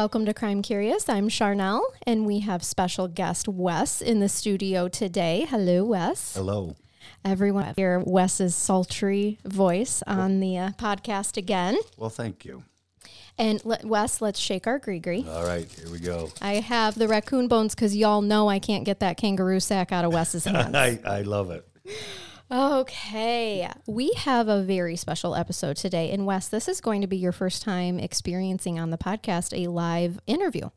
Welcome 0.00 0.24
to 0.24 0.32
Crime 0.32 0.62
Curious. 0.62 1.10
I'm 1.10 1.28
Charnell, 1.28 1.82
and 2.06 2.24
we 2.24 2.38
have 2.38 2.64
special 2.64 3.06
guest 3.06 3.46
Wes 3.46 4.00
in 4.00 4.20
the 4.20 4.30
studio 4.30 4.88
today. 4.88 5.46
Hello, 5.46 5.84
Wes. 5.84 6.34
Hello. 6.34 6.74
Everyone 7.22 7.74
hear 7.76 7.98
Wes's 7.98 8.54
sultry 8.54 9.38
voice 9.44 10.02
on 10.06 10.40
the 10.40 10.56
uh, 10.56 10.70
podcast 10.70 11.36
again. 11.36 11.76
Well, 11.98 12.08
thank 12.08 12.46
you. 12.46 12.64
And 13.36 13.62
let, 13.66 13.84
Wes, 13.84 14.22
let's 14.22 14.40
shake 14.40 14.66
our 14.66 14.78
gree 14.78 15.26
All 15.28 15.44
right, 15.44 15.70
here 15.70 15.92
we 15.92 15.98
go. 15.98 16.32
I 16.40 16.54
have 16.54 16.94
the 16.94 17.06
raccoon 17.06 17.46
bones 17.46 17.74
because 17.74 17.94
y'all 17.94 18.22
know 18.22 18.48
I 18.48 18.58
can't 18.58 18.86
get 18.86 19.00
that 19.00 19.18
kangaroo 19.18 19.60
sack 19.60 19.92
out 19.92 20.06
of 20.06 20.14
Wes's 20.14 20.44
hands. 20.46 20.74
I, 20.74 20.98
I 21.04 21.20
love 21.20 21.50
it. 21.50 21.68
Okay, 22.52 23.70
we 23.86 24.12
have 24.16 24.48
a 24.48 24.60
very 24.62 24.96
special 24.96 25.36
episode 25.36 25.76
today. 25.76 26.10
And 26.10 26.26
Wes, 26.26 26.48
this 26.48 26.66
is 26.66 26.80
going 26.80 27.00
to 27.00 27.06
be 27.06 27.16
your 27.16 27.30
first 27.30 27.62
time 27.62 28.00
experiencing 28.00 28.76
on 28.78 28.90
the 28.90 28.98
podcast 28.98 29.56
a 29.56 29.70
live 29.70 30.18
interview 30.26 30.70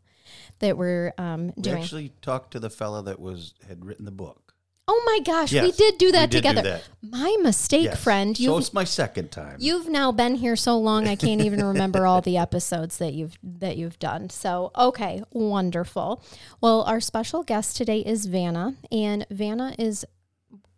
that 0.60 0.78
we're 0.78 1.14
um, 1.18 1.52
We 1.58 1.72
actually 1.72 2.12
talked 2.22 2.52
to 2.52 2.60
the 2.60 2.70
fella 2.70 3.02
that 3.04 3.20
was 3.20 3.56
had 3.68 3.84
written 3.86 4.06
the 4.06 4.12
book. 4.12 4.54
oh 4.88 5.02
my 5.06 5.20
gosh, 5.26 5.52
we 5.52 5.72
did 5.72 5.98
do 5.98 6.12
that 6.12 6.30
did 6.30 6.44
do 6.44 6.50
together. 6.50 6.62
that. 6.62 6.84
My 7.02 7.36
mistake, 7.42 7.86
Yes. 7.86 8.04
friend. 8.04 8.38
So 8.38 8.44
You've 8.44 8.60
it's 8.60 8.74
my 8.74 8.84
second 8.84 9.32
time. 9.32 9.56
You've 9.60 9.90
now 9.90 10.12
been 10.12 10.36
here 10.36 10.56
so 10.56 10.78
long 10.78 11.08
I 11.08 11.16
can't 11.16 11.42
even 11.42 11.64
remember 11.66 12.06
all 12.06 12.22
the 12.22 12.38
episodes 12.48 13.00
that 13.00 13.14
you've 13.14 13.40
that 13.42 13.78
you've 13.78 13.98
done. 13.98 14.30
So, 14.30 14.72
okay, 14.78 15.24
wonderful. 15.32 16.22
Well, 16.62 16.84
our 16.84 17.00
special 17.00 17.42
guest 17.44 17.78
today 17.78 18.00
is 18.02 18.28
Vannah, 18.28 18.76
and 18.92 19.26
Vannah 19.32 19.74
is 19.80 20.06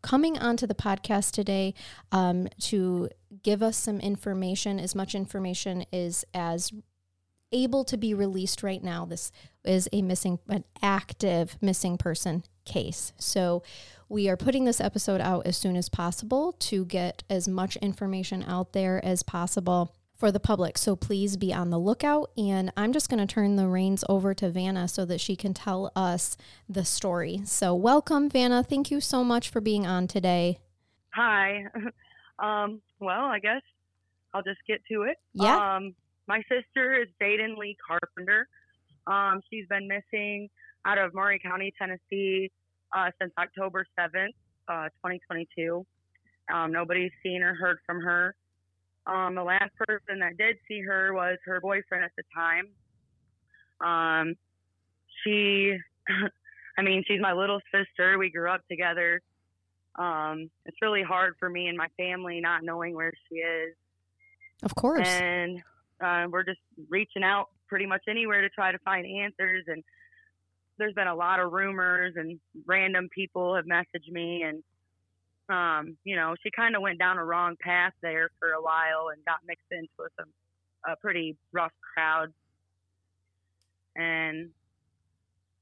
coming 0.05 0.37
onto 0.37 0.67
the 0.67 0.75
podcast 0.75 1.31
today 1.31 1.73
um, 2.11 2.47
to 2.59 3.09
give 3.41 3.63
us 3.63 3.75
some 3.75 3.99
information, 3.99 4.79
as 4.79 4.93
much 4.93 5.15
information 5.15 5.83
is 5.91 6.23
as 6.31 6.71
able 7.51 7.83
to 7.83 7.97
be 7.97 8.13
released 8.13 8.61
right 8.61 8.83
now. 8.83 9.03
This 9.03 9.31
is 9.63 9.89
a 9.91 10.03
missing, 10.03 10.37
an 10.47 10.63
active 10.83 11.57
missing 11.59 11.97
person 11.97 12.43
case. 12.65 13.13
So 13.17 13.63
we 14.07 14.29
are 14.29 14.37
putting 14.37 14.65
this 14.65 14.79
episode 14.79 15.21
out 15.21 15.47
as 15.47 15.57
soon 15.57 15.75
as 15.75 15.89
possible 15.89 16.51
to 16.53 16.85
get 16.85 17.23
as 17.27 17.47
much 17.47 17.75
information 17.77 18.43
out 18.43 18.73
there 18.73 19.03
as 19.03 19.23
possible 19.23 19.95
for 20.15 20.31
the 20.31 20.39
public. 20.39 20.77
So 20.77 20.95
please 20.95 21.37
be 21.37 21.53
on 21.53 21.69
the 21.69 21.79
lookout. 21.79 22.31
And 22.37 22.71
I'm 22.77 22.93
just 22.93 23.09
going 23.09 23.25
to 23.25 23.31
turn 23.31 23.55
the 23.55 23.67
reins 23.67 24.03
over 24.09 24.33
to 24.35 24.49
Vannah 24.49 24.89
so 24.89 25.05
that 25.05 25.19
she 25.19 25.35
can 25.35 25.53
tell 25.53 25.91
us 25.95 26.37
the 26.69 26.85
story. 26.85 27.41
So 27.45 27.75
welcome, 27.75 28.29
Vannah. 28.29 28.65
Thank 28.65 28.91
you 28.91 29.01
so 29.01 29.23
much 29.23 29.49
for 29.49 29.61
being 29.61 29.85
on 29.85 30.07
today. 30.07 30.59
Hi. 31.13 31.65
Um, 32.39 32.81
well, 32.99 33.25
I 33.25 33.39
guess 33.39 33.61
I'll 34.33 34.43
just 34.43 34.59
get 34.67 34.81
to 34.91 35.03
it. 35.03 35.17
Yeah. 35.33 35.77
Um, 35.77 35.95
my 36.27 36.41
sister 36.49 37.01
is 37.01 37.07
Jaden 37.21 37.57
Leigh 37.57 37.77
Carpenter. 37.87 38.47
Um, 39.07 39.41
she's 39.49 39.67
been 39.67 39.87
missing 39.87 40.49
out 40.85 40.97
of 40.97 41.13
Maury 41.13 41.39
County, 41.39 41.73
Tennessee, 41.79 42.51
uh, 42.95 43.11
since 43.21 43.31
October 43.39 43.85
7th, 43.97 44.33
uh, 44.67 44.89
2022. 45.05 45.85
Um, 46.53 46.71
nobody's 46.71 47.11
seen 47.23 47.41
or 47.41 47.55
heard 47.55 47.77
from 47.85 48.01
her. 48.01 48.35
Um, 49.07 49.35
the 49.35 49.43
last 49.43 49.71
person 49.75 50.19
that 50.19 50.37
did 50.37 50.57
see 50.67 50.81
her 50.81 51.13
was 51.13 51.37
her 51.45 51.61
boyfriend 51.61 52.03
at 52.03 52.11
the 52.17 52.23
time. 52.33 52.67
Um, 53.81 54.35
she, 55.23 55.77
I 56.77 56.81
mean, 56.81 57.03
she's 57.07 57.21
my 57.21 57.33
little 57.33 57.59
sister. 57.71 58.17
We 58.17 58.31
grew 58.31 58.49
up 58.49 58.61
together. 58.69 59.21
Um, 59.97 60.49
it's 60.65 60.77
really 60.81 61.03
hard 61.03 61.35
for 61.39 61.49
me 61.49 61.67
and 61.67 61.77
my 61.77 61.87
family 61.97 62.41
not 62.41 62.63
knowing 62.63 62.95
where 62.95 63.13
she 63.29 63.35
is. 63.35 63.75
Of 64.63 64.75
course. 64.75 65.07
And 65.07 65.61
uh, 66.03 66.25
we're 66.29 66.43
just 66.43 66.59
reaching 66.89 67.23
out 67.23 67.49
pretty 67.67 67.85
much 67.85 68.01
anywhere 68.09 68.41
to 68.41 68.49
try 68.49 68.71
to 68.71 68.79
find 68.79 69.05
answers. 69.05 69.65
And 69.67 69.83
there's 70.77 70.93
been 70.93 71.07
a 71.07 71.15
lot 71.15 71.39
of 71.39 71.51
rumors, 71.53 72.13
and 72.17 72.39
random 72.65 73.07
people 73.13 73.55
have 73.55 73.65
messaged 73.65 74.11
me. 74.11 74.43
And, 74.43 74.63
um, 75.49 75.97
you 76.03 76.15
know, 76.15 76.35
she 76.41 76.49
kind 76.51 76.75
of 76.75 76.81
went 76.81 76.99
down 76.99 77.17
a 77.17 77.25
wrong 77.25 77.55
path 77.59 77.93
there 78.01 78.29
for 78.39 78.49
a 78.51 78.61
while 78.61 79.09
and 79.13 79.23
got 79.25 79.39
mixed 79.47 79.65
into 79.71 79.87
some 80.17 80.29
a 80.87 80.95
pretty 80.97 81.35
rough 81.51 81.71
crowd. 81.93 82.31
And 83.95 84.49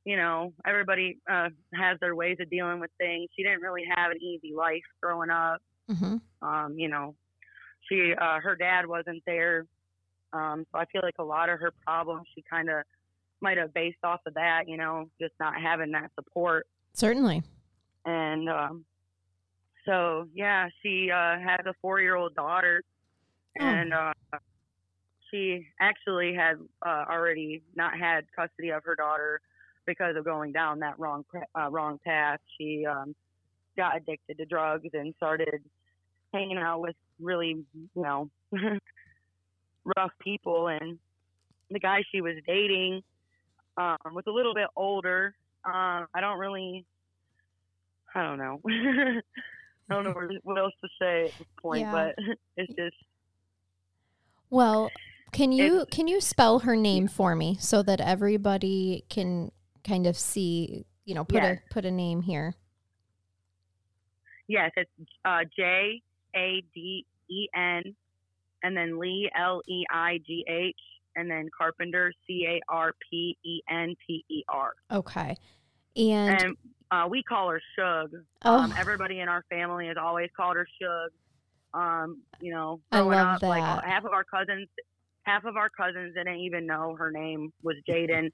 you 0.05 0.17
know, 0.17 0.51
everybody 0.67 1.17
uh, 1.31 1.47
has 1.73 1.97
their 2.01 2.16
ways 2.16 2.38
of 2.41 2.49
dealing 2.49 2.79
with 2.81 2.91
things. 2.97 3.29
She 3.35 3.44
didn't 3.44 3.61
really 3.61 3.83
have 3.95 4.11
an 4.11 4.21
easy 4.21 4.53
life 4.53 4.83
growing 5.01 5.29
up. 5.29 5.61
hmm 5.89 6.17
Um, 6.41 6.75
you 6.77 6.89
know, 6.89 7.15
she 7.89 8.13
uh, 8.19 8.39
her 8.39 8.55
dad 8.55 8.85
wasn't 8.85 9.23
there, 9.25 9.65
um, 10.33 10.65
so 10.71 10.79
I 10.79 10.85
feel 10.85 11.01
like 11.03 11.15
a 11.19 11.23
lot 11.23 11.50
of 11.50 11.59
her 11.59 11.71
problems 11.85 12.27
she 12.35 12.44
kind 12.50 12.69
of 12.69 12.83
might 13.41 13.57
have 13.57 13.73
based 13.73 14.03
off 14.03 14.21
of 14.25 14.33
that. 14.35 14.63
You 14.67 14.77
know, 14.77 15.09
just 15.21 15.33
not 15.39 15.53
having 15.61 15.91
that 15.91 16.11
support. 16.15 16.67
Certainly. 16.94 17.44
And 18.05 18.50
um, 18.50 18.85
so 19.85 20.27
yeah, 20.33 20.69
she 20.81 21.09
uh, 21.11 21.39
has 21.39 21.59
a 21.66 21.73
four 21.81 21.99
year 21.99 22.16
old 22.16 22.35
daughter, 22.35 22.81
Oh. 23.59 23.63
and 23.66 23.94
uh, 23.94 24.13
she 25.29 25.67
actually 25.79 26.33
had 26.33 26.55
uh, 26.85 27.05
already 27.09 27.61
not 27.75 27.97
had 27.97 28.25
custody 28.35 28.69
of 28.71 28.83
her 28.83 28.95
daughter 28.95 29.41
because 29.85 30.16
of 30.16 30.25
going 30.25 30.51
down 30.51 30.79
that 30.79 30.97
wrong 30.99 31.23
uh, 31.59 31.69
wrong 31.69 31.99
path. 32.05 32.39
She 32.57 32.85
um, 32.85 33.16
got 33.77 33.97
addicted 33.97 34.38
to 34.38 34.45
drugs 34.45 34.89
and 34.94 35.13
started 35.17 35.61
hanging 36.33 36.57
out 36.57 36.81
with 36.81 36.95
really 37.19 37.63
you 37.73 38.01
know 38.01 38.29
rough 39.97 40.11
people, 40.19 40.67
and 40.67 40.97
the 41.69 41.79
guy 41.79 42.03
she 42.11 42.21
was 42.21 42.35
dating 42.47 43.01
um, 43.77 43.97
was 44.13 44.23
a 44.27 44.31
little 44.31 44.53
bit 44.53 44.67
older. 44.75 45.35
Um, 45.65 46.07
I 46.13 46.21
don't 46.21 46.39
really, 46.39 46.85
I 48.15 48.23
don't 48.23 48.38
know. 48.38 48.61
I 49.89 49.95
don't 49.95 50.03
know 50.05 50.11
what- 50.44 50.57
else 50.57 50.73
to 50.81 50.89
say 50.99 51.25
at 51.25 51.38
this 51.38 51.47
point, 51.61 51.81
Yeah. 51.81 51.91
but 51.91 52.16
it's 52.57 52.73
just 52.73 52.95
Well, 54.49 54.89
can 55.31 55.51
you 55.51 55.85
can 55.91 56.07
you 56.07 56.21
spell 56.21 56.59
her 56.59 56.75
name 56.75 57.07
for 57.07 57.35
me 57.35 57.57
so 57.59 57.81
that 57.83 57.99
everybody 57.99 59.03
can 59.09 59.51
kind 59.83 60.05
of 60.07 60.16
see, 60.17 60.85
you 61.05 61.16
know, 61.16 61.23
put 61.25 61.41
Yes. 61.44 61.59
a 61.69 61.73
put 61.73 61.85
a 61.85 61.91
name 61.91 62.21
here. 62.21 62.55
yes, 64.47 64.71
it's 64.75 64.89
uh, 65.25 65.39
J 65.55 66.01
A 66.35 66.63
D 66.73 67.05
E 67.29 67.47
N, 67.55 67.95
and 68.63 68.75
then 68.77 69.00
Leigh 69.00 69.29
L 69.38 69.61
E 69.67 69.83
I 69.89 70.19
G 70.25 70.45
H, 70.47 70.75
and 71.15 71.29
then 71.29 71.50
Carpenter 71.57 72.13
C 72.27 72.45
A 72.47 72.62
R 72.69 72.94
P 73.09 73.38
E 73.44 73.62
N 73.69 73.95
T 74.07 74.24
E 74.29 74.44
R, 74.50 74.74
Okay. 74.91 75.36
And, 75.95 76.41
and 76.41 76.57
uh, 76.94 77.07
we 77.07 77.24
call 77.24 77.50
her 77.50 77.62
Shug. 77.78 78.12
oh, 78.45 78.60
Um, 78.60 78.74
everybody 78.78 79.19
in 79.19 79.30
our 79.30 79.44
family 79.50 79.88
has 79.88 79.98
always 79.98 80.30
called 80.36 80.56
her 80.56 80.68
Shug. 80.81 81.12
Um, 81.74 82.22
you 82.40 82.51
know, 82.54 82.80
I 82.92 82.98
growing 83.00 83.18
love 83.18 83.36
up, 83.38 83.42
like 83.42 83.63
that. 83.63 83.84
half 83.86 84.06
of 84.06 84.12
our 84.12 84.24
cousins, 84.24 84.68
half 85.24 85.44
of 85.45 85.56
our 85.57 85.69
cousins 85.69 86.13
didn't 86.13 86.38
even 86.38 86.68
know 86.68 86.95
her 86.95 87.10
name 87.10 87.51
was 87.63 87.75
Jaden, 87.90 88.31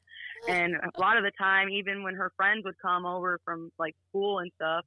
and 0.49 0.75
a 0.75 0.99
lot 0.99 1.15
of 1.17 1.23
the 1.23 1.31
time, 1.37 1.69
even 1.69 2.03
when 2.03 2.15
her 2.15 2.31
friends 2.35 2.65
would 2.65 2.77
come 2.81 3.05
over 3.05 3.39
from 3.45 3.71
like 3.79 3.95
school 4.09 4.39
and 4.39 4.51
stuff, 4.55 4.83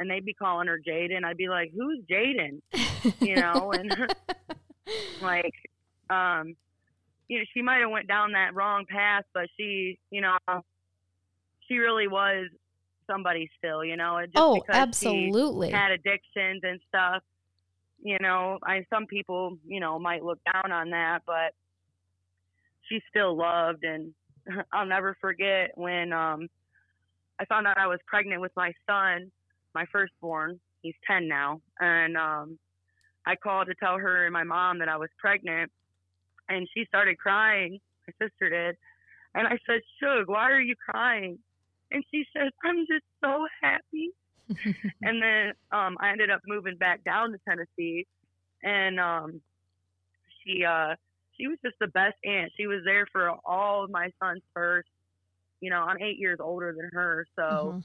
and 0.00 0.10
they'd 0.10 0.24
be 0.24 0.34
calling 0.34 0.66
her 0.66 0.80
Jaden, 0.84 1.24
I'd 1.24 1.36
be 1.36 1.48
like, 1.48 1.70
"Who's 1.76 2.00
Jaden?" 2.10 2.60
You 3.20 3.36
know, 3.36 3.70
and 3.72 3.94
like, 5.22 5.54
um, 6.10 6.56
you 7.28 7.38
know, 7.38 7.44
she 7.54 7.62
might 7.62 7.82
have 7.82 7.90
went 7.90 8.08
down 8.08 8.32
that 8.32 8.54
wrong 8.54 8.84
path, 8.88 9.24
but 9.32 9.46
she, 9.56 9.98
you 10.10 10.22
know, 10.22 10.36
she 11.68 11.78
really 11.78 12.08
was 12.08 12.48
somebody 13.12 13.50
still. 13.58 13.84
You 13.84 13.96
know, 13.96 14.20
just 14.24 14.36
oh, 14.36 14.62
absolutely. 14.68 15.70
had 15.70 15.90
addictions 15.90 16.62
and 16.62 16.80
stuff, 16.88 17.22
you 18.02 18.18
know, 18.20 18.58
I 18.64 18.84
some 18.90 19.06
people, 19.06 19.58
you 19.66 19.80
know, 19.80 19.98
might 19.98 20.24
look 20.24 20.40
down 20.52 20.72
on 20.72 20.90
that, 20.90 21.20
but 21.24 21.54
she's 22.88 23.02
still 23.08 23.36
loved 23.36 23.84
and 23.84 24.12
I'll 24.72 24.86
never 24.86 25.16
forget 25.20 25.70
when 25.76 26.12
um 26.12 26.48
I 27.38 27.44
found 27.46 27.66
out 27.66 27.78
I 27.78 27.86
was 27.86 28.00
pregnant 28.06 28.40
with 28.40 28.52
my 28.56 28.72
son, 28.88 29.30
my 29.74 29.86
firstborn. 29.90 30.60
He's 30.82 30.94
10 31.06 31.28
now. 31.28 31.60
And 31.78 32.16
um 32.16 32.58
I 33.24 33.36
called 33.36 33.68
to 33.68 33.74
tell 33.76 33.98
her 33.98 34.24
and 34.24 34.32
my 34.32 34.44
mom 34.44 34.80
that 34.80 34.88
I 34.88 34.96
was 34.96 35.10
pregnant 35.18 35.70
and 36.48 36.68
she 36.74 36.84
started 36.86 37.18
crying. 37.18 37.78
My 38.08 38.26
sister 38.26 38.50
did. 38.50 38.76
And 39.34 39.46
I 39.46 39.58
said, 39.66 39.80
"Shug, 40.00 40.28
why 40.28 40.50
are 40.50 40.60
you 40.60 40.74
crying?" 40.76 41.38
And 41.92 42.04
she 42.12 42.24
says, 42.36 42.50
"I'm 42.64 42.86
just 42.86 43.04
so 43.22 43.46
happy." 43.62 44.10
and 45.02 45.22
then 45.22 45.52
um 45.72 45.96
I 46.00 46.10
ended 46.10 46.30
up 46.30 46.40
moving 46.46 46.76
back 46.78 47.04
down 47.04 47.32
to 47.32 47.38
Tennessee 47.48 48.06
and 48.62 48.98
um 49.00 49.40
she 50.44 50.64
uh 50.64 50.94
she 51.38 51.48
was 51.48 51.58
just 51.64 51.76
the 51.80 51.88
best 51.88 52.16
aunt. 52.24 52.52
She 52.56 52.66
was 52.66 52.80
there 52.84 53.06
for 53.12 53.30
all 53.44 53.84
of 53.84 53.90
my 53.90 54.10
son's 54.22 54.42
first. 54.54 54.88
You 55.60 55.70
know, 55.70 55.82
I'm 55.82 56.00
eight 56.02 56.18
years 56.18 56.38
older 56.40 56.74
than 56.76 56.90
her, 56.92 57.26
so 57.38 57.76
Mhm. 57.76 57.84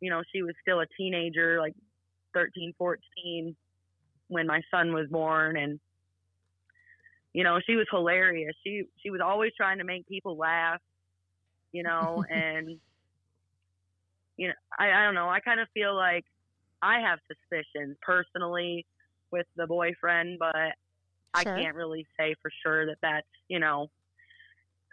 you 0.00 0.10
know, 0.10 0.22
she 0.34 0.42
was 0.42 0.54
still 0.62 0.80
a 0.80 0.86
teenager, 0.98 1.58
like 1.60 1.74
13, 2.34 2.74
14 2.78 3.56
when 4.28 4.46
my 4.46 4.60
son 4.70 4.92
was 4.92 5.08
born 5.10 5.56
and 5.56 5.80
you 7.32 7.44
know, 7.44 7.58
she 7.66 7.76
was 7.76 7.86
hilarious. 7.90 8.54
She 8.64 8.84
she 9.02 9.10
was 9.10 9.20
always 9.24 9.52
trying 9.56 9.78
to 9.78 9.84
make 9.84 10.06
people 10.08 10.36
laugh, 10.36 10.80
you 11.72 11.82
know, 11.82 12.24
and 12.28 12.78
you 14.36 14.48
know, 14.48 14.54
I, 14.78 14.90
I 14.90 15.04
don't 15.04 15.14
know, 15.14 15.28
I 15.28 15.40
kind 15.40 15.60
of 15.60 15.68
feel 15.74 15.94
like 15.94 16.24
I 16.82 17.00
have 17.00 17.18
suspicions 17.28 17.96
personally 18.02 18.86
with 19.30 19.46
the 19.56 19.66
boyfriend, 19.66 20.38
but 20.38 20.54
I 21.34 21.44
can't 21.44 21.74
really 21.74 22.06
say 22.18 22.34
for 22.40 22.50
sure 22.62 22.86
that 22.86 22.98
that's, 23.02 23.26
you 23.48 23.58
know, 23.58 23.90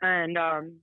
and 0.02 0.38
um 0.38 0.78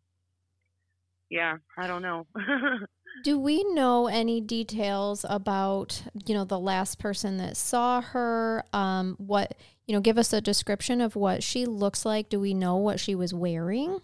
yeah, 1.31 1.57
I 1.77 1.87
don't 1.87 2.03
know. 2.03 2.27
Do 3.25 3.39
we 3.39 3.65
know 3.75 4.07
any 4.07 4.41
details 4.41 5.25
about, 5.29 6.03
you 6.27 6.35
know, 6.35 6.45
the 6.45 6.59
last 6.59 6.99
person 6.99 7.37
that 7.39 7.57
saw 7.57 8.01
her? 8.01 8.65
Um, 8.73 9.17
what, 9.19 9.57
you 9.87 9.95
know, 9.95 10.01
give 10.01 10.19
us 10.19 10.33
a 10.33 10.41
description 10.41 11.01
of 11.01 11.17
what 11.17 11.43
she 11.43 11.67
looks 11.67 12.05
like. 12.05 12.29
Do 12.29 12.39
we 12.39 12.55
know 12.55 12.77
what 12.77 13.01
she 13.01 13.15
was 13.15 13.35
wearing? 13.35 14.01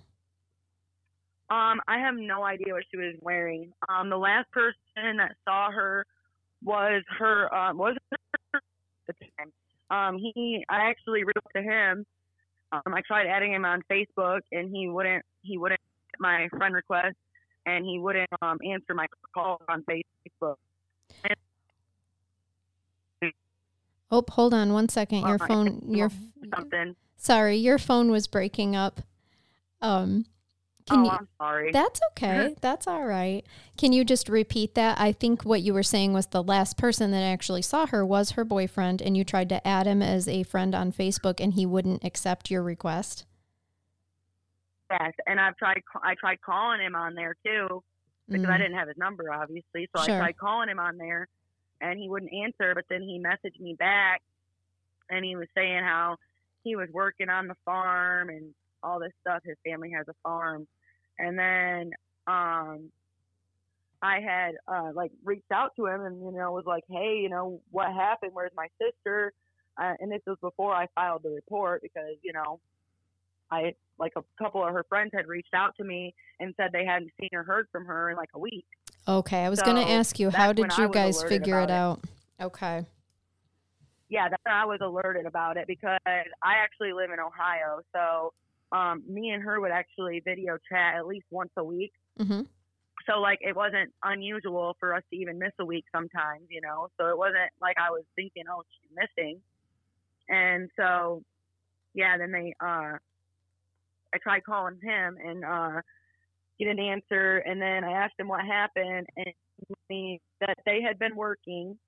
Um, 1.55 1.81
I 1.87 1.99
have 1.99 2.17
no 2.17 2.43
idea 2.43 2.73
what 2.75 2.83
she 2.91 2.97
was 2.97 3.15
wearing. 3.21 3.73
Um, 3.89 4.11
the 4.11 4.17
last 4.17 4.51
person 4.51 5.19
that 5.19 5.37
saw 5.45 5.71
her 5.71 6.05
was 6.65 7.03
her 7.19 7.55
um 7.55 7.77
was 7.79 7.97
her 8.11 8.19
at 8.55 8.63
the 9.07 9.13
time. 9.39 9.53
Um, 9.91 10.19
he 10.19 10.65
I 10.69 10.89
actually 10.91 11.23
reached 11.25 11.39
to 11.55 11.63
him. 11.63 12.05
Um, 12.73 12.93
I 12.93 13.03
tried 13.07 13.27
adding 13.29 13.53
him 13.53 13.65
on 13.65 13.83
Facebook 13.91 14.41
and 14.51 14.75
he 14.75 14.89
wouldn't 14.89 15.25
he 15.43 15.59
wouldn't 15.59 15.81
get 16.11 16.21
my 16.21 16.49
friend 16.57 16.75
request 16.75 17.17
and 17.67 17.85
he 17.85 18.01
wouldn't 18.01 18.31
um 18.43 18.59
answer 18.69 18.95
my 18.95 19.07
call 19.33 19.61
on 19.69 19.85
Facebook. 19.85 20.57
Oh, 24.11 24.25
hold 24.29 24.55
on 24.55 24.73
one 24.73 24.89
second. 24.89 25.21
Your 25.27 25.43
Uh, 25.43 25.47
phone, 25.47 25.83
your, 25.89 26.11
Something. 26.55 26.95
sorry, 27.17 27.57
your 27.57 27.79
phone 27.79 28.11
was 28.11 28.27
breaking 28.29 28.77
up. 28.77 29.01
Um, 29.83 30.27
can 30.87 30.99
oh, 31.01 31.05
you, 31.05 31.11
I'm 31.11 31.29
sorry. 31.39 31.73
That's 31.73 32.01
okay. 32.11 32.55
That's 32.61 32.87
all 32.87 33.05
right. 33.05 33.45
Can 33.79 33.93
you 33.93 34.05
just 34.05 34.29
repeat 34.29 34.75
that? 34.75 35.01
I 35.01 35.13
think 35.13 35.43
what 35.43 35.63
you 35.63 35.73
were 35.73 35.83
saying 35.83 36.13
was 36.13 36.27
the 36.27 36.43
last 36.43 36.77
person 36.77 37.11
that 37.13 37.23
actually 37.23 37.63
saw 37.63 37.87
her 37.87 38.05
was 38.05 38.33
her 38.33 38.45
boyfriend, 38.45 39.01
and 39.01 39.17
you 39.17 39.25
tried 39.25 39.49
to 39.49 39.67
add 39.67 39.87
him 39.87 40.03
as 40.03 40.29
a 40.29 40.43
friend 40.43 40.75
on 40.75 40.93
Facebook, 40.93 41.41
and 41.41 41.55
he 41.55 41.65
wouldn't 41.65 42.05
accept 42.05 42.51
your 42.51 42.63
request. 42.63 43.25
yes, 44.91 45.13
and 45.27 45.41
I've 45.41 45.57
tried 45.57 45.83
I 46.03 46.15
tried 46.15 46.41
calling 46.43 46.81
him 46.81 46.95
on 46.95 47.15
there 47.15 47.35
too. 47.45 47.83
because 48.29 48.47
I 48.47 48.57
Mm. 48.57 48.59
didn't 48.59 48.79
have 48.79 48.89
his 48.89 48.97
number, 48.97 49.31
obviously. 49.33 49.87
So 49.95 50.03
Sure. 50.03 50.15
I 50.15 50.19
tried 50.19 50.37
calling 50.39 50.69
him 50.71 50.79
on 50.79 50.97
there, 50.97 51.29
and 51.83 51.99
he 51.99 52.09
wouldn't 52.09 52.33
answer. 52.33 52.75
But 52.75 52.85
then 52.89 53.03
he 53.03 53.19
messaged 53.19 53.61
me 53.61 53.75
back, 53.75 54.23
and 55.11 55.25
he 55.25 55.37
was 55.37 55.47
saying 55.55 55.83
how 55.83 56.17
he 56.63 56.75
was 56.77 56.89
working 56.91 57.29
on 57.29 57.49
the 57.49 57.55
farm 57.67 58.31
and 58.31 58.55
all 58.85 59.01
this 59.01 59.13
stuff. 59.21 59.41
His 59.45 59.57
family 59.65 59.91
has 59.97 60.07
a 60.09 60.15
farm, 60.23 60.67
and 61.19 61.39
then 61.39 61.91
um, 62.27 62.91
I 64.03 64.21
had 64.21 64.55
uh, 64.69 64.91
like 64.95 65.13
reached 65.25 65.51
out 65.53 65.73
to 65.77 65.87
him 65.87 66.03
and 66.03 66.21
you 66.21 66.39
know 66.39 66.53
was 66.53 66.67
like, 66.67 66.85
hey, 66.91 67.21
you 67.23 67.31
know 67.31 67.61
what 67.71 67.93
happened? 67.93 68.33
Where's 68.35 68.53
my 68.57 68.69
sister? 68.81 69.33
Uh, 69.81 69.95
and 69.99 70.13
this 70.13 70.21
was 70.27 70.37
before 70.41 70.73
I 70.73 70.87
filed 70.95 71.23
the 71.25 71.31
report 71.31 71.83
because 71.83 72.17
you 72.23 72.33
know 72.33 72.61
I 73.51 73.75
like 73.99 74.13
a 74.17 74.23
couple 74.43 74.65
of 74.65 74.73
her 74.73 74.85
friends 74.89 75.13
had 75.15 75.27
reached 75.27 75.55
out 75.55 75.75
to 75.79 75.85
me 75.85 76.15
and 76.41 76.55
said 76.57 76.71
they 76.73 76.85
hadn't 76.85 77.11
seen 77.21 77.31
or 77.33 77.45
heard 77.45 77.67
from 77.73 77.87
her 77.87 78.11
in 78.11 78.17
like 78.17 78.31
a 78.35 78.39
week. 78.39 78.67
Okay, 79.07 79.45
I 79.45 79.49
was 79.49 79.61
going 79.61 79.77
to 79.77 79.93
ask 79.93 80.19
you, 80.19 80.31
how 80.31 80.53
did 80.53 80.77
you 80.79 80.89
guys 80.89 81.23
figure 81.23 81.61
it 81.61 81.71
out? 81.71 82.01
Okay. 82.41 82.85
Yeah, 84.09 84.29
that's 84.29 84.43
when 84.45 84.55
I 84.55 84.65
was 84.65 84.81
alerted 84.83 85.27
about 85.27 85.57
it 85.57 85.67
because 85.67 85.99
I 86.07 86.25
actually 86.43 86.93
live 86.93 87.11
in 87.11 87.21
Ohio. 87.21 87.81
So 87.95 88.33
um, 88.75 89.03
me 89.09 89.31
and 89.31 89.43
her 89.43 89.61
would 89.61 89.71
actually 89.71 90.21
video 90.25 90.59
chat 90.69 90.97
at 90.97 91.07
least 91.07 91.27
once 91.31 91.53
a 91.57 91.65
week. 91.65 91.93
hmm 92.19 92.41
So 93.09 93.21
like 93.21 93.39
it 93.41 93.55
wasn't 93.55 93.93
unusual 94.03 94.77
for 94.81 94.95
us 94.95 95.03
to 95.11 95.17
even 95.17 95.39
miss 95.39 95.53
a 95.61 95.65
week 95.65 95.85
sometimes, 95.95 96.47
you 96.51 96.61
know. 96.61 96.89
So 96.99 97.09
it 97.09 97.17
wasn't 97.17 97.51
like 97.63 97.77
I 97.79 97.91
was 97.91 98.03
thinking, 98.17 98.45
oh, 98.51 98.63
she's 98.73 98.91
missing. 98.97 99.41
And 100.29 100.71
so, 100.77 101.23
yeah, 101.95 102.19
then 102.19 102.33
they, 102.33 102.55
uh, 102.61 102.99
I 104.15 104.19
tried 104.23 104.45
calling 104.45 104.79
him 104.83 105.19
and 105.25 105.45
uh, 105.45 105.81
he 106.57 106.65
didn't 106.65 106.85
answer. 106.85 107.39
And 107.39 107.61
then 107.61 107.85
I 107.85 107.93
asked 107.93 108.15
him 108.19 108.29
what 108.29 108.45
happened, 108.45 109.07
and 109.17 109.27
he 109.27 109.67
told 109.67 109.79
me 109.91 110.21
that 110.41 110.59
they 110.67 110.81
had 110.83 110.99
been 110.99 111.15
working, 111.15 111.79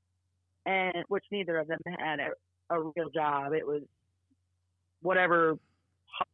and 0.66 1.04
which 1.08 1.24
neither 1.32 1.58
of 1.58 1.68
them 1.68 1.78
had 1.98 2.20
a, 2.20 2.30
a 2.74 2.80
real 2.80 3.10
job. 3.14 3.52
It 3.52 3.66
was 3.66 3.82
whatever 5.02 5.56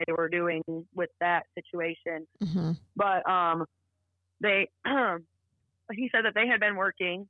they 0.06 0.12
were 0.12 0.28
doing 0.28 0.62
with 0.94 1.10
that 1.20 1.44
situation. 1.54 2.26
Hmm 2.42 2.72
but 2.96 3.28
um 3.28 3.64
they 4.40 4.68
he 5.92 6.10
said 6.12 6.24
that 6.24 6.34
they 6.34 6.46
had 6.46 6.60
been 6.60 6.76
working 6.76 7.28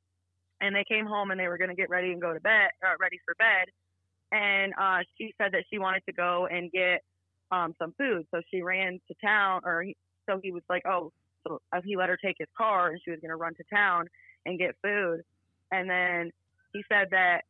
and 0.61 0.75
they 0.75 0.85
came 0.87 1.05
home 1.05 1.31
and 1.31 1.39
they 1.39 1.47
were 1.47 1.57
going 1.57 1.69
to 1.69 1.75
get 1.75 1.89
ready 1.89 2.11
and 2.11 2.21
go 2.21 2.33
to 2.33 2.39
bed 2.39 2.69
uh, 2.83 2.93
ready 2.99 3.19
for 3.25 3.35
bed. 3.35 3.67
And 4.31 4.73
uh 4.79 4.99
she 5.17 5.33
said 5.37 5.51
that 5.53 5.63
she 5.69 5.79
wanted 5.79 6.03
to 6.07 6.13
go 6.13 6.47
and 6.49 6.71
get 6.71 7.01
um 7.51 7.73
some 7.79 7.93
food. 7.97 8.25
So 8.33 8.41
she 8.51 8.61
ran 8.61 8.99
to 9.07 9.15
town 9.23 9.61
or 9.65 9.83
he, 9.83 9.95
so 10.29 10.39
he 10.41 10.51
was 10.51 10.63
like 10.69 10.83
oh 10.87 11.11
so 11.45 11.59
uh, 11.73 11.81
he 11.83 11.97
let 11.97 12.09
her 12.09 12.17
take 12.17 12.37
his 12.39 12.47
car 12.57 12.89
and 12.89 12.99
she 13.03 13.11
was 13.11 13.19
going 13.19 13.31
to 13.31 13.35
run 13.35 13.53
to 13.55 13.63
town 13.73 14.07
and 14.45 14.57
get 14.57 14.75
food. 14.81 15.21
And 15.71 15.89
then 15.89 16.31
he 16.71 16.83
said 16.89 17.09
that 17.11 17.41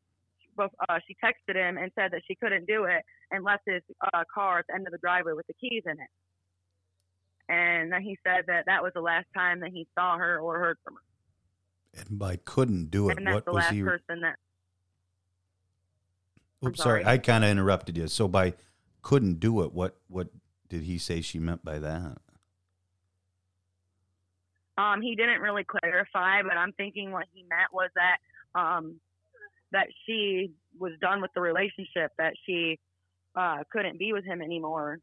uh, 0.57 0.99
she 1.07 1.15
texted 1.23 1.55
him 1.55 1.77
and 1.77 1.91
said 1.93 2.11
that 2.11 2.21
she 2.27 2.35
couldn't 2.35 2.65
do 2.65 2.85
it 2.85 3.03
and 3.31 3.43
left 3.43 3.63
his 3.65 3.81
uh, 4.13 4.23
car 4.33 4.59
at 4.59 4.65
the 4.67 4.75
end 4.75 4.87
of 4.87 4.91
the 4.91 4.97
driveway 4.99 5.33
with 5.33 5.47
the 5.47 5.53
keys 5.53 5.83
in 5.85 5.93
it 5.93 6.09
and 7.49 7.93
he 7.95 8.17
said 8.23 8.45
that 8.47 8.65
that 8.67 8.81
was 8.81 8.93
the 8.93 9.01
last 9.01 9.27
time 9.33 9.59
that 9.59 9.71
he 9.71 9.87
saw 9.95 10.17
her 10.17 10.39
or 10.39 10.59
heard 10.59 10.77
from 10.83 10.95
her. 10.95 11.99
And 11.99 12.17
by 12.17 12.37
couldn't 12.37 12.89
do 12.89 13.09
it, 13.09 13.17
and 13.17 13.27
that's 13.27 13.35
what 13.35 13.45
the 13.45 13.51
was 13.51 13.63
last 13.63 13.73
he? 13.73 13.83
person 13.83 14.21
that. 14.21 14.35
Oops, 16.65 16.81
sorry, 16.81 17.03
sorry. 17.03 17.13
I 17.13 17.17
kind 17.17 17.43
of 17.43 17.49
interrupted 17.49 17.97
you. 17.97 18.07
So 18.07 18.27
by 18.27 18.53
couldn't 19.01 19.39
do 19.39 19.61
it, 19.63 19.73
what 19.73 19.97
what 20.07 20.29
did 20.69 20.83
he 20.83 20.97
say 20.97 21.21
she 21.21 21.37
meant 21.37 21.63
by 21.63 21.79
that? 21.79 22.17
Um, 24.75 25.01
he 25.03 25.15
didn't 25.15 25.41
really 25.41 25.65
clarify, 25.65 26.41
but 26.41 26.57
I'm 26.57 26.71
thinking 26.71 27.11
what 27.11 27.25
he 27.31 27.43
meant 27.43 27.71
was 27.71 27.91
that 27.95 28.17
um, 28.59 28.95
that 29.71 29.87
she 30.05 30.51
was 30.79 30.93
done 30.99 31.21
with 31.21 31.31
the 31.35 31.41
relationship, 31.41 32.11
that 32.17 32.33
she 32.45 32.79
uh, 33.35 33.63
couldn't 33.71 33.97
be 33.99 34.13
with 34.13 34.25
him 34.25 34.41
anymore. 34.41 34.99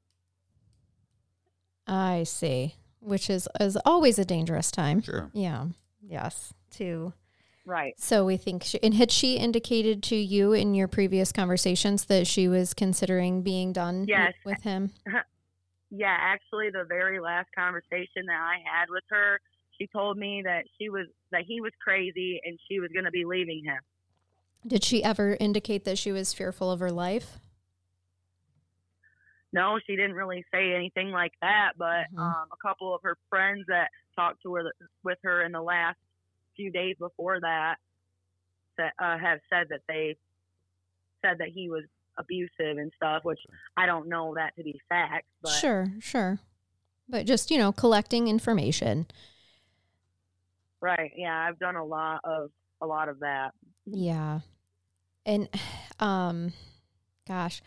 I 1.86 2.22
see. 2.24 2.74
Which 3.00 3.30
is 3.30 3.48
is 3.58 3.78
always 3.84 4.18
a 4.18 4.24
dangerous 4.24 4.70
time. 4.70 5.00
Sure. 5.02 5.30
Yeah. 5.32 5.66
Yes. 6.02 6.52
To 6.72 7.12
Right. 7.66 7.94
so 7.98 8.24
we 8.24 8.36
think 8.36 8.64
she, 8.64 8.82
and 8.82 8.94
had 8.94 9.10
she 9.10 9.36
indicated 9.36 10.02
to 10.04 10.16
you 10.16 10.52
in 10.52 10.74
your 10.74 10.88
previous 10.88 11.30
conversations 11.30 12.04
that 12.06 12.26
she 12.26 12.48
was 12.48 12.74
considering 12.74 13.42
being 13.42 13.72
done 13.72 14.06
w- 14.06 14.14
Yes. 14.18 14.34
with 14.44 14.62
him? 14.62 14.90
Yeah, 15.92 16.16
actually, 16.20 16.70
the 16.70 16.84
very 16.88 17.18
last 17.18 17.48
conversation 17.52 18.24
that 18.26 18.40
I 18.40 18.58
had 18.64 18.88
with 18.90 19.02
her, 19.10 19.40
she 19.76 19.88
told 19.88 20.16
me 20.16 20.40
that 20.44 20.62
she 20.78 20.88
was 20.88 21.06
that 21.32 21.42
he 21.48 21.60
was 21.60 21.72
crazy 21.82 22.40
and 22.44 22.56
she 22.68 22.78
was 22.78 22.90
going 22.92 23.06
to 23.06 23.10
be 23.10 23.24
leaving 23.24 23.64
him. 23.64 23.78
Did 24.64 24.84
she 24.84 25.02
ever 25.02 25.36
indicate 25.40 25.84
that 25.86 25.98
she 25.98 26.12
was 26.12 26.32
fearful 26.32 26.70
of 26.70 26.78
her 26.78 26.92
life? 26.92 27.40
No, 29.52 29.78
she 29.86 29.96
didn't 29.96 30.14
really 30.14 30.44
say 30.52 30.72
anything 30.74 31.10
like 31.10 31.32
that, 31.40 31.72
but 31.76 32.06
Mhm. 32.12 32.18
um, 32.18 32.48
a 32.52 32.56
couple 32.56 32.94
of 32.94 33.02
her 33.02 33.16
friends 33.28 33.64
that 33.66 33.90
talked 34.14 34.42
to 34.42 34.54
her 34.54 34.72
with 35.02 35.18
her 35.24 35.42
in 35.42 35.52
the 35.52 35.62
last 35.62 35.98
few 36.56 36.70
days 36.70 36.96
before 36.98 37.40
that, 37.40 37.76
that 38.76 38.92
uh, 38.98 39.18
have 39.18 39.40
said 39.50 39.68
that 39.70 39.80
they 39.88 40.16
said 41.22 41.38
that 41.38 41.48
he 41.48 41.68
was 41.68 41.84
abusive 42.16 42.78
and 42.78 42.92
stuff, 42.96 43.24
which 43.24 43.40
I 43.76 43.86
don't 43.86 44.08
know 44.08 44.34
that 44.36 44.54
to 44.56 44.62
be 44.62 44.80
fact. 44.88 45.26
But 45.42 45.52
Sure, 45.52 45.88
sure. 46.00 46.38
But 47.08 47.26
just, 47.26 47.50
you 47.50 47.58
know, 47.58 47.72
collecting 47.72 48.28
information. 48.28 49.06
right, 50.80 51.12
yeah, 51.16 51.36
I've 51.46 51.58
done 51.58 51.76
a 51.76 51.84
lot 51.84 52.20
of 52.24 52.50
a 52.80 52.86
lot 52.86 53.08
of 53.08 53.20
that. 53.20 53.52
Yeah. 53.86 54.40
And 55.26 55.48
um 56.00 56.52
gosh, 57.26 57.62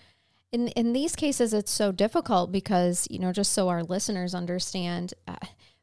in 0.54 0.70
in 0.70 0.94
these 0.94 1.16
cases 1.16 1.54
it's 1.54 1.72
so 1.72 1.92
difficult 1.92 2.52
because, 2.52 3.08
you 3.10 3.20
know, 3.20 3.34
just 3.34 3.52
so 3.52 3.68
our 3.68 3.84
listeners 3.84 4.34
understand 4.34 5.14
uh, 5.28 5.36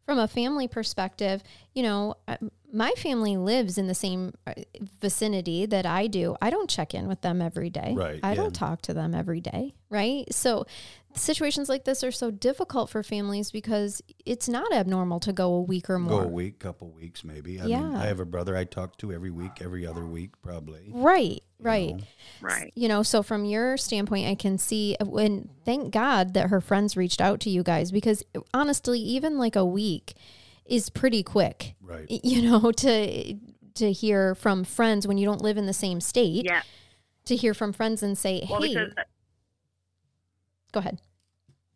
from 0.06 0.18
a 0.18 0.28
family 0.28 0.66
perspective, 0.66 1.42
you 1.74 1.82
know, 1.82 2.14
uh, 2.26 2.36
my 2.72 2.90
family 2.96 3.36
lives 3.36 3.78
in 3.78 3.86
the 3.86 3.94
same 3.94 4.32
uh, 4.46 4.54
vicinity 5.00 5.66
that 5.66 5.86
I 5.86 6.06
do. 6.06 6.36
I 6.40 6.50
don't 6.50 6.68
check 6.70 6.94
in 6.94 7.08
with 7.08 7.20
them 7.20 7.40
every 7.42 7.70
day. 7.70 7.92
Right, 7.96 8.20
I 8.22 8.30
yeah. 8.30 8.34
don't 8.36 8.54
talk 8.54 8.82
to 8.82 8.94
them 8.94 9.14
every 9.14 9.40
day, 9.40 9.74
right? 9.88 10.32
So 10.32 10.66
situations 11.14 11.68
like 11.68 11.84
this 11.84 12.04
are 12.04 12.12
so 12.12 12.30
difficult 12.30 12.88
for 12.90 13.02
families 13.02 13.50
because 13.50 14.00
it's 14.24 14.48
not 14.48 14.72
abnormal 14.72 15.18
to 15.20 15.32
go 15.32 15.52
a 15.54 15.60
week 15.62 15.90
or 15.90 15.98
more. 15.98 16.22
Go 16.22 16.28
a 16.28 16.30
week, 16.30 16.60
couple 16.60 16.88
weeks, 16.90 17.24
maybe. 17.24 17.60
I 17.60 17.66
Yeah. 17.66 17.82
mean, 17.82 17.96
I 17.96 18.06
have 18.06 18.20
a 18.20 18.24
brother 18.24 18.56
I 18.56 18.64
talk 18.64 18.96
to 18.98 19.12
every 19.12 19.30
week, 19.30 19.60
every 19.60 19.84
other 19.86 20.06
week, 20.06 20.40
probably. 20.42 20.90
Right, 20.92 21.42
you 21.58 21.64
right. 21.66 21.96
know. 21.96 22.02
Right. 22.40 22.72
you 22.74 22.88
know 22.88 23.02
so 23.02 23.22
from 23.22 23.44
your 23.44 23.76
standpoint 23.76 24.26
i 24.26 24.34
can 24.34 24.56
see 24.56 24.96
when 25.04 25.50
thank 25.66 25.92
god 25.92 26.32
that 26.32 26.48
her 26.48 26.60
friends 26.62 26.96
reached 26.96 27.20
out 27.20 27.38
to 27.40 27.50
you 27.50 27.62
guys 27.62 27.92
because 27.92 28.22
honestly 28.54 28.98
even 28.98 29.36
like 29.36 29.56
a 29.56 29.64
week 29.64 30.14
is 30.70 30.88
pretty 30.90 31.22
quick 31.22 31.74
Right. 31.82 32.06
you 32.08 32.42
know 32.42 32.72
to 32.84 33.34
to 33.74 33.92
hear 33.92 34.34
from 34.34 34.64
friends 34.64 35.06
when 35.06 35.18
you 35.18 35.26
don't 35.26 35.42
live 35.42 35.56
in 35.58 35.66
the 35.66 35.72
same 35.72 36.00
state 36.00 36.44
Yeah. 36.46 36.62
to 37.26 37.36
hear 37.36 37.54
from 37.54 37.72
friends 37.72 38.02
and 38.02 38.16
say 38.16 38.46
Well, 38.48 38.60
hey 38.62 38.68
because 38.74 38.92
go 40.72 40.80
ahead 40.80 41.00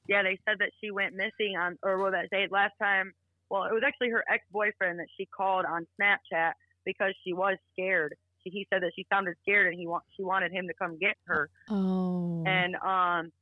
yeah, 0.06 0.22
they 0.22 0.38
said 0.46 0.58
that 0.58 0.68
she 0.82 0.90
went 0.90 1.14
missing 1.14 1.56
on, 1.58 1.78
or 1.82 1.96
well, 1.96 2.12
that 2.12 2.26
they 2.30 2.46
last 2.50 2.74
time. 2.78 3.14
Well, 3.48 3.64
it 3.64 3.72
was 3.72 3.82
actually 3.86 4.10
her 4.10 4.22
ex 4.30 4.44
boyfriend 4.52 4.98
that 4.98 5.06
she 5.16 5.24
called 5.24 5.64
on 5.64 5.86
Snapchat 5.98 6.52
because 6.84 7.14
she 7.24 7.32
was 7.32 7.56
scared. 7.72 8.14
She, 8.42 8.50
he 8.50 8.66
said 8.70 8.82
that 8.82 8.92
she 8.94 9.06
sounded 9.10 9.34
scared 9.40 9.68
and 9.72 9.80
he 9.80 9.86
want 9.86 10.04
she 10.14 10.22
wanted 10.22 10.52
him 10.52 10.68
to 10.68 10.74
come 10.74 10.98
get 10.98 11.16
her. 11.24 11.48
oh 11.70 12.42
And 12.44 12.76
um, 12.76 13.32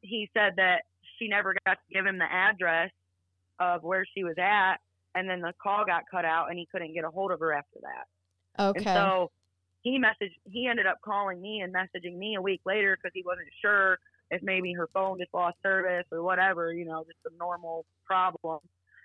he 0.00 0.28
said 0.34 0.54
that 0.56 0.82
she 1.16 1.28
never 1.28 1.54
got 1.64 1.74
to 1.74 1.94
give 1.94 2.04
him 2.04 2.18
the 2.18 2.24
address 2.28 2.90
of 3.58 3.82
where 3.82 4.04
she 4.14 4.24
was 4.24 4.36
at, 4.38 4.76
and 5.14 5.28
then 5.28 5.40
the 5.40 5.52
call 5.62 5.84
got 5.84 6.02
cut 6.10 6.24
out 6.24 6.50
and 6.50 6.58
he 6.58 6.66
couldn't 6.70 6.92
get 6.94 7.04
a 7.04 7.10
hold 7.10 7.30
of 7.32 7.40
her 7.40 7.52
after 7.52 7.78
that. 7.82 8.62
okay 8.62 8.76
And 8.78 8.84
so 8.84 9.30
he 9.82 9.98
messaged, 9.98 10.34
he 10.50 10.66
ended 10.66 10.86
up 10.86 10.98
calling 11.04 11.40
me 11.40 11.60
and 11.60 11.72
messaging 11.74 12.16
me 12.16 12.34
a 12.36 12.42
week 12.42 12.60
later 12.64 12.96
because 12.96 13.12
he 13.14 13.22
wasn't 13.24 13.48
sure 13.62 13.98
if 14.30 14.42
maybe 14.42 14.72
her 14.72 14.88
phone 14.94 15.18
just 15.18 15.32
lost 15.34 15.56
service 15.62 16.06
or 16.10 16.22
whatever, 16.22 16.72
you 16.72 16.84
know, 16.84 17.04
just 17.04 17.18
a 17.32 17.38
normal 17.38 17.84
problem. 18.06 18.58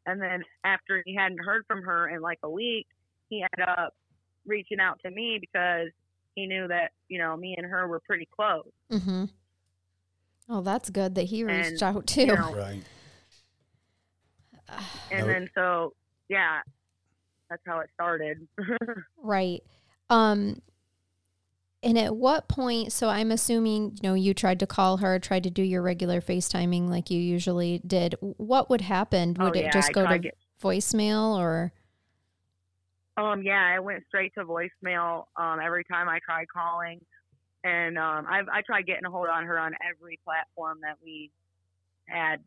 And 0.05 0.21
then 0.21 0.43
after 0.63 1.03
he 1.05 1.13
hadn't 1.15 1.39
heard 1.39 1.63
from 1.67 1.83
her 1.83 2.07
in 2.09 2.21
like 2.21 2.39
a 2.43 2.49
week, 2.49 2.87
he 3.29 3.43
ended 3.43 3.67
up 3.67 3.93
reaching 4.47 4.79
out 4.79 4.99
to 5.05 5.11
me 5.11 5.37
because 5.39 5.89
he 6.35 6.47
knew 6.47 6.67
that, 6.69 6.91
you 7.09 7.19
know, 7.19 7.35
me 7.35 7.55
and 7.57 7.65
her 7.67 7.87
were 7.87 7.99
pretty 7.99 8.27
close. 8.35 8.65
mm-hmm 8.91 9.25
oh 10.49 10.61
that's 10.61 10.89
good 10.89 11.13
that 11.15 11.23
he 11.25 11.43
reached 11.43 11.83
And, 11.83 11.83
out 11.83 12.07
too 12.07 12.21
you 12.21 12.27
know, 12.27 12.53
Right. 12.53 12.83
And 15.11 15.27
Now- 15.27 15.33
then 15.33 15.49
so, 15.55 15.93
yeah, 16.27 16.59
that's 17.49 17.61
how 17.65 17.79
it 17.79 17.89
started. 17.93 18.47
Right. 19.21 19.63
Um 20.09 20.61
and 21.81 21.97
at 21.97 22.15
what 22.15 22.47
point 22.47 22.91
so 22.91 23.07
I'm 23.09 23.31
assuming, 23.31 23.97
you 24.01 24.09
know, 24.09 24.13
you 24.13 24.33
tried 24.33 24.59
to 24.59 24.67
call 24.67 24.97
her, 24.97 25.17
tried 25.19 25.43
to 25.43 25.49
do 25.49 25.63
your 25.63 25.81
regular 25.81 26.19
FaceTiming 26.21 26.89
like 26.89 27.09
you 27.09 27.19
usually 27.19 27.81
did. 27.87 28.15
What 28.21 28.69
would 28.69 28.81
happen? 28.81 29.35
Oh, 29.39 29.45
Would 29.45 29.55
it 29.55 29.71
just 29.71 29.89
I 29.89 29.93
go 29.93 30.07
to 30.07 30.19
get- 30.19 30.37
voicemail 30.61 31.37
or 31.37 31.71
Um, 33.17 33.43
yeah, 33.43 33.73
I 33.75 33.79
went 33.79 34.03
straight 34.07 34.33
to 34.35 34.45
voicemail 34.45 35.25
um, 35.35 35.59
every 35.61 35.83
time 35.85 36.07
I 36.09 36.19
tried 36.23 36.47
calling, 36.49 36.99
and 37.63 37.97
um, 37.97 38.25
I've 38.29 38.47
I 38.49 38.61
tried 38.61 38.85
getting 38.85 39.05
a 39.05 39.09
hold 39.11 39.27
on 39.29 39.45
her 39.45 39.57
on 39.59 39.73
every 39.89 40.19
platform 40.23 40.79
that 40.81 40.97
we 41.03 41.31
had, 42.07 42.41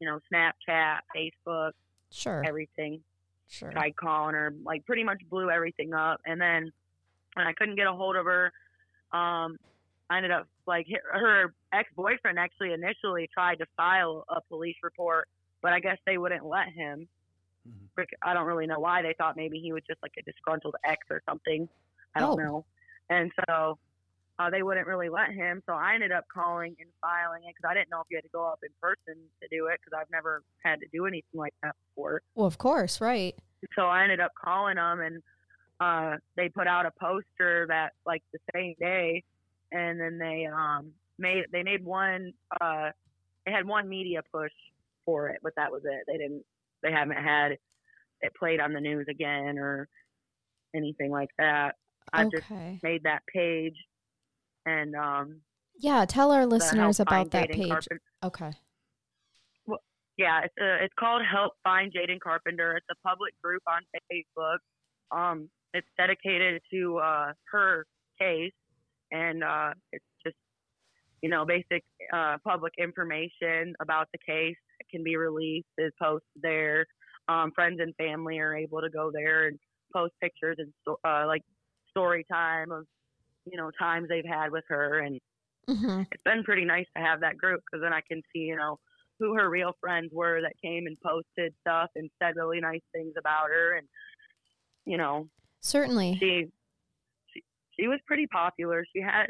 you 0.00 0.06
know, 0.06 0.18
Snapchat, 0.32 0.98
Facebook, 1.16 1.72
sure. 2.10 2.42
everything. 2.46 3.00
Sure. 3.48 3.70
Tried 3.70 3.94
calling 3.96 4.34
her, 4.34 4.52
like 4.64 4.84
pretty 4.86 5.04
much 5.04 5.20
blew 5.30 5.50
everything 5.50 5.94
up, 5.94 6.20
and 6.26 6.40
then 6.40 6.72
when 7.34 7.46
I 7.46 7.52
couldn't 7.52 7.76
get 7.76 7.86
a 7.86 7.92
hold 7.92 8.16
of 8.16 8.24
her, 8.24 8.52
um, 9.12 9.56
I 10.10 10.16
ended 10.16 10.32
up 10.32 10.48
like 10.66 10.86
her- 10.90 11.18
her 11.20 11.54
ex 11.72 11.88
boyfriend 11.94 12.38
actually 12.38 12.72
initially 12.72 13.28
tried 13.32 13.58
to 13.60 13.66
file 13.76 14.24
a 14.28 14.40
police 14.40 14.76
report, 14.82 15.28
but 15.62 15.72
I 15.72 15.80
guess 15.80 15.98
they 16.06 16.18
wouldn't 16.18 16.44
let 16.44 16.68
him. 16.70 17.08
Mhm. 17.68 18.06
I 18.22 18.34
don't 18.34 18.46
really 18.46 18.66
know 18.66 18.78
why 18.80 19.02
they 19.02 19.14
thought 19.14 19.36
maybe 19.36 19.58
he 19.60 19.72
was 19.72 19.82
just 19.84 20.02
like 20.02 20.12
a 20.18 20.22
disgruntled 20.22 20.74
ex 20.84 21.06
or 21.10 21.22
something. 21.28 21.68
I 22.14 22.20
don't 22.20 22.40
Oh. 22.40 22.42
know. 22.42 22.64
And 23.10 23.32
so 23.48 23.78
uh, 24.38 24.50
they 24.50 24.62
wouldn't 24.62 24.86
really 24.86 25.08
let 25.08 25.30
him. 25.30 25.62
So 25.66 25.72
I 25.72 25.94
ended 25.94 26.12
up 26.12 26.24
calling 26.32 26.76
and 26.78 26.88
filing 27.00 27.44
it 27.44 27.54
because 27.56 27.68
I 27.70 27.74
didn't 27.74 27.90
know 27.90 28.00
if 28.00 28.06
you 28.10 28.16
had 28.16 28.24
to 28.24 28.30
go 28.32 28.44
up 28.44 28.60
in 28.62 28.70
person 28.80 29.20
to 29.42 29.48
do 29.48 29.66
it 29.66 29.80
because 29.80 29.98
I've 29.98 30.10
never 30.10 30.42
had 30.62 30.80
to 30.80 30.86
do 30.92 31.06
anything 31.06 31.40
like 31.40 31.54
that 31.62 31.74
before. 31.88 32.22
Well, 32.34 32.46
of 32.46 32.58
course, 32.58 33.00
right. 33.00 33.34
So 33.74 33.82
I 33.82 34.02
ended 34.02 34.20
up 34.20 34.32
calling 34.42 34.76
them 34.76 35.00
and 35.00 35.22
uh, 35.80 36.16
they 36.36 36.48
put 36.48 36.66
out 36.66 36.86
a 36.86 36.90
poster 37.00 37.66
that 37.68 37.92
like 38.06 38.22
the 38.32 38.38
same 38.54 38.74
day, 38.80 39.24
and 39.72 40.00
then 40.00 40.18
they 40.18 40.46
um, 40.46 40.92
made 41.18 41.44
they 41.52 41.62
made 41.62 41.84
one. 41.84 42.32
Uh, 42.60 42.90
they 43.44 43.52
had 43.52 43.66
one 43.66 43.88
media 43.88 44.22
push 44.32 44.52
for 45.04 45.28
it, 45.28 45.40
but 45.42 45.54
that 45.56 45.70
was 45.70 45.82
it. 45.84 46.04
They 46.06 46.16
didn't. 46.16 46.44
They 46.82 46.92
haven't 46.92 47.18
had 47.18 47.52
it 48.22 48.34
played 48.38 48.60
on 48.60 48.72
the 48.72 48.80
news 48.80 49.06
again 49.08 49.58
or 49.58 49.88
anything 50.74 51.10
like 51.10 51.30
that. 51.38 51.76
I 52.12 52.24
just 52.24 52.50
made 52.82 53.02
that 53.02 53.22
page, 53.26 53.76
and 54.66 54.94
um, 54.94 55.40
Yeah, 55.78 56.04
tell 56.04 56.32
our 56.32 56.44
listeners 56.44 57.00
about 57.00 57.30
that 57.30 57.48
Jaden 57.48 57.54
page. 57.54 57.68
Carpenter- 57.68 58.00
Okay. 58.24 58.52
yeah, 60.18 60.40
it's 60.44 60.54
uh 60.60 60.84
it's 60.84 60.94
called 60.98 61.22
Help 61.30 61.52
Find 61.62 61.92
Jaden 61.92 62.20
Carpenter. 62.20 62.76
It's 62.76 62.86
a 62.90 63.08
public 63.08 63.34
group 63.42 63.62
on 63.68 63.82
Facebook. 64.12 64.58
Um, 65.16 65.48
it's 65.74 65.86
dedicated 65.98 66.62
to 66.72 66.98
uh, 66.98 67.32
her 67.52 67.86
case, 68.18 68.52
and 69.12 69.44
uh, 69.44 69.72
it's 69.92 70.04
just 70.24 70.36
you 71.22 71.28
know 71.28 71.44
basic 71.44 71.84
uh, 72.12 72.36
public 72.44 72.72
information 72.78 73.74
about 73.80 74.08
the 74.12 74.18
case 74.26 74.56
that 74.78 74.88
can 74.90 75.04
be 75.04 75.16
released 75.16 75.66
is 75.78 75.92
posted 76.00 76.22
there. 76.42 76.86
Um, 77.28 77.52
friends 77.54 77.80
and 77.80 77.94
family 77.96 78.38
are 78.38 78.54
able 78.56 78.80
to 78.80 78.88
go 78.90 79.10
there 79.12 79.48
and 79.48 79.58
post 79.94 80.14
pictures 80.22 80.56
and 80.58 80.72
uh, 81.04 81.26
like 81.26 81.42
story 81.90 82.24
time 82.30 82.70
of 82.72 82.86
you 83.46 83.56
know 83.56 83.70
times 83.78 84.08
they've 84.08 84.24
had 84.26 84.50
with 84.50 84.64
her, 84.68 85.00
and 85.00 85.20
hmm 85.68 86.02
it's 86.12 86.22
been 86.24 86.44
pretty 86.44 86.64
nice 86.64 86.86
to 86.96 87.02
have 87.02 87.20
that 87.20 87.38
group 87.38 87.62
because 87.64 87.82
then 87.82 87.92
I 87.92 88.00
can 88.06 88.22
see, 88.32 88.40
you 88.40 88.56
know, 88.56 88.78
who 89.18 89.34
her 89.34 89.48
real 89.48 89.72
friends 89.80 90.10
were 90.12 90.40
that 90.42 90.52
came 90.62 90.86
and 90.86 90.96
posted 91.00 91.54
stuff 91.60 91.90
and 91.96 92.10
said 92.20 92.36
really 92.36 92.60
nice 92.60 92.82
things 92.92 93.14
about 93.18 93.48
her, 93.48 93.76
and 93.76 93.86
you 94.84 94.96
know, 94.96 95.28
Certainly. 95.60 96.16
she 96.20 96.46
she 97.32 97.42
she 97.78 97.88
was 97.88 98.00
pretty 98.06 98.26
popular. 98.26 98.84
She 98.94 99.00
had 99.00 99.26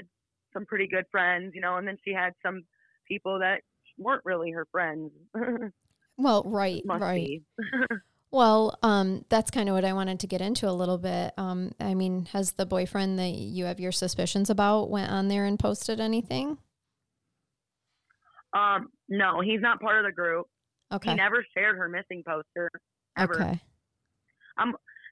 some 0.52 0.66
pretty 0.66 0.86
good 0.86 1.04
friends, 1.10 1.52
you 1.54 1.60
know, 1.60 1.76
and 1.76 1.86
then 1.86 1.98
she 2.04 2.12
had 2.12 2.32
some 2.42 2.62
people 3.06 3.38
that 3.40 3.60
weren't 3.98 4.24
really 4.24 4.50
her 4.50 4.66
friends. 4.70 5.10
Well, 6.18 6.44
right, 6.46 6.82
Must 6.84 7.02
right. 7.02 7.42
be. 8.30 8.36
Well, 8.36 8.78
um, 8.82 9.24
that's 9.28 9.50
kind 9.50 9.68
of 9.68 9.74
what 9.74 9.84
I 9.84 9.92
wanted 9.92 10.20
to 10.20 10.26
get 10.26 10.40
into 10.40 10.68
a 10.68 10.72
little 10.72 10.98
bit. 10.98 11.32
Um, 11.36 11.72
I 11.80 11.94
mean, 11.94 12.26
has 12.32 12.52
the 12.52 12.66
boyfriend 12.66 13.18
that 13.18 13.30
you 13.34 13.64
have 13.66 13.80
your 13.80 13.92
suspicions 13.92 14.50
about 14.50 14.90
went 14.90 15.10
on 15.10 15.28
there 15.28 15.44
and 15.44 15.58
posted 15.58 16.00
anything? 16.00 16.58
um, 18.52 18.88
no, 19.08 19.40
he's 19.40 19.60
not 19.60 19.80
part 19.80 19.98
of 19.98 20.04
the 20.06 20.12
group. 20.14 20.46
Okay. 20.92 21.10
He 21.10 21.16
never 21.16 21.44
shared 21.54 21.76
her 21.76 21.88
missing 21.88 22.22
poster 22.26 22.70
ever. 23.18 23.34
Okay. 23.34 23.60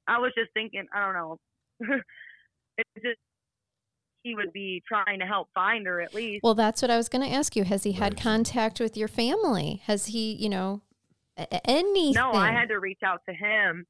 I 0.07 0.19
was 0.19 0.33
just 0.37 0.51
thinking, 0.55 0.87
I 0.95 1.01
don't 1.05 1.15
know. 1.15 1.39
it's 2.79 2.89
just 3.05 3.19
he 4.23 4.35
would 4.35 4.53
be 4.53 4.83
trying 4.89 5.19
to 5.21 5.27
help 5.27 5.49
find 5.55 5.87
her 5.87 6.01
at 6.01 6.15
least. 6.15 6.43
Well, 6.43 6.55
that's 6.55 6.81
what 6.81 6.91
I 6.91 6.97
was 6.97 7.09
going 7.11 7.29
to 7.29 7.35
ask 7.35 7.55
you. 7.57 7.65
Has 7.65 7.83
he 7.83 7.93
had 7.93 8.15
Right. 8.15 8.23
contact 8.23 8.81
with 8.81 8.97
your 8.97 9.09
family? 9.09 9.83
Has 9.85 10.07
he, 10.07 10.33
you 10.35 10.49
know, 10.49 10.57
a- 10.63 10.79
a- 10.79 10.81
anything? 11.65 12.13
No, 12.15 12.33
I 12.33 12.51
had 12.53 12.69
to 12.69 12.79
reach 12.81 13.01
out 13.05 13.21
to 13.29 13.35
him. 13.35 13.87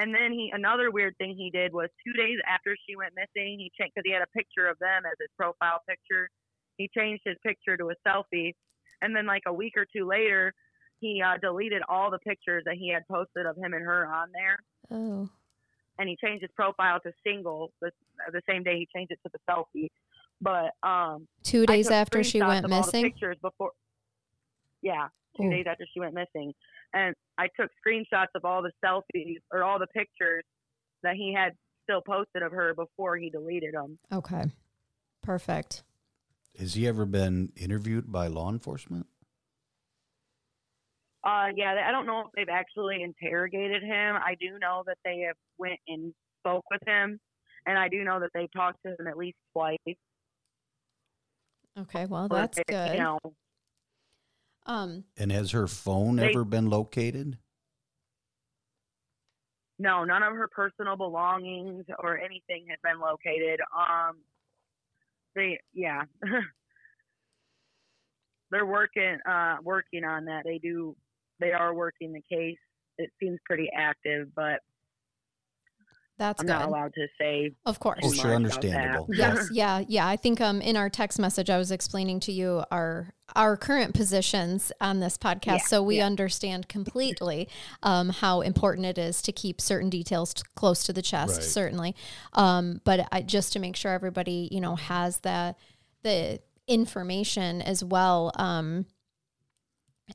And 0.00 0.14
then 0.14 0.32
he, 0.32 0.50
another 0.54 0.90
weird 0.92 1.16
thing 1.18 1.34
he 1.36 1.50
did 1.50 1.72
was 1.72 1.88
two 2.06 2.12
days 2.12 2.38
after 2.48 2.76
she 2.88 2.94
went 2.94 3.14
missing, 3.16 3.58
he 3.58 3.72
changed 3.78 3.94
because 3.96 4.04
he 4.06 4.12
had 4.12 4.22
a 4.22 4.28
picture 4.28 4.68
of 4.68 4.78
them 4.78 5.02
as 5.04 5.14
his 5.18 5.28
profile 5.36 5.82
picture. 5.88 6.30
He 6.76 6.88
changed 6.96 7.22
his 7.24 7.36
picture 7.44 7.76
to 7.76 7.90
a 7.90 7.94
selfie, 8.06 8.54
and 9.02 9.14
then 9.14 9.26
like 9.26 9.42
a 9.46 9.52
week 9.52 9.74
or 9.76 9.84
two 9.92 10.06
later, 10.06 10.54
he 11.00 11.20
uh, 11.20 11.36
deleted 11.38 11.82
all 11.88 12.10
the 12.12 12.20
pictures 12.20 12.62
that 12.66 12.74
he 12.76 12.88
had 12.92 13.06
posted 13.08 13.44
of 13.46 13.56
him 13.56 13.74
and 13.74 13.84
her 13.84 14.06
on 14.06 14.28
there, 14.32 14.58
Oh. 14.90 15.28
and 15.98 16.08
he 16.08 16.16
changed 16.16 16.42
his 16.42 16.50
profile 16.54 17.00
to 17.00 17.12
single. 17.24 17.72
The, 17.80 17.90
the 18.32 18.42
same 18.48 18.62
day 18.62 18.78
he 18.78 18.88
changed 18.94 19.10
it 19.10 19.18
to 19.24 19.30
the 19.32 19.40
selfie. 19.50 19.90
But 20.40 20.74
um, 20.88 21.26
Two 21.42 21.66
days 21.66 21.90
after 21.90 22.22
she 22.22 22.40
went 22.40 22.64
of 22.64 22.72
all 22.72 22.82
the 22.82 22.86
missing. 22.86 23.02
pictures 23.02 23.36
before. 23.42 23.72
Yeah, 24.82 25.08
two 25.36 25.44
Ooh. 25.44 25.50
days 25.50 25.66
after 25.68 25.84
she 25.92 26.00
went 26.00 26.14
missing, 26.14 26.52
and 26.92 27.14
I 27.36 27.48
took 27.58 27.70
screenshots 27.86 28.28
of 28.34 28.44
all 28.44 28.62
the 28.62 28.72
selfies 28.84 29.38
or 29.52 29.64
all 29.64 29.78
the 29.78 29.86
pictures 29.88 30.44
that 31.02 31.14
he 31.16 31.34
had 31.36 31.52
still 31.84 32.00
posted 32.00 32.42
of 32.42 32.52
her 32.52 32.74
before 32.74 33.16
he 33.16 33.30
deleted 33.30 33.74
them. 33.74 33.98
Okay. 34.12 34.44
Perfect. 35.22 35.82
Has 36.58 36.74
he 36.74 36.86
ever 36.86 37.06
been 37.06 37.52
interviewed 37.56 38.10
by 38.10 38.26
law 38.26 38.50
enforcement? 38.50 39.06
Uh, 41.24 41.48
yeah, 41.56 41.74
I 41.86 41.90
don't 41.90 42.06
know 42.06 42.20
if 42.20 42.26
they've 42.34 42.48
actually 42.48 43.02
interrogated 43.02 43.82
him. 43.82 44.16
I 44.16 44.36
do 44.40 44.58
know 44.58 44.82
that 44.86 44.98
they 45.04 45.24
have 45.26 45.36
went 45.58 45.78
and 45.88 46.14
spoke 46.40 46.64
with 46.70 46.80
him, 46.86 47.18
and 47.66 47.78
I 47.78 47.88
do 47.88 48.04
know 48.04 48.20
that 48.20 48.30
they 48.34 48.48
talked 48.54 48.78
to 48.86 48.90
him 48.98 49.06
at 49.06 49.16
least 49.16 49.36
twice. 49.52 49.76
Okay. 51.78 52.06
Well, 52.06 52.28
that's 52.28 52.56
they- 52.56 52.64
good. 52.66 52.92
You 52.94 53.00
know, 53.00 53.18
Um, 54.68 55.04
And 55.16 55.32
has 55.32 55.50
her 55.52 55.66
phone 55.66 56.16
They- 56.16 56.28
ever 56.30 56.44
been 56.44 56.68
located? 56.70 57.38
no, 59.80 60.04
none 60.04 60.22
of 60.22 60.34
her 60.34 60.48
personal 60.48 60.96
belongings 60.96 61.86
or 62.00 62.18
anything 62.18 62.66
has 62.68 62.78
been 62.82 62.98
located. 63.00 63.60
Um, 63.72 64.24
they, 65.34 65.60
yeah, 65.72 66.04
they're 68.50 68.66
working, 68.66 69.18
uh, 69.24 69.58
working 69.62 70.04
on 70.04 70.24
that. 70.26 70.42
They 70.44 70.58
do, 70.58 70.96
they 71.38 71.52
are 71.52 71.72
working 71.72 72.12
the 72.12 72.22
case. 72.22 72.58
It 72.98 73.12
seems 73.20 73.38
pretty 73.44 73.70
active, 73.72 74.34
but 74.34 74.60
that's 76.18 76.40
I'm 76.40 76.46
good. 76.46 76.52
not 76.52 76.68
allowed 76.68 76.94
to 76.94 77.06
say. 77.18 77.52
Of 77.64 77.78
course. 77.80 78.00
Oh, 78.02 78.12
sure, 78.12 78.38
much 78.38 78.52
about 78.52 78.62
that. 78.62 78.68
understandable. 78.74 79.06
yes 79.14 79.48
yeah 79.52 79.84
yeah 79.88 80.06
i 80.06 80.16
think 80.16 80.40
um 80.40 80.60
in 80.60 80.76
our 80.76 80.90
text 80.90 81.18
message 81.18 81.48
i 81.48 81.56
was 81.56 81.70
explaining 81.70 82.20
to 82.20 82.32
you 82.32 82.64
our 82.70 83.14
our 83.36 83.56
current 83.56 83.94
positions 83.94 84.72
on 84.80 85.00
this 85.00 85.16
podcast 85.16 85.46
Yeah, 85.46 85.56
so 85.58 85.82
we 85.82 85.98
yeah. 85.98 86.06
understand 86.06 86.68
completely 86.78 87.48
um 87.82 88.08
how 88.08 88.40
important 88.40 88.86
it 88.86 88.98
is 88.98 89.22
to 89.22 89.32
keep 89.32 89.60
certain 89.60 89.90
details 89.90 90.34
t- 90.34 90.42
close 90.56 90.82
to 90.84 90.92
the 90.92 91.02
chest 91.02 91.36
Right. 91.36 91.44
certainly 91.44 91.96
um 92.32 92.80
but 92.84 93.06
I, 93.12 93.22
just 93.22 93.52
to 93.54 93.58
make 93.58 93.76
sure 93.76 93.92
everybody 93.92 94.48
you 94.50 94.60
know 94.60 94.76
has 94.76 95.20
the 95.20 95.54
the 96.02 96.40
information 96.66 97.62
as 97.62 97.82
well 97.84 98.32
um 98.36 98.86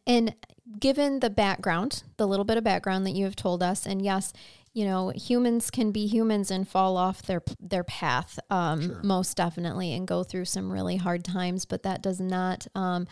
and 0.07 0.35
given 0.79 1.19
the 1.19 1.29
background, 1.29 2.03
the 2.17 2.25
little 2.27 2.45
bit 2.45 2.57
of 2.57 2.63
background 2.63 3.05
that 3.05 3.11
you 3.11 3.25
have 3.25 3.35
told 3.35 3.61
us, 3.61 3.85
and 3.85 4.01
yes, 4.01 4.33
you 4.73 4.85
know, 4.85 5.09
humans 5.15 5.69
can 5.69 5.91
be 5.91 6.07
humans 6.07 6.49
and 6.51 6.67
fall 6.67 6.97
off 6.97 7.21
their 7.23 7.41
their 7.59 7.83
path, 7.83 8.39
um, 8.49 8.81
Sure. 8.81 9.01
most 9.03 9.37
definitely, 9.37 9.93
and 9.93 10.07
go 10.07 10.23
through 10.23 10.45
some 10.45 10.71
really 10.71 10.97
hard 10.97 11.23
times. 11.23 11.65
But 11.65 11.83
that 11.83 12.01
does 12.01 12.19
not 12.19 12.65
um, 12.75 13.07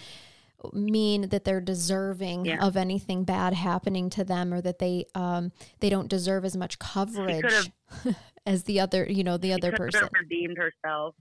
mean 0.74 1.30
that 1.30 1.44
they're 1.44 1.62
deserving 1.62 2.46
Yeah. 2.46 2.66
of 2.66 2.76
anything 2.78 3.24
bad 3.24 3.54
happening 3.54 4.10
to 4.12 4.24
them, 4.24 4.54
or 4.54 4.62
that 4.62 4.80
they 4.80 5.06
um, 5.16 5.52
they 5.80 5.90
don't 5.90 6.08
deserve 6.08 6.46
as 6.46 6.58
much 6.58 6.80
coverage 6.80 7.72
as 8.46 8.64
the 8.64 8.80
other, 8.80 9.06
you 9.10 9.24
know, 9.24 9.38
the 9.38 9.50
She 9.50 9.54
other 9.54 9.72
person. 9.72 10.10
redeemed 10.20 10.58
herself. 10.58 11.16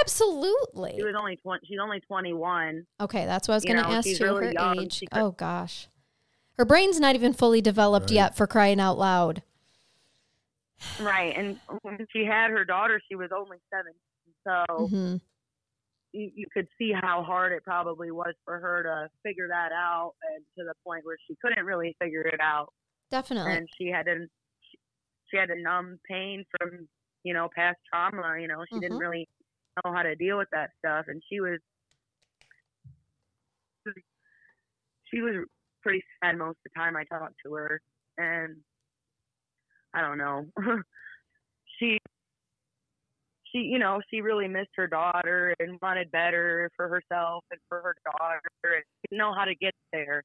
Absolutely. 0.00 0.94
She 0.96 1.04
was 1.04 1.14
only 1.18 1.36
20, 1.36 1.66
she's 1.66 1.78
only 1.82 2.00
21. 2.00 2.86
Okay, 3.00 3.26
that's 3.26 3.46
what 3.46 3.54
I 3.54 3.56
was 3.56 3.64
going 3.64 3.82
to 3.82 3.88
ask 3.88 4.06
you. 4.06 4.16
really 4.20 4.46
her 4.46 4.52
young. 4.52 4.80
age. 4.80 5.00
Could- 5.00 5.08
oh 5.12 5.32
gosh, 5.32 5.88
her 6.58 6.64
brain's 6.64 6.98
not 6.98 7.14
even 7.14 7.32
fully 7.32 7.60
developed 7.60 8.06
Right. 8.10 8.16
yet. 8.16 8.36
For 8.36 8.46
crying 8.46 8.80
out 8.80 8.98
loud. 8.98 9.42
Right. 10.98 11.36
And 11.36 11.58
when 11.82 11.98
she 12.12 12.24
had 12.24 12.50
her 12.50 12.64
daughter, 12.64 13.00
she 13.08 13.16
was 13.16 13.30
only 13.34 13.58
seven. 13.72 13.92
So 14.46 14.88
hmm 14.88 15.16
you, 16.12 16.30
you 16.34 16.46
could 16.52 16.68
see 16.78 16.92
how 16.92 17.22
hard 17.22 17.52
it 17.52 17.64
probably 17.64 18.10
was 18.10 18.34
for 18.44 18.58
her 18.60 18.82
to 18.82 19.08
figure 19.22 19.48
that 19.48 19.72
out 19.72 20.12
and 20.34 20.44
to 20.58 20.64
the 20.64 20.74
point 20.84 21.04
where 21.04 21.16
she 21.26 21.36
couldn't 21.40 21.64
really 21.64 21.96
figure 22.00 22.22
it 22.22 22.40
out. 22.40 22.72
Definitely. 23.10 23.52
And 23.52 23.68
she 23.78 23.88
had 23.88 24.06
to, 24.06 24.26
she, 24.70 24.78
she 25.30 25.36
had 25.38 25.46
to 25.48 25.60
numb 25.60 25.98
pain 26.08 26.44
from, 26.58 26.88
you 27.24 27.32
know, 27.34 27.48
past 27.54 27.78
trauma. 27.92 28.38
You 28.40 28.48
know, 28.48 28.64
she 28.68 28.78
didn't 28.80 28.98
Mhm. 28.98 29.00
really 29.00 29.28
know 29.84 29.92
how 29.92 30.02
to 30.02 30.14
deal 30.14 30.38
with 30.38 30.48
that 30.52 30.70
stuff. 30.78 31.06
And 31.08 31.22
she 31.30 31.40
was, 31.40 31.58
she 35.12 35.20
was 35.20 35.46
pretty 35.82 36.02
sad 36.22 36.36
most 36.38 36.58
of 36.64 36.64
the 36.64 36.70
time 36.78 36.96
I 36.96 37.04
talked 37.04 37.36
to 37.44 37.54
her. 37.54 37.80
And 38.18 38.56
I 39.94 40.00
don't 40.00 40.18
know. 40.18 40.46
she 41.78 41.98
she 43.50 43.58
you 43.58 43.78
know, 43.78 44.00
she 44.10 44.20
really 44.20 44.48
missed 44.48 44.70
her 44.76 44.86
daughter 44.86 45.54
and 45.58 45.78
wanted 45.82 46.10
better 46.10 46.70
for 46.76 46.88
herself 46.88 47.44
and 47.50 47.60
for 47.68 47.82
her 47.82 47.94
daughter 48.04 48.40
and 48.64 48.84
didn't 49.10 49.18
know 49.18 49.34
how 49.34 49.44
to 49.44 49.54
get 49.54 49.74
there. 49.92 50.22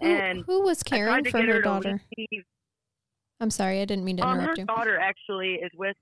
who, 0.00 0.06
and 0.06 0.44
who 0.46 0.62
was 0.62 0.82
caring 0.82 1.24
for 1.24 1.38
her 1.42 1.46
her 1.52 1.60
daughter? 1.60 2.00
I'm 3.40 3.50
sorry, 3.50 3.80
I 3.80 3.84
didn't 3.84 4.04
mean 4.04 4.16
to 4.18 4.22
Um, 4.24 4.36
her 4.36 4.42
interrupt 4.42 4.58
you. 4.58 4.62
Her 4.68 4.74
daughter 4.76 4.98
actually 4.98 5.54
is 5.54 5.70
with 5.74 5.96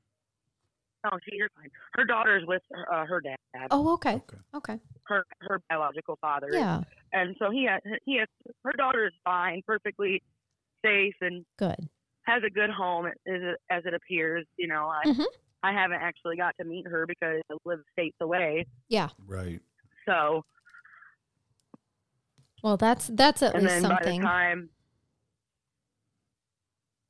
Oh, 1.04 1.16
she, 1.24 1.36
you're 1.36 1.48
fine. 1.56 1.70
Her 1.94 2.04
daughter 2.04 2.36
is 2.36 2.46
with 2.46 2.60
uh, 2.92 3.06
her 3.06 3.22
dad, 3.22 3.36
Oh, 3.70 3.94
okay, 3.94 4.16
Okay. 4.16 4.36
okay, 4.54 4.78
her 5.04 5.24
her 5.40 5.60
biological 5.70 6.18
father. 6.20 6.48
yeah, 6.52 6.82
And 7.12 7.34
so 7.38 7.50
he 7.50 7.64
has, 7.64 7.80
he 8.04 8.18
has 8.18 8.28
her 8.64 8.72
daughter 8.72 9.06
is 9.06 9.12
fine, 9.24 9.62
perfectly 9.66 10.22
safe, 10.84 11.14
and 11.22 11.44
good. 11.58 11.88
Has 12.24 12.42
a 12.46 12.50
good 12.50 12.70
home 12.70 13.06
as 13.06 13.12
it, 13.26 13.56
as 13.70 13.82
it 13.86 13.94
appears. 13.94 14.46
You 14.56 14.68
know, 14.68 14.88
I 14.88 15.04
Mhm. 15.06 15.24
I 15.62 15.72
haven't 15.72 16.00
actually 16.00 16.36
got 16.36 16.54
to 16.58 16.64
meet 16.64 16.86
her 16.86 17.06
because 17.06 17.40
I 17.50 17.54
live 17.64 17.80
states 17.92 18.16
away. 18.20 18.66
Yeah. 18.88 19.08
Right. 19.26 19.60
So 20.06 20.44
Well, 22.62 22.76
that's 22.76 23.08
that's 23.08 23.42
at 23.42 23.54
and 23.54 23.62
least 23.64 23.74
then 23.74 23.82
by 23.82 23.88
the 23.88 23.94
something. 24.04 24.20
time, 24.22 24.70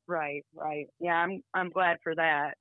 right, 0.07 0.45
right, 0.55 0.87
yeah, 1.01 1.15
I'm 1.15 1.43
I'm 1.55 1.71
glad 1.71 1.99
for 2.03 2.15
that. 2.15 2.57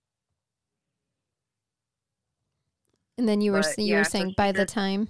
And 3.18 3.28
then 3.28 3.42
you 3.42 3.52
were 3.52 3.62
but, 3.62 3.78
you 3.78 3.86
yeah, 3.94 3.98
were 4.00 4.04
saying 4.06 4.30
she 4.30 4.36
by 4.36 4.52
the 4.52 4.64
just- 4.64 4.74
time. 4.74 5.08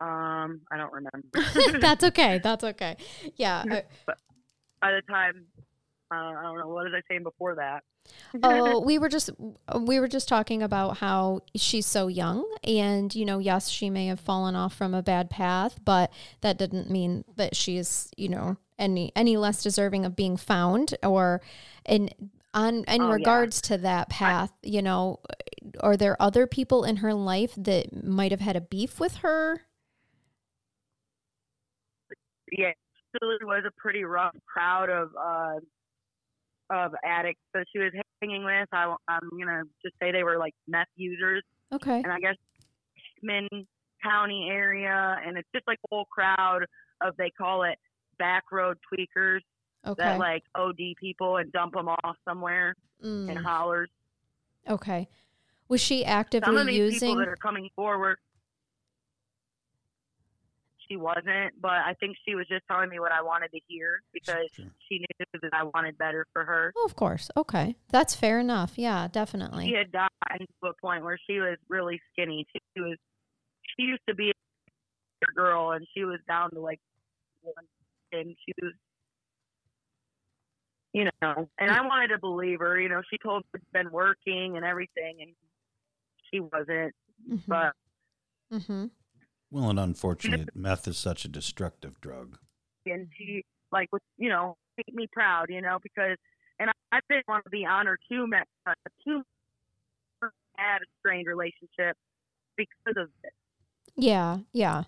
Um, 0.00 0.62
I 0.72 0.76
don't 0.78 0.92
remember. 0.92 1.28
that's 1.80 2.02
okay. 2.02 2.38
That's 2.42 2.64
okay. 2.64 2.96
Yeah. 3.36 3.62
I- 3.70 4.12
by 4.82 4.90
the 4.90 5.00
time, 5.10 5.46
uh, 6.12 6.14
I 6.16 6.42
don't 6.42 6.58
know 6.58 6.66
what 6.68 6.84
was 6.84 6.92
I 6.94 7.00
saying 7.08 7.22
before 7.22 7.54
that. 7.54 7.84
oh, 8.42 8.80
we 8.80 8.98
were 8.98 9.08
just 9.08 9.30
we 9.78 10.00
were 10.00 10.08
just 10.08 10.26
talking 10.28 10.60
about 10.60 10.98
how 10.98 11.40
she's 11.54 11.86
so 11.86 12.08
young, 12.08 12.44
and 12.64 13.14
you 13.14 13.24
know, 13.24 13.38
yes, 13.38 13.68
she 13.68 13.88
may 13.90 14.08
have 14.08 14.18
fallen 14.18 14.56
off 14.56 14.74
from 14.74 14.92
a 14.92 15.02
bad 15.04 15.30
path, 15.30 15.78
but 15.84 16.12
that 16.40 16.58
didn't 16.58 16.90
mean 16.90 17.24
that 17.36 17.54
she's 17.54 18.10
you 18.16 18.28
know 18.28 18.56
any 18.76 19.12
any 19.14 19.36
less 19.36 19.62
deserving 19.62 20.04
of 20.04 20.16
being 20.16 20.36
found 20.36 20.96
or 21.04 21.40
in 21.86 22.10
on 22.52 22.82
in 22.88 23.02
Oh, 23.02 23.06
yeah. 23.06 23.14
regards 23.14 23.60
to 23.62 23.78
that 23.78 24.08
path. 24.08 24.52
you 24.64 24.82
know, 24.82 25.20
are 25.78 25.96
there 25.96 26.20
other 26.20 26.48
people 26.48 26.82
in 26.82 26.96
her 26.96 27.14
life 27.14 27.52
that 27.56 28.04
might 28.04 28.32
have 28.32 28.40
had 28.40 28.56
a 28.56 28.60
beef 28.60 28.98
with 28.98 29.18
her? 29.18 29.62
yeah, 32.50 32.72
it 33.14 33.24
really 33.24 33.44
was 33.44 33.64
a 33.66 33.70
pretty 33.80 34.04
rough 34.04 34.34
crowd 34.46 34.90
of 34.90 35.10
uh, 35.18 35.58
of 36.70 36.92
addicts 37.04 37.42
that 37.54 37.66
she 37.72 37.78
was 37.78 37.92
hanging 38.20 38.44
with. 38.44 38.68
I, 38.72 38.94
I'm 39.08 39.28
gonna 39.38 39.62
just 39.84 39.94
say 40.00 40.12
they 40.12 40.22
were 40.22 40.38
like 40.38 40.54
meth 40.68 40.86
users, 40.96 41.42
Okay. 41.72 42.00
and 42.02 42.12
I 42.12 42.18
guess 42.18 42.36
Hickman 43.16 43.48
County 44.02 44.48
area, 44.50 45.16
and 45.24 45.36
it's 45.36 45.48
just 45.54 45.66
like 45.66 45.78
a 45.84 45.94
whole 45.94 46.06
crowd 46.06 46.64
of 47.02 47.16
they 47.18 47.30
call 47.30 47.64
it 47.64 47.78
back 48.18 48.44
road 48.52 48.78
tweakers 48.92 49.40
Okay. 49.86 50.02
that 50.02 50.18
like 50.18 50.42
OD 50.54 50.78
people 51.00 51.36
and 51.38 51.50
dump 51.52 51.74
them 51.74 51.88
off 51.88 52.16
somewhere 52.28 52.74
in 53.02 53.26
Mm, 53.26 53.44
hollers. 53.44 53.90
okay. 54.68 55.08
Was 55.68 55.80
she 55.80 56.04
actively 56.04 56.46
Some 56.46 56.56
of 56.56 56.66
these 56.66 57.00
people 57.00 57.16
that 57.16 57.28
are 57.28 57.36
coming 57.36 57.68
forward. 57.74 58.18
She 60.92 60.96
wasn't, 60.98 61.58
but 61.58 61.70
I 61.70 61.94
think 62.00 62.16
she 62.28 62.34
was 62.34 62.46
just 62.48 62.64
telling 62.70 62.90
me 62.90 63.00
what 63.00 63.12
I 63.12 63.22
wanted 63.22 63.50
to 63.52 63.60
hear 63.66 64.02
because 64.12 64.46
Sure. 64.52 64.66
she 64.88 64.98
knew 64.98 65.40
that 65.40 65.54
I 65.54 65.62
wanted 65.64 65.96
better 65.96 66.26
for 66.34 66.44
her. 66.44 66.70
Oh, 66.76 66.84
of 66.84 66.96
course. 66.96 67.30
Okay. 67.34 67.76
That's 67.88 68.14
fair 68.14 68.38
enough. 68.38 68.74
Yeah, 68.76 69.08
definitely. 69.10 69.68
She 69.68 69.74
had 69.74 69.90
gotten 69.90 70.46
to 70.62 70.68
a 70.68 70.74
point 70.82 71.02
where 71.02 71.18
she 71.26 71.38
was 71.40 71.56
really 71.70 71.98
skinny. 72.12 72.46
She 72.52 72.82
was, 72.82 72.98
she 73.78 73.84
used 73.84 74.02
to 74.06 74.14
be 74.14 74.30
a 74.32 75.32
girl, 75.34 75.70
and 75.70 75.86
she 75.96 76.04
was 76.04 76.20
down 76.28 76.50
to 76.50 76.60
like 76.60 76.80
one, 77.40 77.54
and 78.12 78.36
she 78.44 78.52
was, 78.60 78.74
you 80.92 81.08
know. 81.22 81.48
And 81.56 81.70
I 81.70 81.80
wanted 81.86 82.08
to 82.08 82.18
believe 82.18 82.58
her. 82.60 82.78
You 82.78 82.90
know, 82.90 83.00
she 83.10 83.16
told 83.16 83.44
me 83.54 83.60
she'd 83.60 83.72
been 83.72 83.90
working 83.90 84.58
and 84.58 84.64
everything, 84.66 85.22
and 85.22 85.30
she 86.30 86.40
wasn't. 86.40 86.94
Mhm. 87.30 87.42
But 87.46 87.72
Mhm. 88.52 88.90
Well, 89.52 89.68
and 89.70 89.78
unfortunate, 89.78 90.48
meth 90.56 90.88
is 90.88 90.96
such 90.98 91.24
a 91.24 91.28
destructive 91.28 92.00
drug. 92.00 92.38
and 92.86 93.08
she 93.16 93.44
like 93.70 93.88
was 93.92 94.00
you 94.18 94.28
know 94.28 94.56
make 94.76 94.94
me 94.94 95.06
proud 95.12 95.46
you 95.48 95.60
know 95.60 95.78
because 95.82 96.16
and 96.58 96.68
I, 96.70 96.72
I 96.96 97.00
didn't 97.08 97.28
want 97.28 97.44
to 97.44 97.50
be 97.50 97.64
on 97.64 97.86
her 97.86 97.98
too 98.10 98.26
much 98.26 98.48
uh, 98.66 98.72
too 99.04 99.22
had 100.56 100.82
a 100.82 100.84
strained 101.00 101.26
relationship 101.26 101.96
because 102.56 102.96
of 102.96 103.08
it. 103.24 103.32
Yeah, 103.96 104.38
yeah. 104.52 104.84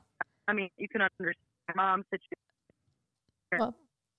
I 0.48 0.52
mean, 0.52 0.68
you 0.76 0.88
can 0.88 1.00
understand 1.02 1.36
my 1.68 1.82
mom's 1.82 2.04
situation. 2.10 3.58
Well, 3.58 3.74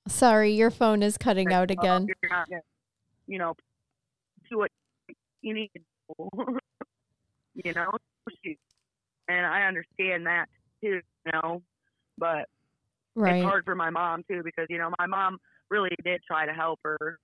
sorry, 0.07 0.53
your 0.53 0.71
phone 0.71 1.03
is 1.03 1.17
cutting 1.17 1.53
out 1.53 1.69
Well, 1.69 1.79
again. 1.97 2.07
You're 2.07 2.31
not 2.31 2.49
gonna, 2.49 2.61
you 3.27 3.37
know, 3.37 3.55
do 4.49 4.57
what 4.57 4.71
you 5.41 5.53
need 5.53 5.69
to 5.75 5.79
do. 6.17 6.29
you 7.63 7.73
know, 7.73 7.91
She- 8.43 8.57
and 9.27 9.45
I 9.45 9.63
understand 9.63 10.25
that 10.27 10.45
too. 10.81 11.01
You 11.25 11.31
know, 11.33 11.61
but 12.17 12.47
Right, 13.15 13.37
it's 13.37 13.45
hard 13.45 13.65
for 13.65 13.75
my 13.75 13.89
mom 13.89 14.23
too 14.29 14.41
because 14.43 14.67
you 14.69 14.77
know 14.77 14.91
my 14.99 15.07
mom 15.07 15.37
really 15.69 15.89
did 16.03 16.21
try 16.27 16.45
to 16.45 16.53
help 16.53 16.79
her. 16.83 17.19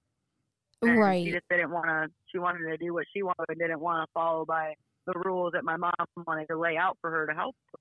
and 0.82 1.26
She 1.26 1.32
just 1.32 1.48
didn't 1.50 1.72
want 1.72 1.88
to. 1.88 2.10
She 2.32 2.40
wanted 2.40 2.70
to 2.70 2.78
do 2.78 2.94
what 2.94 3.06
she 3.14 3.24
wanted 3.24 3.46
and 3.50 3.60
didn't 3.60 3.80
want 3.80 4.08
to 4.08 4.12
follow 4.14 4.46
by 4.46 4.74
the 5.06 5.14
rules 5.26 5.54
that 5.54 5.64
my 5.64 5.78
mom 5.78 5.92
wanted 6.26 6.48
to 6.48 6.58
lay 6.58 6.78
out 6.78 6.98
for 7.02 7.10
her 7.12 7.28
to 7.28 7.34
help. 7.34 7.56
her, 7.74 7.80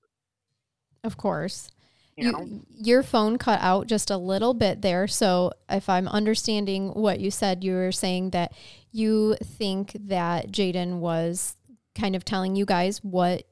Of 1.03 1.17
course. 1.17 1.69
You, 2.17 2.31
know, 2.31 2.39
You, 2.41 2.65
your 2.77 3.03
phone 3.03 3.37
cut 3.37 3.59
out 3.61 3.87
just 3.87 4.09
a 4.09 4.17
little 4.17 4.53
bit 4.53 4.81
there. 4.81 5.07
So, 5.07 5.53
if 5.69 5.87
I'm 5.87 6.07
understanding 6.07 6.89
what 6.89 7.19
you 7.19 7.31
said, 7.31 7.63
you 7.63 7.73
were 7.75 7.91
saying 7.91 8.31
that 8.31 8.53
you 8.91 9.35
think 9.41 9.95
that 10.07 10.51
Jaden 10.51 10.99
was 10.99 11.55
kind 11.95 12.15
of 12.15 12.25
telling 12.25 12.55
you 12.55 12.65
guys 12.65 13.03
what 13.03 13.43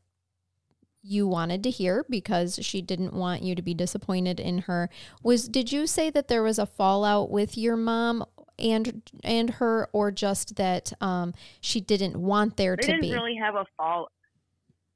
you 1.02 1.28
wanted 1.28 1.64
to 1.64 1.70
hear 1.70 2.06
because 2.10 2.60
she 2.62 2.82
didn't 2.82 3.14
want 3.14 3.42
you 3.42 3.56
to 3.56 3.62
be 3.62 3.74
disappointed 3.74 4.40
in 4.40 4.60
her. 4.60 4.90
Was 5.24 5.48
did 5.48 5.72
you 5.72 5.88
say 5.88 6.10
that 6.10 6.28
there 6.28 6.44
was 6.44 6.60
a 6.60 6.66
fallout 6.66 7.32
with 7.32 7.58
your 7.58 7.78
mom 7.78 8.26
and 8.58 9.02
and 9.24 9.50
her 9.52 9.88
or 9.94 10.12
just 10.12 10.58
that 10.58 10.92
um 11.00 11.34
she 11.62 11.80
didn't 11.80 12.18
want 12.18 12.58
there 12.58 12.76
they 12.76 12.82
to 12.82 12.88
didn't 12.88 13.02
be? 13.02 13.14
really 13.14 13.36
have 13.36 13.56
a 13.56 13.66
fall. 13.78 14.10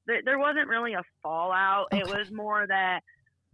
There, 0.06 0.22
there 0.26 0.38
wasn't 0.38 0.68
really 0.68 0.94
a 0.94 1.04
fallout. 1.22 1.88
It 1.94 2.06
was 2.06 2.30
more 2.30 2.68
that 2.68 3.02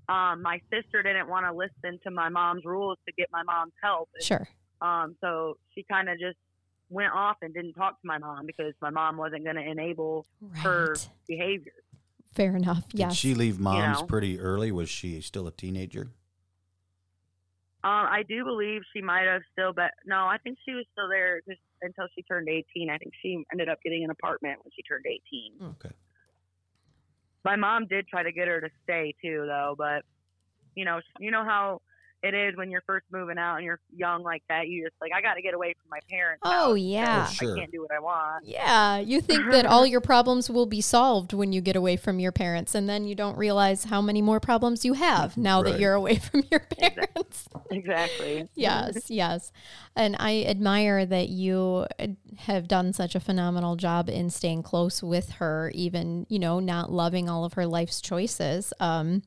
um, 0.08 0.42
my 0.42 0.60
sister 0.74 1.04
didn't 1.04 1.28
want 1.28 1.46
to 1.46 1.54
listen 1.54 2.00
to 2.04 2.10
my 2.10 2.30
mom's 2.30 2.66
rules 2.66 2.98
to 3.06 3.14
get 3.16 3.28
my 3.32 3.44
mom's 3.44 3.74
help. 3.84 4.10
And, 4.16 4.24
Sure. 4.24 4.50
Um, 4.82 5.16
so 5.22 5.58
she 5.76 5.84
kind 5.84 6.10
of 6.10 6.18
just 6.18 6.38
went 6.90 7.14
off 7.14 7.38
and 7.44 7.54
didn't 7.54 7.74
talk 7.74 8.02
to 8.02 8.08
my 8.08 8.18
mom 8.18 8.48
because 8.48 8.74
my 8.82 8.90
mom 8.90 9.18
wasn't 9.18 9.44
going 9.44 9.58
to 9.58 9.62
enable 9.62 10.26
her 10.54 10.96
behavior. 11.28 11.74
Fair 12.34 12.56
enough. 12.56 12.86
Yeah. 12.94 13.10
Did 13.10 13.18
she 13.18 13.34
leave 13.34 13.60
mom's 13.60 14.02
know? 14.02 14.06
pretty 14.06 14.40
early? 14.40 14.72
Was 14.72 14.90
she 14.90 15.20
still 15.22 15.48
a 15.48 15.52
teenager? 15.52 16.12
Um, 17.82 18.08
I 18.12 18.24
do 18.28 18.44
believe 18.44 18.82
she 18.94 19.02
might 19.02 19.26
have 19.26 19.42
still, 19.54 19.72
but 19.74 19.92
no, 20.06 20.26
I 20.26 20.38
think 20.44 20.58
she 20.66 20.74
was 20.74 20.86
still 20.92 21.08
there 21.08 21.42
just 21.48 21.62
until 21.82 22.08
she 22.14 22.24
turned 22.24 22.50
18. 22.50 22.90
I 22.90 22.98
think 22.98 23.14
she 23.22 23.44
ended 23.54 23.70
up 23.70 23.80
getting 23.84 24.04
an 24.04 24.10
apartment 24.10 24.60
when 24.62 24.72
she 24.76 24.82
turned 24.84 25.06
18. 25.08 25.76
Okay. 25.80 25.96
My 27.46 27.56
mom 27.56 27.88
did 27.88 28.08
try 28.08 28.22
to 28.22 28.34
get 28.34 28.50
her 28.50 28.60
to 28.60 28.70
stay 28.84 29.16
too, 29.24 29.46
though. 29.48 29.76
But 29.78 30.04
you 30.76 30.84
know, 30.84 31.00
you 31.20 31.32
know 31.32 31.46
how 31.46 31.82
it 32.22 32.34
is 32.34 32.56
when 32.58 32.70
you're 32.70 32.84
first 32.86 33.06
moving 33.12 33.38
out 33.38 33.56
and 33.56 33.66
you're 33.66 33.80
young 33.96 34.24
like 34.24 34.44
that. 34.50 34.68
You 34.68 34.84
just 34.84 34.96
like, 35.00 35.12
I 35.16 35.22
got 35.22 35.36
to 35.36 35.42
get 35.42 35.54
away 35.54 35.74
from 35.82 35.90
my 35.90 36.00
parents. 36.10 36.42
Oh, 36.44 36.72
house 36.72 36.78
yeah. 36.80 37.22
because 37.22 37.34
Sure. 37.36 37.56
I 37.56 37.60
can't 37.60 37.72
do 37.72 37.82
what 37.82 37.92
I 37.92 38.00
want. 38.00 38.46
Yeah, 38.46 38.98
you 38.98 39.22
think 39.22 39.52
that 39.52 39.66
all 39.66 39.86
your 39.86 40.02
problems 40.02 40.50
will 40.50 40.66
be 40.66 40.82
solved 40.82 41.32
when 41.32 41.54
you 41.54 41.62
get 41.62 41.76
away 41.76 41.96
from 41.96 42.20
your 42.20 42.32
parents, 42.32 42.76
and 42.76 42.90
then 42.90 43.06
you 43.06 43.16
don't 43.16 43.38
realize 43.38 43.86
how 43.86 44.02
many 44.02 44.22
more 44.22 44.40
problems 44.40 44.84
you 44.84 44.94
have 44.94 45.38
now 45.38 45.62
that 45.64 45.80
you're 45.80 45.94
away 45.94 46.18
from 46.18 46.44
your 46.52 46.60
parents. 46.78 47.48
Exactly. 47.72 48.48
yes, 48.56 49.10
yes. 49.10 49.52
And 49.96 50.16
I 50.20 50.44
admire 50.44 51.06
that 51.06 51.30
you 51.30 51.86
uh, 52.00 52.08
have 52.40 52.68
done 52.68 52.94
such 52.94 53.16
a 53.16 53.20
phenomenal 53.20 53.76
job 53.76 54.10
in 54.10 54.30
staying 54.30 54.64
close 54.64 55.02
with 55.02 55.32
her, 55.34 55.72
even, 55.74 56.26
you 56.30 56.40
know, 56.40 56.60
not 56.60 56.92
loving 56.92 57.30
all 57.30 57.46
of 57.46 57.54
her 57.54 57.66
life's 57.66 58.02
choices. 58.02 58.74
Um, 58.80 59.24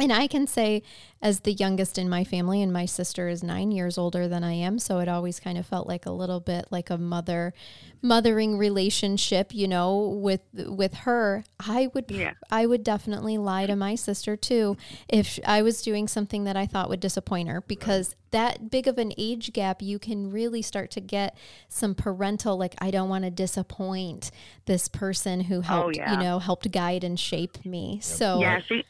and 0.00 0.12
I 0.12 0.26
can 0.26 0.46
say, 0.46 0.82
as 1.20 1.40
the 1.40 1.52
youngest 1.52 1.98
in 1.98 2.08
my 2.08 2.22
family, 2.22 2.62
and 2.62 2.72
my 2.72 2.86
sister 2.86 3.28
is 3.28 3.42
nine 3.42 3.72
years 3.72 3.98
older 3.98 4.28
than 4.28 4.44
I 4.44 4.52
am, 4.52 4.78
so 4.78 5.00
it 5.00 5.08
always 5.08 5.40
kind 5.40 5.58
of 5.58 5.66
felt 5.66 5.88
like 5.88 6.06
a 6.06 6.12
little 6.12 6.38
bit 6.38 6.66
like 6.70 6.90
a 6.90 6.98
mother, 6.98 7.52
mothering 8.00 8.56
relationship, 8.56 9.52
you 9.52 9.66
know, 9.66 9.98
with 9.98 10.42
with 10.54 10.94
her. 10.94 11.44
I 11.58 11.88
would, 11.94 12.10
Yeah. 12.10 12.34
I 12.50 12.66
would 12.66 12.84
definitely 12.84 13.36
lie 13.38 13.66
to 13.66 13.74
my 13.74 13.96
sister 13.96 14.36
too 14.36 14.76
if 15.08 15.40
I 15.44 15.62
was 15.62 15.82
doing 15.82 16.06
something 16.06 16.44
that 16.44 16.56
I 16.56 16.66
thought 16.66 16.88
would 16.88 17.00
disappoint 17.00 17.48
her, 17.48 17.62
because 17.62 18.14
that 18.30 18.70
big 18.70 18.86
of 18.86 18.98
an 18.98 19.12
age 19.18 19.52
gap, 19.52 19.82
you 19.82 19.98
can 19.98 20.30
really 20.30 20.62
start 20.62 20.90
to 20.92 21.00
get 21.00 21.36
some 21.68 21.94
parental, 21.96 22.56
like 22.56 22.76
I 22.78 22.92
don't 22.92 23.08
want 23.08 23.24
to 23.24 23.30
disappoint 23.30 24.30
this 24.66 24.86
person 24.86 25.40
who 25.40 25.56
oh, 25.56 25.62
helped, 25.62 25.96
yeah. 25.96 26.12
you 26.12 26.18
know, 26.18 26.38
helped 26.38 26.70
guide 26.70 27.02
and 27.02 27.18
shape 27.18 27.64
me. 27.64 27.98
So 28.00 28.40
Yeah, 28.40 28.60
she 28.60 28.84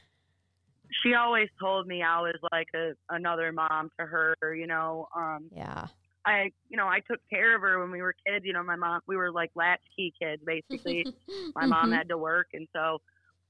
she 1.03 1.15
always 1.15 1.49
told 1.61 1.87
me 1.87 2.03
I 2.03 2.21
was 2.21 2.37
like 2.53 2.69
a, 2.75 2.93
another 3.11 3.53
mom 3.53 3.91
to 3.99 4.07
her. 4.07 4.37
You 4.55 4.67
know, 4.67 5.09
um, 5.15 5.47
yeah. 5.55 5.87
I 6.27 6.51
you 6.69 6.77
know 6.77 6.87
I 6.87 7.01
took 7.01 7.21
care 7.31 7.55
of 7.55 7.63
her 7.63 7.79
when 7.81 7.91
we 7.91 8.03
were 8.03 8.15
kids. 8.27 8.45
You 8.45 8.53
know, 8.53 8.63
my 8.63 8.77
mom 8.77 9.01
we 9.07 9.17
were 9.17 9.31
like 9.33 9.51
latchkey 9.55 10.13
kids 10.21 10.43
basically. 10.45 11.07
my 11.55 11.67
mom 11.67 11.91
Mhm. 11.91 11.97
had 11.97 12.09
to 12.09 12.19
work, 12.19 12.49
and 12.55 12.67
so 12.75 13.01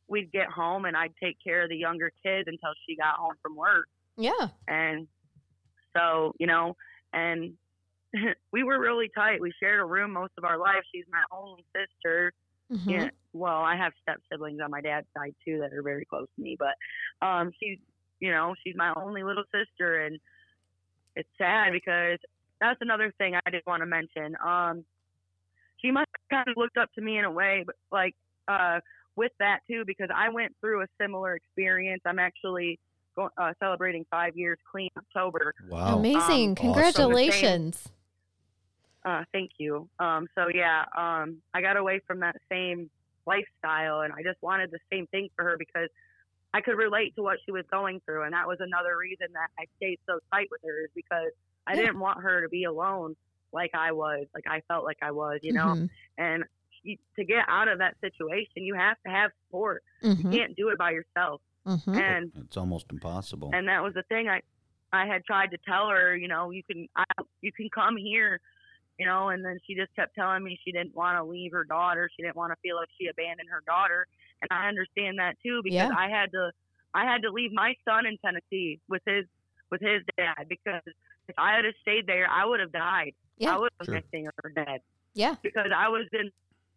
we'd 0.08 0.32
get 0.32 0.48
home 0.48 0.84
and 0.86 0.96
I'd 0.96 1.12
take 1.22 1.36
care 1.42 1.62
of 1.62 1.68
the 1.68 1.76
younger 1.76 2.10
kids 2.22 2.48
until 2.48 2.70
she 2.86 2.96
got 2.96 3.16
home 3.16 3.34
from 3.42 3.54
work. 3.54 3.86
Yeah. 4.16 4.48
And 4.66 5.06
so, 5.94 6.32
you 6.38 6.46
know, 6.46 6.76
and 7.12 7.52
we 8.52 8.62
were 8.62 8.78
really 8.78 9.10
tight. 9.14 9.40
We 9.40 9.52
shared 9.60 9.80
a 9.80 9.84
room 9.84 10.12
most 10.12 10.32
of 10.38 10.44
our 10.44 10.56
life. 10.56 10.82
She's 10.94 11.04
my 11.10 11.22
only 11.30 11.64
sister. 11.76 12.32
Mhm. 12.72 12.90
Yeah. 12.90 13.10
Well, 13.32 13.62
I 13.62 13.76
have 13.76 13.92
step 14.02 14.20
siblings 14.30 14.60
on 14.62 14.70
my 14.70 14.80
dad's 14.80 15.06
side 15.16 15.34
too 15.44 15.58
that 15.60 15.72
are 15.72 15.82
very 15.82 16.04
close 16.04 16.26
to 16.36 16.42
me, 16.42 16.56
but 16.58 17.26
um 17.26 17.50
she's 17.60 17.78
you 18.20 18.32
know, 18.32 18.54
she's 18.64 18.74
my 18.76 18.92
only 18.96 19.22
little 19.22 19.44
sister 19.44 20.00
and 20.00 20.18
it's 21.14 21.28
sad 21.38 21.72
because 21.72 22.18
that's 22.60 22.78
another 22.80 23.12
thing 23.18 23.34
I 23.34 23.50
did 23.50 23.62
want 23.66 23.82
to 23.82 23.86
mention. 23.86 24.36
Um 24.44 24.84
she 25.78 25.90
must 25.90 26.08
have 26.30 26.44
kind 26.44 26.48
of 26.48 26.56
looked 26.56 26.76
up 26.76 26.92
to 26.94 27.00
me 27.00 27.18
in 27.18 27.24
a 27.24 27.30
way, 27.30 27.64
but 27.66 27.76
like 27.92 28.14
uh 28.48 28.80
with 29.16 29.32
that 29.40 29.60
too 29.68 29.84
because 29.86 30.08
I 30.14 30.28
went 30.30 30.54
through 30.60 30.82
a 30.82 30.86
similar 31.00 31.34
experience. 31.34 32.02
I'm 32.06 32.18
actually 32.18 32.78
go, 33.16 33.28
uh, 33.36 33.52
celebrating 33.60 34.06
5 34.10 34.36
years 34.36 34.58
clean 34.70 34.90
October. 34.96 35.54
Wow. 35.68 35.98
Amazing. 35.98 36.50
Um, 36.50 36.54
Congratulations. 36.54 37.88
Uh, 39.04 39.24
thank 39.32 39.50
you. 39.58 39.88
Um, 39.98 40.26
so 40.36 40.46
yeah, 40.52 40.84
um, 40.96 41.38
I 41.54 41.60
got 41.60 41.76
away 41.76 42.00
from 42.06 42.20
that 42.20 42.36
same 42.50 42.90
lifestyle, 43.32 44.00
and 44.00 44.12
I 44.12 44.22
just 44.22 44.40
wanted 44.42 44.70
the 44.70 44.78
same 44.90 45.06
thing 45.08 45.28
for 45.36 45.44
her 45.44 45.56
because 45.58 45.88
I 46.54 46.60
could 46.62 46.76
relate 46.78 47.14
to 47.16 47.22
what 47.22 47.38
she 47.44 47.52
was 47.52 47.64
going 47.70 48.00
through, 48.04 48.22
and 48.24 48.32
that 48.32 48.46
was 48.48 48.58
another 48.60 48.96
reason 48.96 49.28
that 49.34 49.50
I 49.58 49.64
stayed 49.76 49.98
so 50.08 50.18
tight 50.32 50.48
with 50.50 50.62
her 50.64 50.84
is 50.84 50.90
because 50.94 51.30
I 51.66 51.74
Yeah. 51.74 51.82
didn't 51.82 52.00
want 52.00 52.22
her 52.22 52.40
to 52.42 52.48
be 52.48 52.64
alone 52.64 53.14
like 53.52 53.70
I 53.74 53.92
was, 53.92 54.26
like 54.34 54.46
I 54.46 54.60
felt 54.68 54.84
like 54.84 54.98
I 55.02 55.10
was, 55.10 55.40
you 55.42 55.52
know. 55.52 55.74
Mhm. 55.74 55.90
And 56.16 56.44
you, 56.82 56.96
to 57.16 57.24
get 57.24 57.44
out 57.48 57.68
of 57.68 57.78
that 57.78 57.96
situation, 58.00 58.62
you 58.64 58.74
have 58.74 58.96
to 59.04 59.10
have 59.10 59.30
support. 59.44 59.82
You 60.02 60.14
Mhm. 60.14 60.32
can't 60.32 60.56
do 60.56 60.68
it 60.70 60.78
by 60.78 60.90
yourself, 60.92 61.42
Mhm. 61.66 61.96
and 61.96 62.32
It's 62.36 62.56
almost 62.56 62.90
impossible. 62.90 63.50
and 63.52 63.68
that 63.68 63.82
was 63.82 63.94
the 63.94 64.02
thing 64.04 64.28
I 64.28 64.40
I 64.90 65.04
had 65.04 65.22
tried 65.26 65.50
to 65.50 65.58
tell 65.58 65.90
her, 65.90 66.16
you 66.16 66.28
know, 66.28 66.50
you 66.50 66.62
can 66.62 66.88
I, 66.96 67.04
you 67.42 67.52
can 67.52 67.68
come 67.68 67.98
here, 67.98 68.40
you 68.98 69.06
know, 69.06 69.28
and 69.28 69.44
then 69.44 69.58
she 69.66 69.74
just 69.74 69.94
kept 69.94 70.14
telling 70.14 70.42
me 70.42 70.58
she 70.64 70.72
didn't 70.72 70.94
want 70.94 71.16
to 71.16 71.24
leave 71.24 71.52
her 71.52 71.64
daughter, 71.64 72.08
she 72.16 72.22
didn't 72.22 72.36
want 72.36 72.52
to 72.52 72.56
feel 72.62 72.76
like 72.76 72.88
she 73.00 73.06
abandoned 73.06 73.48
her 73.50 73.62
daughter, 73.66 74.06
and 74.42 74.48
I 74.50 74.68
understand 74.68 75.18
that 75.18 75.36
too 75.44 75.60
because 75.62 75.88
Yeah. 75.88 75.96
I 75.96 76.08
had 76.08 76.30
to 76.32 76.50
I 76.94 77.04
had 77.04 77.22
to 77.22 77.30
leave 77.30 77.52
my 77.52 77.74
son 77.86 78.06
in 78.06 78.16
Tennessee 78.18 78.80
with 78.88 79.02
his 79.06 79.24
with 79.70 79.80
his 79.80 80.02
dad 80.16 80.48
because 80.48 80.82
if 81.28 81.34
I 81.38 81.56
had 81.56 81.64
stayed 81.82 82.06
there, 82.06 82.28
I 82.28 82.44
would 82.44 82.60
have 82.60 82.72
died. 82.72 83.14
Yeah. 83.36 83.54
I 83.54 83.58
would 83.58 83.70
have 83.78 83.86
Sure. 83.86 84.00
missing 84.12 84.26
her 84.42 84.50
dead 84.50 84.80
Yeah. 85.14 85.36
because 85.42 85.70
I 85.74 85.88
was 85.88 86.06
in 86.12 86.30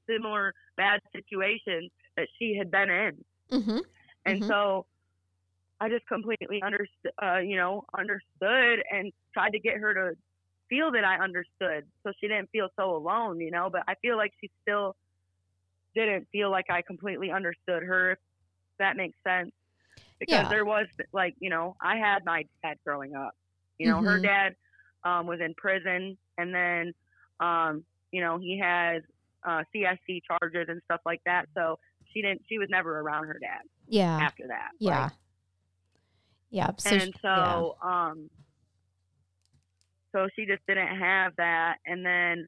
similar 0.08 0.54
bad 0.78 1.00
situations 1.16 1.90
that 2.18 2.28
she 2.38 2.56
had 2.58 2.70
been 2.70 2.90
in. 2.90 3.26
Mhm. 3.52 3.82
And 4.26 4.44
Mhm. 4.44 4.48
so 4.48 4.86
I 5.80 5.90
just 5.90 6.06
completely 6.08 6.62
understood, 6.62 7.12
uh, 7.22 7.38
you 7.38 7.56
know, 7.56 7.86
understood 7.98 8.84
and 8.92 9.12
tried 9.34 9.52
to 9.52 9.60
get 9.60 9.78
her 9.78 9.94
to 9.94 10.18
feel 10.72 10.90
that 10.94 11.04
I 11.04 11.18
understood 11.22 11.84
so 12.02 12.14
she 12.20 12.30
didn't 12.30 12.50
feel 12.52 12.70
so 12.80 12.96
alone, 12.96 13.42
you 13.42 13.52
know, 13.52 13.70
but 13.70 13.84
I 13.90 13.96
feel 13.96 14.16
like 14.16 14.32
she 14.40 14.50
still 14.62 14.96
didn't 15.94 16.30
feel 16.32 16.50
like 16.50 16.66
I 16.70 16.82
completely 16.82 17.30
understood 17.30 17.84
her, 17.84 18.12
if 18.14 18.18
that 18.80 18.96
makes 18.96 19.18
sense. 19.28 19.52
Because 20.18 20.44
Yeah. 20.44 20.50
there 20.50 20.64
was, 20.64 20.88
like, 21.12 21.36
you 21.40 21.50
know, 21.50 21.76
I 21.82 21.98
had 21.98 22.24
my 22.24 22.46
dad 22.64 22.78
growing 22.86 23.16
up. 23.16 23.34
You 23.80 23.88
know, 23.90 24.02
her 24.02 24.18
Mhm. 24.20 24.24
dad 24.24 24.56
um, 25.04 25.28
was 25.28 25.42
in 25.42 25.54
prison 25.56 26.18
and 26.38 26.56
then, 26.56 26.94
um, 27.42 27.84
you 28.12 28.22
know, 28.22 28.38
he 28.38 28.58
has 28.60 29.04
uh, 29.44 29.64
CSC 29.76 30.22
charges 30.26 30.68
and 30.70 30.82
stuff 30.86 31.02
like 31.06 31.22
that. 31.26 31.50
So 31.54 31.80
she 32.14 32.22
didn't, 32.22 32.44
she 32.48 32.60
was 32.60 32.70
never 32.70 33.00
around 33.00 33.26
her 33.26 33.38
dad 33.42 33.62
Yeah. 33.90 34.18
after 34.22 34.48
that. 34.48 34.70
Yeah. 34.80 35.04
Like, 35.04 35.12
Yeah. 36.52 36.72
So 36.78 36.96
and 36.96 37.14
sh- 37.14 37.20
yeah. 37.24 37.32
so 37.36 37.78
um 37.82 38.30
so 40.14 40.28
she 40.36 40.46
just 40.46 40.62
didn't 40.68 40.96
have 40.98 41.34
that 41.38 41.78
and 41.86 42.06
then 42.06 42.48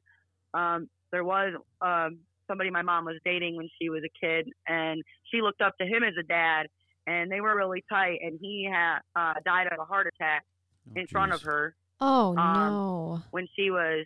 um 0.54 0.88
there 1.12 1.24
was 1.24 1.54
um 1.80 2.18
somebody 2.46 2.70
my 2.70 2.82
mom 2.82 3.04
was 3.06 3.16
dating 3.24 3.56
when 3.56 3.68
she 3.80 3.88
was 3.88 4.02
a 4.04 4.26
kid, 4.26 4.46
and 4.68 5.02
she 5.30 5.40
looked 5.40 5.62
up 5.62 5.74
to 5.78 5.86
him 5.86 6.02
as 6.02 6.12
a 6.20 6.22
dad, 6.22 6.66
and 7.06 7.30
they 7.32 7.40
were 7.40 7.56
really 7.56 7.82
tight. 7.88 8.18
And 8.20 8.38
he 8.38 8.68
had 8.70 8.98
uh, 9.16 9.32
died 9.46 9.66
of 9.72 9.78
a 9.80 9.84
heart 9.84 10.06
attack 10.14 10.42
Oh, 10.86 11.00
in 11.00 11.06
front 11.06 11.32
of 11.32 11.40
her 11.42 11.74
Oh 12.02 12.36
Um, 12.36 12.54
no. 12.54 13.22
when 13.30 13.48
she 13.56 13.70
was. 13.70 14.04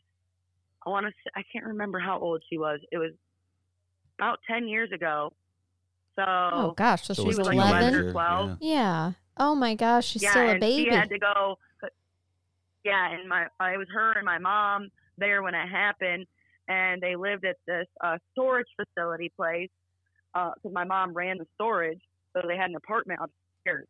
I 0.86 0.90
want 0.90 1.06
to. 1.06 1.12
I 1.34 1.42
can't 1.52 1.64
remember 1.66 1.98
how 1.98 2.20
old 2.20 2.42
she 2.48 2.58
was. 2.58 2.78
It 2.92 2.98
was 2.98 3.10
about 4.20 4.38
ten 4.48 4.68
years 4.68 4.92
ago. 4.92 5.32
So 6.14 6.24
Oh 6.26 6.74
gosh, 6.76 7.04
so, 7.04 7.14
So 7.14 7.22
she 7.22 7.28
was 7.28 7.38
was 7.38 7.46
like 7.48 7.56
11. 7.56 7.94
11 7.94 7.94
or 8.08 8.12
12. 8.12 8.58
yeah. 8.60 8.74
Yeah. 8.74 9.12
Oh 9.36 9.54
my 9.56 9.74
gosh, 9.74 10.06
she's 10.06 10.22
yeah, 10.22 10.30
still 10.30 10.48
a 10.48 10.52
and 10.52 10.60
baby. 10.60 10.84
she 10.90 10.94
had 10.96 11.08
to 11.08 11.18
go. 11.18 11.58
Yeah, 12.88 13.12
and 13.12 13.28
my 13.28 13.44
uh, 13.60 13.66
it 13.74 13.76
was 13.76 13.88
her 13.92 14.12
and 14.12 14.24
my 14.24 14.38
mom 14.38 14.88
there 15.18 15.42
when 15.42 15.54
it 15.54 15.68
happened, 15.68 16.26
and 16.68 17.02
they 17.02 17.16
lived 17.16 17.44
at 17.44 17.56
this 17.66 17.86
uh, 18.02 18.16
storage 18.32 18.66
facility 18.76 19.30
place 19.36 19.68
because 20.32 20.72
my 20.72 20.84
mom 20.84 21.12
ran 21.12 21.36
the 21.38 21.46
storage, 21.54 22.00
so 22.32 22.40
they 22.48 22.56
had 22.56 22.70
an 22.70 22.76
apartment 22.76 23.20
upstairs. 23.22 23.86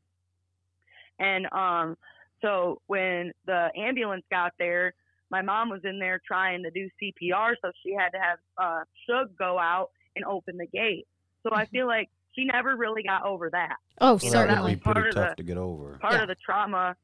And 1.20 1.46
um, 1.52 1.96
so 2.42 2.80
when 2.86 3.32
the 3.46 3.68
ambulance 3.76 4.24
got 4.30 4.52
there, 4.58 4.94
my 5.30 5.42
mom 5.42 5.68
was 5.68 5.80
in 5.84 5.98
there 5.98 6.20
trying 6.26 6.62
to 6.64 6.70
do 6.70 6.88
CPR, 7.00 7.54
so 7.62 7.70
she 7.84 7.92
had 7.94 8.10
to 8.10 8.18
have 8.18 8.38
uh, 8.56 8.80
Shug 9.08 9.36
go 9.36 9.58
out 9.58 9.90
and 10.16 10.24
open 10.24 10.56
the 10.56 10.66
gate. 10.66 11.06
So 11.44 11.50
I 11.52 11.66
feel 11.66 11.86
like 11.86 12.08
she 12.34 12.44
never 12.46 12.76
really 12.76 13.02
got 13.02 13.24
over 13.24 13.50
that 13.50 13.76
oh, 14.00 14.18
you 14.22 14.30
Well, 14.30 14.32
know, 14.32 14.38
that 14.46 14.54
that 14.54 14.62
would 14.62 14.70
certainly. 14.70 14.76
part 14.76 14.94
pretty 14.96 15.08
of 15.10 15.14
the- 15.14 15.20
tough 15.26 15.36
to 15.36 15.42
get 15.42 15.56
over. 15.58 15.98
part 16.00 16.14
Yeah. 16.14 16.22
of 16.22 16.28
the 16.28 16.36
trauma 16.36 16.96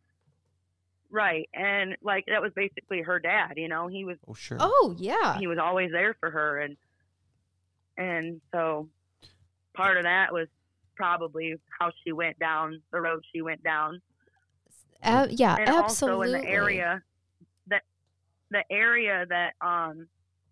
right 1.10 1.48
and 1.54 1.96
like 2.02 2.24
that 2.26 2.42
was 2.42 2.52
basically 2.54 3.00
her 3.02 3.18
dad 3.20 3.54
you 3.56 3.68
know 3.68 3.86
he 3.88 4.04
was 4.04 4.16
Oh 4.26 4.34
sure. 4.34 4.56
Oh 4.60 4.94
yeah. 4.98 5.38
he 5.38 5.46
was 5.46 5.58
always 5.58 5.90
there 5.92 6.14
for 6.20 6.30
her 6.30 6.58
and 6.60 6.76
and 7.96 8.40
so 8.52 8.88
part 9.74 9.96
of 9.96 10.04
that 10.04 10.32
was 10.32 10.48
probably 10.96 11.54
how 11.78 11.90
she 12.04 12.12
went 12.12 12.38
down 12.38 12.80
the 12.92 13.00
road 13.00 13.22
she 13.32 13.42
went 13.42 13.62
down 13.62 14.00
A- 15.02 15.28
yeah, 15.30 15.56
and 15.56 15.68
absolutely. 15.68 16.28
also 16.28 16.36
in 16.38 16.42
the 16.44 16.48
area 16.50 17.02
that 17.68 17.82
the 18.50 18.64
area 18.70 19.26
that 19.28 19.54
um 19.60 20.06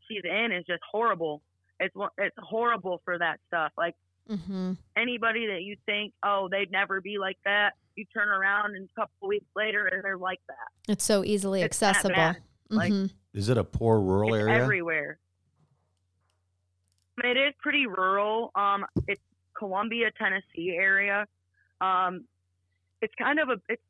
she's 0.08 0.22
in 0.24 0.52
is 0.52 0.64
just 0.66 0.82
horrible 0.90 1.42
it's 1.80 1.94
one- 1.94 2.10
it's 2.18 2.36
horrible 2.38 3.00
for 3.04 3.18
that 3.18 3.40
stuff 3.48 3.72
like 3.76 3.94
hmm 4.28 4.72
anybody 4.96 5.46
that 5.48 5.62
you 5.62 5.76
think 5.86 6.12
oh 6.22 6.48
they'd 6.50 6.70
never 6.70 7.00
be 7.00 7.18
like 7.18 7.38
that 7.44 7.72
you 7.96 8.04
turn 8.12 8.28
around 8.28 8.74
and 8.76 8.88
a 8.96 9.00
couple 9.00 9.28
weeks 9.28 9.46
later 9.56 9.86
and 9.86 10.02
they're 10.04 10.16
like 10.18 10.40
that 10.48 10.92
It's 10.92 11.04
so 11.04 11.24
easily 11.24 11.62
It's 11.62 11.78
that 11.78 11.96
accessible. 11.96 12.14
bad. 12.16 12.36
like-. 12.70 13.10
Is 13.34 13.48
it 13.48 13.56
a 13.58 13.64
poor 13.64 13.98
rural 14.00 14.34
it's 14.34 14.42
area? 14.42 14.62
everywhere. 14.62 15.18
It 17.22 17.36
is 17.36 17.54
pretty 17.60 17.86
rural. 17.86 18.50
Um, 18.54 18.84
it's 19.06 19.20
Columbia, 19.56 20.10
Tennessee 20.18 20.70
area. 20.76 21.26
Um, 21.80 22.24
it's 23.00 23.14
kind 23.16 23.38
of 23.38 23.48
a 23.48 23.56
it's 23.68 23.82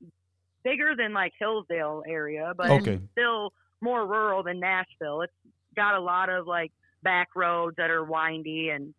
bigger 0.65 0.95
than 0.97 1.13
like 1.13 1.33
Hillsdale 1.39 2.03
area, 2.07 2.53
but 2.57 2.71
Okay. 2.71 2.95
it's 2.95 3.03
still 3.13 3.53
more 3.81 4.07
rural 4.07 4.43
than 4.43 4.61
Nashville. 4.61 5.23
It's 5.23 5.33
got 5.77 5.95
a 5.95 6.01
lot 6.01 6.29
of 6.29 6.47
like 6.47 6.73
back 7.03 7.29
roads 7.35 7.77
that 7.77 7.91
are 7.91 8.05
windy 8.05 8.71
and 8.71 8.95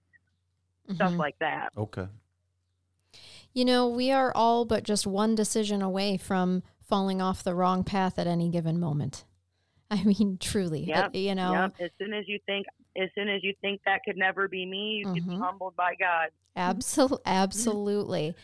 stuff 0.96 1.12
Mhm. 1.14 1.18
like 1.18 1.38
that. 1.40 1.70
Okay. 1.78 2.08
You 3.54 3.66
know, 3.66 3.88
we 3.88 4.12
are 4.12 4.32
all 4.36 4.66
but 4.66 4.84
just 4.84 5.06
one 5.06 5.36
decision 5.36 5.82
away 5.82 6.18
from 6.18 6.64
falling 6.82 7.22
off 7.22 7.44
the 7.44 7.56
wrong 7.56 7.84
path 7.84 8.18
at 8.20 8.28
any 8.28 8.50
given 8.50 8.80
moment. 8.80 9.26
I 9.92 10.04
mean, 10.04 10.38
truly, 10.40 10.86
Yep, 10.86 11.16
you 11.16 11.36
know, 11.36 11.54
Yep. 11.54 11.76
As 11.80 11.90
soon 12.00 12.14
as 12.14 12.28
you 12.28 12.40
think, 12.46 12.66
as 12.96 13.10
soon 13.16 13.30
as 13.30 13.44
you 13.44 13.54
think 13.62 13.82
that 13.86 14.02
could 14.06 14.18
never 14.18 14.48
be 14.48 14.66
me, 14.66 15.04
you 15.06 15.14
get 15.14 15.24
Mhm. 15.26 15.40
humbled 15.40 15.76
by 15.76 15.94
God. 16.00 16.30
Absol- 16.58 17.20
absolutely. 17.26 18.36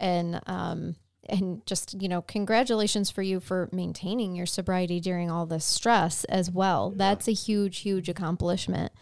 And 0.00 0.40
um 0.46 0.96
and 1.28 1.66
just, 1.66 2.00
you 2.00 2.08
know, 2.08 2.22
congratulations 2.22 3.10
for 3.10 3.20
you 3.22 3.40
for 3.40 3.68
maintaining 3.72 4.36
your 4.36 4.46
sobriety 4.46 5.00
during 5.00 5.28
all 5.28 5.44
this 5.44 5.64
stress 5.64 6.22
as 6.26 6.52
well. 6.52 6.90
That's 6.90 7.26
a 7.26 7.32
huge 7.32 7.78
huge 7.78 8.08
accomplishment 8.08 8.92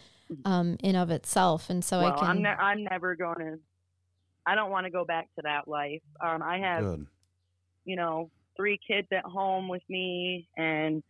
um 0.43 0.77
in 0.81 0.95
of 0.95 1.11
itself. 1.11 1.69
And 1.69 1.83
so 1.83 1.99
well, 2.01 2.13
I 2.13 2.19
can 2.19 2.27
I'm, 2.27 2.41
ne- 2.41 2.49
I'm 2.49 2.83
never 2.83 3.15
going 3.15 3.37
to. 3.39 3.59
I 4.45 4.55
don't 4.55 4.71
want 4.71 4.85
to 4.85 4.91
go 4.91 5.05
back 5.05 5.27
to 5.35 5.41
that 5.43 5.67
life. 5.67 6.01
Um, 6.23 6.41
I 6.43 6.59
have, 6.59 6.83
Good. 6.83 7.07
you 7.85 7.95
know, 7.95 8.29
three 8.57 8.79
kids 8.87 9.07
at 9.11 9.23
home 9.25 9.67
with 9.67 9.81
me, 9.89 10.47
and 10.57 11.03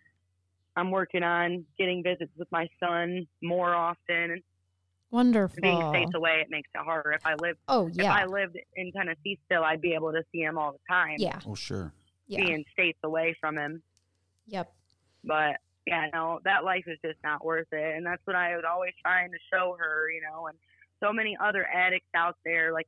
I'm 0.76 0.92
working 0.92 1.24
on 1.24 1.66
getting 1.78 2.04
visits 2.04 2.32
with 2.38 2.52
my 2.52 2.68
son 2.80 3.28
more 3.44 3.74
often. 3.74 4.42
wonderful. 5.12 5.62
Being 5.62 5.90
states 5.92 6.12
away, 6.16 6.40
it 6.42 6.48
makes 6.50 6.70
it 6.74 6.82
harder. 6.82 7.12
If 7.12 7.26
I 7.26 7.36
lived, 7.36 7.60
Oh 7.68 7.90
yeah, 7.94 8.16
if. 8.16 8.22
I 8.24 8.26
lived 8.26 8.58
in 8.76 8.92
Tennessee 8.92 9.38
still, 9.46 9.64
I'd 9.64 9.82
be 9.82 9.94
able 9.94 10.12
to 10.12 10.24
see 10.32 10.40
him 10.42 10.58
all 10.58 10.72
the 10.74 10.80
time. 10.90 11.16
yeah. 11.20 11.40
Oh 11.48 11.56
sure. 11.56 11.94
Yeah. 12.28 12.44
Being 12.44 12.66
states 12.74 12.98
away 13.04 13.36
from 13.40 13.58
him, 13.58 13.84
Yep. 14.48 14.74
but 15.24 15.58
yeah, 15.86 16.08
no, 16.12 16.40
that 16.44 16.64
life 16.64 16.86
is 16.88 16.98
just 17.06 17.20
not 17.24 17.46
worth 17.46 17.68
it. 17.72 17.96
And 17.96 18.04
that's 18.06 18.22
what 18.26 18.36
I 18.36 18.56
was 18.56 18.66
always 18.68 18.94
trying 19.04 19.30
to 19.32 19.38
show 19.54 19.76
her, 19.80 20.10
you 20.10 20.22
know, 20.22 20.48
and 20.48 20.58
so 21.04 21.14
many 21.14 21.38
other 21.40 21.68
addicts 21.72 22.10
out 22.16 22.36
there, 22.44 22.74
like 22.74 22.88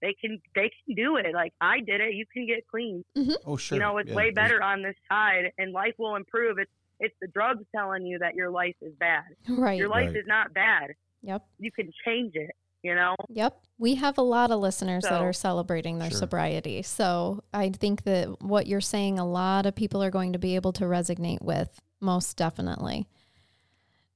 they 0.00 0.14
can, 0.20 0.40
they 0.54 0.70
can 0.86 0.94
do 0.94 1.16
it. 1.16 1.34
Like 1.34 1.52
I 1.60 1.80
did 1.80 2.00
it. 2.00 2.14
You 2.14 2.24
can 2.32 2.46
get 2.46 2.66
clean. 2.68 3.04
Mm-hmm. 3.16 3.32
Oh 3.46 3.56
sure. 3.56 3.76
You 3.76 3.82
know, 3.82 3.98
it's 3.98 4.08
Yeah, 4.10 4.14
way 4.16 4.30
there's- 4.30 4.48
better 4.50 4.62
on 4.62 4.82
this 4.82 4.94
side 5.08 5.52
and 5.58 5.72
life 5.72 5.94
will 5.98 6.16
improve. 6.16 6.58
It's, 6.58 6.70
it's 7.00 7.14
the 7.20 7.28
drugs 7.28 7.64
telling 7.74 8.06
you 8.06 8.18
that 8.18 8.34
your 8.34 8.50
life 8.50 8.74
is 8.80 8.92
bad. 8.98 9.24
Right. 9.48 9.78
Your 9.78 9.88
life 9.88 10.08
Right. 10.08 10.16
is 10.16 10.26
not 10.26 10.52
bad. 10.52 10.94
Yep. 11.22 11.44
You 11.58 11.70
can 11.72 11.92
change 12.04 12.34
it, 12.34 12.50
you 12.82 12.94
know? 12.94 13.14
Yep. 13.28 13.60
We 13.78 13.94
have 13.96 14.18
a 14.18 14.22
lot 14.22 14.50
of 14.50 14.58
listeners 14.60 15.04
that 15.04 15.20
are 15.20 15.32
celebrating 15.32 15.98
their 15.98 16.10
Sure. 16.10 16.18
sobriety. 16.20 16.82
So 16.82 17.44
I 17.54 17.70
think 17.70 18.02
that 18.04 18.42
what 18.42 18.66
you're 18.66 18.80
saying, 18.80 19.18
a 19.20 19.26
lot 19.28 19.66
of 19.66 19.74
people 19.76 20.02
are 20.02 20.10
going 20.10 20.32
to 20.32 20.38
be 20.40 20.54
able 20.56 20.72
to 20.74 20.84
resonate 20.84 21.42
with, 21.42 21.80
most 22.00 22.36
definitely. 22.36 23.06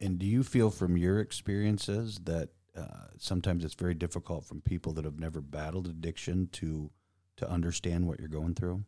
And 0.01 0.19
do 0.19 0.27
you 0.27 0.43
feel 0.43 0.71
from 0.71 0.97
your 0.97 1.21
experiences 1.21 2.21
that 2.25 2.49
uh, 2.77 3.09
sometimes 3.19 3.65
it's 3.65 3.75
very 3.75 3.95
difficult 3.95 4.45
from 4.45 4.61
people 4.61 4.93
that 4.95 5.05
have 5.05 5.19
never 5.19 5.41
battled 5.41 5.87
addiction 5.87 6.49
to 6.53 6.91
to 7.37 7.49
understand 7.51 8.07
what 8.07 8.19
you're 8.19 8.29
going 8.29 8.55
through? 8.55 8.85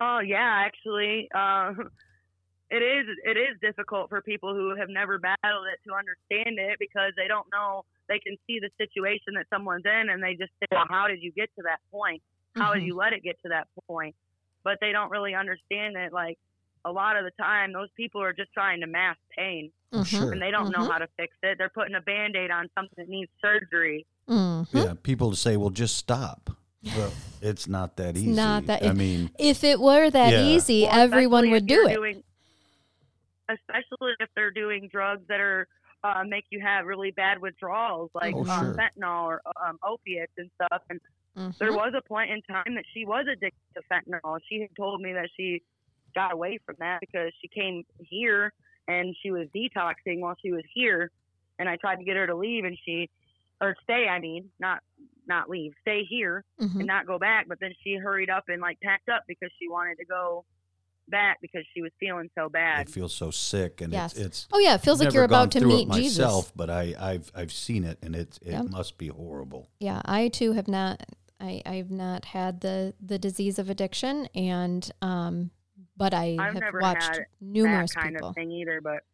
Oh 0.00 0.20
yeah, 0.20 0.64
actually, 0.66 1.28
uh, 1.34 1.72
it 2.70 2.82
is. 2.82 3.06
It 3.24 3.36
is 3.36 3.58
difficult 3.60 4.08
for 4.08 4.20
people 4.20 4.54
who 4.54 4.74
have 4.76 4.88
never 4.88 5.18
battled 5.18 5.66
it 5.72 5.78
to 5.88 5.94
understand 5.94 6.58
it 6.58 6.78
because 6.78 7.12
they 7.16 7.28
don't 7.28 7.46
know. 7.52 7.84
They 8.08 8.18
can 8.18 8.36
see 8.46 8.58
the 8.58 8.70
situation 8.78 9.34
that 9.34 9.46
someone's 9.48 9.84
in, 9.84 10.10
and 10.10 10.22
they 10.22 10.34
just 10.34 10.52
say, 10.60 10.66
"Well, 10.72 10.86
how 10.88 11.06
did 11.08 11.22
you 11.22 11.32
get 11.32 11.50
to 11.56 11.62
that 11.62 11.80
point? 11.90 12.22
How 12.56 12.74
did 12.74 12.82
Mhm. 12.82 12.86
you 12.86 12.96
let 12.96 13.12
it 13.12 13.22
get 13.22 13.40
to 13.42 13.50
that 13.50 13.68
point?" 13.86 14.16
But 14.64 14.78
they 14.80 14.92
don't 14.92 15.10
really 15.10 15.34
understand 15.34 15.96
it. 15.96 16.12
Like 16.12 16.38
a 16.84 16.90
lot 16.92 17.16
of 17.16 17.24
the 17.24 17.30
time, 17.32 17.72
those 17.72 17.88
people 17.96 18.20
are 18.22 18.32
just 18.32 18.52
trying 18.52 18.80
to 18.80 18.86
mask 18.86 19.18
pain, 19.36 19.70
Mhm. 19.92 20.32
and 20.32 20.42
they 20.42 20.50
don't 20.50 20.70
know 20.70 20.80
Mhm. 20.86 20.90
how 20.90 20.98
to 20.98 21.06
fix 21.16 21.34
it. 21.42 21.58
They're 21.58 21.68
putting 21.68 21.94
a 21.94 22.00
band-aid 22.00 22.50
on 22.50 22.68
something 22.74 22.94
that 22.96 23.08
needs 23.08 23.30
surgery. 23.40 24.04
Mhm. 24.28 24.66
Yeah, 24.72 24.94
people 25.02 25.34
say, 25.34 25.56
"Well, 25.56 25.70
just 25.70 25.96
stop." 25.96 26.50
Well, 26.96 27.12
it's 27.40 27.68
not 27.68 27.96
that 27.98 28.10
It's 28.10 28.20
easy. 28.20 28.32
not 28.32 28.66
that- 28.66 28.82
I 28.84 28.92
mean, 28.92 29.30
If 29.38 29.62
it 29.62 29.78
were 29.80 30.10
that 30.10 30.32
Yeah. 30.32 30.42
easy, 30.44 30.82
Well, 30.82 30.98
everyone 31.00 31.50
would 31.52 31.66
do 31.66 31.86
it. 31.86 31.94
Doing, 31.94 32.24
especially 33.48 34.12
if 34.20 34.28
they're 34.34 34.50
doing 34.50 34.88
drugs 34.88 35.26
that 35.28 35.40
are 35.40 35.68
uh, 36.04 36.24
make 36.26 36.44
you 36.50 36.58
have 36.60 36.84
really 36.84 37.12
bad 37.12 37.38
withdrawals, 37.40 38.10
like 38.12 38.34
Oh, 38.34 38.40
um, 38.40 38.46
sure. 38.46 38.74
fentanyl 38.74 39.22
or 39.24 39.42
um, 39.64 39.78
opiates 39.84 40.32
and 40.36 40.50
stuff. 40.56 40.82
And 40.90 41.00
there 41.60 41.70
Mhm. 41.70 41.76
was 41.76 41.94
a 41.96 42.00
point 42.02 42.32
in 42.32 42.42
time 42.42 42.74
that 42.74 42.84
she 42.92 43.04
was 43.04 43.24
addicted 43.28 43.54
to 43.74 43.82
fentanyl. 43.88 44.40
She 44.48 44.62
had 44.62 44.74
told 44.74 45.00
me 45.00 45.12
that 45.12 45.28
she 45.36 45.62
got 46.14 46.32
away 46.32 46.58
from 46.64 46.76
that 46.78 47.00
because 47.00 47.32
she 47.40 47.48
came 47.48 47.84
here 47.98 48.52
and 48.88 49.14
she 49.22 49.30
was 49.30 49.46
detoxing 49.54 50.20
while 50.20 50.34
she 50.42 50.52
was 50.52 50.64
here. 50.74 51.10
And 51.58 51.68
I 51.68 51.76
tried 51.76 51.96
to 51.96 52.04
get 52.04 52.16
her 52.16 52.26
to 52.26 52.34
leave, 52.34 52.64
and 52.64 52.76
she 52.84 53.08
or 53.60 53.76
stay. 53.84 54.08
I 54.08 54.18
mean, 54.18 54.50
not 54.58 54.80
not 55.26 55.48
leave, 55.48 55.72
stay 55.82 56.02
here 56.04 56.44
Mhm. 56.60 56.80
and 56.80 56.86
not 56.86 57.06
go 57.06 57.18
back. 57.18 57.46
But 57.48 57.60
then 57.60 57.72
she 57.84 57.94
hurried 57.94 58.30
up 58.30 58.44
and 58.48 58.60
like 58.60 58.80
packed 58.80 59.08
up 59.08 59.22
because 59.28 59.50
she 59.60 59.68
wanted 59.68 59.96
to 59.98 60.04
go 60.04 60.44
back 61.08 61.38
because 61.40 61.62
she 61.74 61.82
was 61.82 61.92
feeling 62.00 62.30
so 62.34 62.46
I 62.46 62.48
bad. 62.48 62.90
feel 62.90 63.08
so 63.08 63.30
sick, 63.30 63.80
and 63.80 63.92
Yes. 63.92 64.14
it's 64.14 64.20
it's. 64.26 64.48
Oh 64.52 64.58
yeah, 64.58 64.74
it 64.74 64.80
feels 64.80 64.98
like 65.00 65.12
you're 65.12 65.22
about 65.24 65.52
to 65.52 65.60
through 65.60 65.74
it 65.82 65.86
meet 65.88 65.92
Jesus. 66.02 66.18
myself, 66.18 66.52
but 66.56 66.70
I, 66.70 66.94
I've 66.98 67.30
I've 67.34 67.52
seen 67.52 67.84
it, 67.84 67.98
and 68.02 68.16
it 68.16 68.38
it 68.42 68.52
Yep. 68.52 68.70
must 68.70 68.98
be 68.98 69.08
horrible. 69.08 69.68
Yeah, 69.78 70.00
I 70.04 70.28
too 70.28 70.52
have 70.54 70.66
not. 70.68 71.02
I 71.38 71.60
I've 71.66 71.90
not 71.90 72.24
had 72.26 72.60
the 72.62 72.94
the 73.00 73.18
disease 73.18 73.58
of 73.58 73.68
addiction, 73.70 74.26
and 74.34 74.90
um, 75.02 75.50
but 76.02 76.14
I 76.14 76.36
I've 76.38 76.54
have 76.54 76.62
never 76.62 76.80
watched 76.80 77.02
had 77.16 77.26
numerous 77.40 77.94
that 77.94 78.00
kind 78.00 78.14
people. 78.16 78.28
of 78.30 78.34
thing 78.34 78.50
either. 78.50 78.80
But 78.80 79.04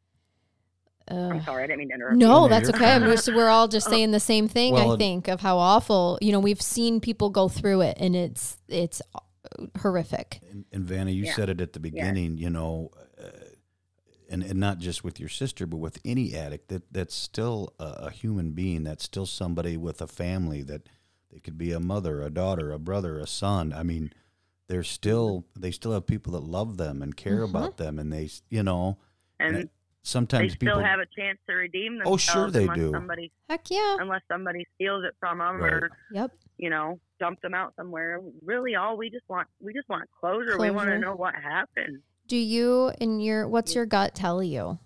Ugh. 1.10 1.32
I'm 1.32 1.44
sorry, 1.44 1.64
I 1.64 1.66
didn't 1.66 1.78
mean 1.80 1.88
to 1.88 1.94
interrupt. 1.94 2.16
No, 2.18 2.42
No, 2.42 2.48
that's 2.48 2.68
okay. 2.70 2.92
I'm 2.92 3.02
just, 3.04 3.32
we're 3.34 3.48
all 3.48 3.68
just 3.68 3.88
saying 3.90 4.10
the 4.10 4.20
same 4.20 4.48
thing. 4.48 4.74
Well, 4.74 4.94
I 4.94 4.96
think 4.96 5.28
of 5.28 5.40
how 5.40 5.58
awful. 5.58 6.18
You 6.20 6.32
know, 6.32 6.40
we've 6.40 6.60
seen 6.62 7.00
people 7.00 7.30
go 7.30 7.48
through 7.48 7.82
it, 7.82 7.96
and 8.00 8.14
it's 8.16 8.56
it's 8.68 9.00
horrific. 9.80 10.40
And, 10.50 10.64
and 10.72 10.86
Vannah, 10.86 11.14
you 11.14 11.24
Yeah. 11.24 11.34
said 11.34 11.48
it 11.50 11.60
at 11.60 11.72
the 11.72 11.80
beginning. 11.80 12.38
You 12.38 12.50
know, 12.50 12.90
uh, 13.18 13.28
and, 14.30 14.42
and 14.42 14.60
not 14.60 14.78
just 14.78 15.04
with 15.04 15.18
your 15.18 15.28
sister, 15.30 15.66
but 15.66 15.78
with 15.78 15.98
any 16.04 16.34
addict 16.34 16.68
that 16.68 16.92
that's 16.92 17.14
still 17.14 17.72
a, 17.78 17.84
a 17.84 18.10
human 18.10 18.52
being. 18.52 18.84
That's 18.84 19.04
still 19.04 19.26
somebody 19.26 19.76
with 19.76 20.00
a 20.02 20.06
family 20.06 20.62
that 20.64 20.88
they 21.32 21.40
could 21.40 21.56
be 21.58 21.72
a 21.72 21.80
mother, 21.80 22.22
a 22.22 22.30
daughter, 22.30 22.72
a 22.72 22.78
brother, 22.78 23.18
a 23.18 23.26
son. 23.26 23.72
I 23.72 23.82
mean, 23.82 24.12
they're 24.68 24.82
still 24.84 25.44
they 25.58 25.70
still 25.70 25.92
have 25.92 26.06
people 26.06 26.32
that 26.34 26.44
love 26.44 26.76
them 26.76 27.02
and 27.02 27.16
care 27.16 27.38
Mhm. 27.40 27.50
about 27.50 27.76
them, 27.78 27.98
and 27.98 28.12
they 28.12 28.28
you 28.48 28.62
know 28.62 28.98
and 29.40 29.56
and 29.56 29.66
they 29.66 29.70
sometimes 30.02 30.52
still 30.54 30.68
people 30.76 30.84
have 30.84 31.00
a 31.00 31.06
chance 31.06 31.38
to 31.48 31.54
redeem 31.54 31.98
themselves. 31.98 32.28
Oh, 32.28 32.32
sure 32.32 32.50
they 32.50 32.66
do. 32.68 32.90
Somebody, 32.92 33.32
Heck 33.48 33.70
yeah. 33.70 33.96
unless 34.00 34.22
somebody 34.28 34.66
steals 34.74 35.04
it 35.04 35.14
from 35.20 35.38
them 35.38 35.56
Right. 35.60 35.72
or 35.72 35.90
Yep. 36.12 36.32
you 36.58 36.70
know 36.70 37.00
dumps 37.18 37.42
them 37.42 37.52
out 37.54 37.74
somewhere. 37.76 38.20
Really, 38.42 38.76
all 38.76 38.96
we 38.96 39.10
just 39.10 39.28
want 39.28 39.48
we 39.60 39.72
just 39.72 39.88
want 39.88 40.08
closure. 40.20 40.56
We 40.58 40.70
want 40.70 40.88
to 40.90 40.98
know 40.98 41.14
what 41.16 41.34
happened. 41.34 42.02
Do 42.26 42.36
you 42.36 42.92
in 43.00 43.20
your 43.20 43.48
what's 43.48 43.74
your 43.74 43.86
gut 43.86 44.14
tell 44.14 44.42
you? 44.42 44.78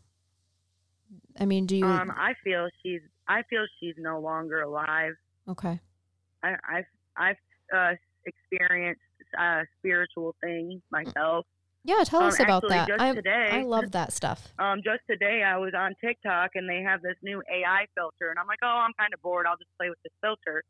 I 1.39 1.45
mean, 1.47 1.67
do 1.67 1.77
you 1.77 1.87
Um, 1.87 2.11
I 2.11 2.35
feel 2.45 2.69
she's 2.83 3.01
I 3.29 3.43
feel 3.51 3.65
she's 3.81 3.95
no 3.99 4.21
longer 4.21 4.61
alive. 4.63 5.15
Okay. 5.49 5.81
I, 6.43 6.57
I've 6.69 6.87
I've 7.17 7.37
uh, 7.75 7.95
experienced 8.27 9.01
uh, 9.39 9.63
spiritual 9.79 10.35
thing 10.43 10.83
myself. 10.91 11.47
Yeah, 11.85 12.05
tell 12.05 12.21
Um, 12.23 12.29
us 12.29 12.39
about 12.39 12.63
actually, 12.65 12.69
that. 12.77 12.89
just 12.89 13.01
I 13.01 13.15
today- 13.15 13.49
I 13.53 13.63
love 13.63 13.91
that 13.93 14.13
stuff. 14.13 14.53
Um, 14.59 14.83
just 14.85 15.01
today 15.11 15.43
I 15.43 15.57
was 15.59 15.75
on 15.75 15.95
TikTok 16.01 16.51
and 16.55 16.69
they 16.69 16.81
have 16.83 17.03
this 17.03 17.17
new 17.23 17.43
AI 17.53 17.87
filter, 17.97 18.31
and 18.31 18.39
I'm 18.39 18.47
like, 18.47 18.61
oh, 18.63 18.67
I'm 18.69 18.93
kind 18.99 19.13
of 19.13 19.21
bored. 19.23 19.47
I'll 19.47 19.57
just 19.57 19.71
play 19.77 19.89
with 19.89 19.99
this 20.05 20.13
filter. 20.21 20.63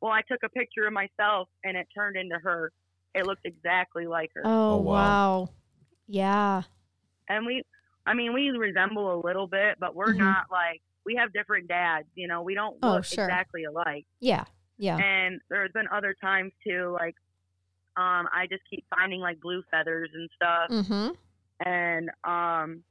Well, 0.00 0.12
I 0.12 0.22
took 0.22 0.42
a 0.42 0.48
picture 0.48 0.86
of 0.86 0.92
myself 0.92 1.48
and 1.64 1.76
it 1.76 1.86
turned 1.94 2.16
into 2.16 2.38
her. 2.38 2.72
It 3.14 3.26
looked 3.26 3.44
exactly 3.46 4.06
like 4.06 4.30
her. 4.34 4.42
Oh, 4.44 4.72
Oh, 4.72 4.76
wow. 4.78 4.92
wow. 5.40 5.48
Yeah. 6.06 6.62
and 7.28 7.46
we 7.46 7.62
i 8.06 8.12
mean 8.12 8.34
we 8.34 8.50
resemble 8.50 9.14
a 9.14 9.20
little 9.26 9.46
bit 9.46 9.78
but 9.80 9.94
we're 9.94 10.12
Mhm. 10.12 10.18
not 10.18 10.44
like 10.50 10.82
we 11.06 11.14
have 11.16 11.32
different 11.32 11.68
dads 11.68 12.06
you 12.14 12.28
know 12.28 12.42
we 12.42 12.54
don't 12.54 12.76
Oh, 12.82 12.96
look 12.96 13.04
sure. 13.06 13.24
exactly 13.24 13.64
alike 13.64 14.04
Yeah. 14.20 14.44
Yeah. 14.76 14.98
and 14.98 15.40
there's 15.48 15.72
been 15.72 15.88
other 15.90 16.14
times 16.20 16.52
too 16.62 16.94
like 17.00 17.14
um 17.96 18.28
i 18.32 18.46
just 18.50 18.62
keep 18.68 18.84
finding 18.94 19.20
like 19.20 19.40
blue 19.40 19.62
feathers 19.70 20.10
and 20.14 20.28
stuff 20.34 20.70
Mhm. 20.70 21.16
and 21.64 22.10
um 22.24 22.82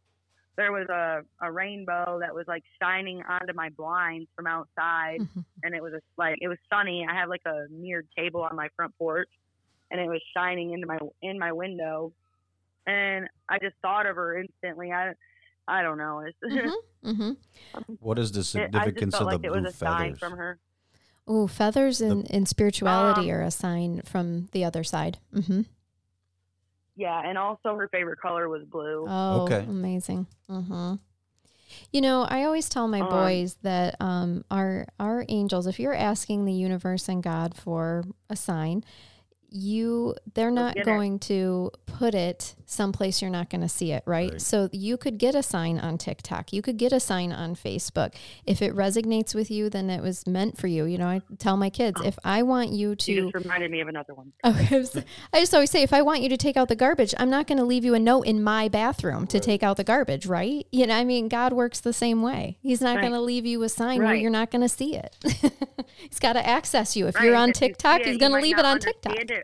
there 0.56 0.72
was 0.72 0.88
a, 0.90 1.24
a 1.42 1.52
rainbow 1.52 2.20
that 2.20 2.34
was 2.36 2.46
like 2.48 2.64
shining 2.80 3.24
onto 3.24 3.54
my 3.56 3.70
blinds 3.70 4.30
from 4.36 4.46
outside 4.48 5.20
Mhm. 5.22 5.44
and 5.64 5.74
it 5.76 5.82
was 5.82 5.94
a, 5.94 6.00
like 6.18 6.38
it 6.42 6.48
was 6.48 6.58
sunny 6.72 7.06
i 7.10 7.14
have 7.14 7.28
like 7.30 7.42
a 7.46 7.66
mirrored 7.72 8.08
table 8.18 8.42
on 8.44 8.56
my 8.56 8.70
front 8.76 8.96
porch 8.98 9.30
and 9.92 10.00
it 10.00 10.08
was 10.08 10.22
shining 10.36 10.72
into 10.72 10.88
my 10.88 11.00
in 11.22 11.38
my 11.40 11.52
window 11.52 12.14
and 12.86 13.28
i 13.50 13.58
just 13.60 13.76
thought 13.82 14.06
of 14.06 14.16
her 14.16 14.38
instantly 14.38 14.92
i 14.92 15.14
i 15.68 15.82
don't 15.82 15.98
know 15.98 16.20
it's 16.20 16.38
Mhm. 16.44 16.72
Mhm. 17.04 17.98
what 18.00 18.18
is 18.20 18.32
the 18.32 18.40
it, 18.40 18.44
I 18.44 18.44
just 18.44 18.72
significance 18.74 19.16
felt 19.16 19.22
of 19.24 19.28
like 19.34 19.42
the 19.42 19.48
it 19.48 19.52
was 19.52 19.62
blue 19.62 19.70
a 19.70 19.74
sign 19.74 20.04
feathers? 20.16 20.20
from 20.20 20.34
her 20.38 20.60
Oh, 21.26 21.48
feathers 21.48 22.02
in, 22.02 22.26
in 22.26 22.46
spirituality 22.46 23.32
Um, 23.32 23.38
are 23.38 23.42
a 23.44 23.52
sign 23.52 24.02
from 24.04 24.48
the 24.52 24.66
other 24.66 24.84
side. 24.84 25.20
Mm-hmm. 25.34 25.62
yeah 26.96 27.22
and 27.28 27.38
also 27.38 27.76
her 27.76 27.88
favorite 27.88 28.20
color 28.20 28.50
was 28.50 28.64
blue 28.66 29.06
Oh, 29.08 29.42
Okay. 29.44 29.64
amazing. 29.68 30.28
Mm-hmm. 30.50 30.96
You 31.92 32.02
know, 32.02 32.22
I 32.30 32.44
always 32.44 32.70
tell 32.70 32.88
my 32.88 33.02
Um, 33.02 33.10
boys 33.10 33.56
that 33.64 33.96
um, 34.00 34.44
our 34.52 34.86
our 35.00 35.26
angels, 35.28 35.66
if 35.66 35.80
you're 35.80 35.96
asking 35.96 36.46
the 36.46 36.54
universe 36.54 37.10
and 37.10 37.24
God 37.24 37.56
for 37.56 38.04
a 38.30 38.36
sign, 38.36 38.84
you 39.54 40.16
they're 40.34 40.52
not 40.52 40.74
get 40.76 40.82
it. 40.82 40.86
going 40.86 41.20
to 41.20 41.72
put 41.86 42.16
it 42.16 42.56
someplace 42.66 43.22
you're 43.22 43.30
not 43.30 43.50
going 43.52 43.62
to 43.62 43.70
see 43.70 43.92
it, 43.92 44.02
right? 44.06 44.32
Right. 44.32 44.42
So 44.42 44.68
you 44.72 44.98
could 44.98 45.18
get 45.20 45.36
a 45.36 45.44
sign 45.44 45.78
on 45.80 45.98
TikTok, 45.98 46.52
you 46.52 46.62
could 46.62 46.78
get 46.78 46.92
a 46.92 47.00
sign 47.00 47.32
on 47.32 47.56
Facebook. 47.56 48.16
If 48.46 48.62
it 48.62 48.76
resonates 48.76 49.36
with 49.36 49.52
you, 49.52 49.70
then 49.70 49.90
it 49.90 50.02
was 50.02 50.26
meant 50.26 50.58
for 50.58 50.68
you. 50.68 50.86
You 50.86 50.98
know, 50.98 51.08
I 51.08 51.22
tell 51.38 51.56
my 51.56 51.70
kids, 51.70 52.02
oh. 52.02 52.06
if 52.08 52.18
I 52.24 52.42
want 52.44 52.72
you 52.72 52.96
to 52.96 53.12
you 53.12 53.32
just 53.32 53.46
reminded 53.46 53.70
me 53.70 53.82
of 53.82 53.88
another 53.88 54.14
one 54.16 54.34
Okay. 54.46 54.84
I 55.34 55.40
just 55.40 55.54
always 55.54 55.70
say, 55.70 55.84
if 55.84 55.94
I 55.94 56.02
want 56.02 56.22
you 56.22 56.30
to 56.30 56.38
take 56.38 56.58
out 56.58 56.68
the 56.68 56.76
garbage, 56.76 57.14
I'm 57.20 57.30
not 57.30 57.48
going 57.48 57.60
to 57.60 57.64
leave 57.66 57.86
you 57.86 57.94
a 57.94 58.00
note 58.00 58.24
in 58.24 58.42
my 58.44 58.70
bathroom 58.70 59.28
to 59.28 59.40
take 59.40 59.62
out 59.62 59.78
the 59.78 59.84
garbage, 59.84 60.26
right? 60.26 60.66
You 60.72 60.88
know, 60.88 60.96
I 60.96 61.04
mean, 61.04 61.28
God 61.28 61.54
works 61.54 61.80
the 61.80 61.94
same 61.94 62.22
way. 62.22 62.58
He's 62.62 62.82
not 62.82 62.96
Right. 62.96 63.02
going 63.02 63.14
to 63.14 63.22
leave 63.22 63.46
you 63.46 63.62
a 63.64 63.70
sign 63.70 64.04
where 64.04 64.14
you're 64.16 64.30
not 64.32 64.52
going 64.52 64.62
to 64.62 64.70
see 64.70 64.96
it. 64.96 65.16
he's 65.98 66.20
got 66.20 66.34
to 66.34 66.48
access 66.48 66.96
you. 66.96 67.08
If 67.08 67.20
you're 67.22 67.36
on 67.36 67.50
if 67.50 67.62
you 67.62 67.68
TikTok, 67.68 68.02
it, 68.02 68.08
he's 68.08 68.18
going 68.18 68.32
to 68.34 68.40
leave 68.40 68.58
it 68.58 68.66
on 68.66 68.80
TikTok. 68.80 69.16
it. 69.16 69.43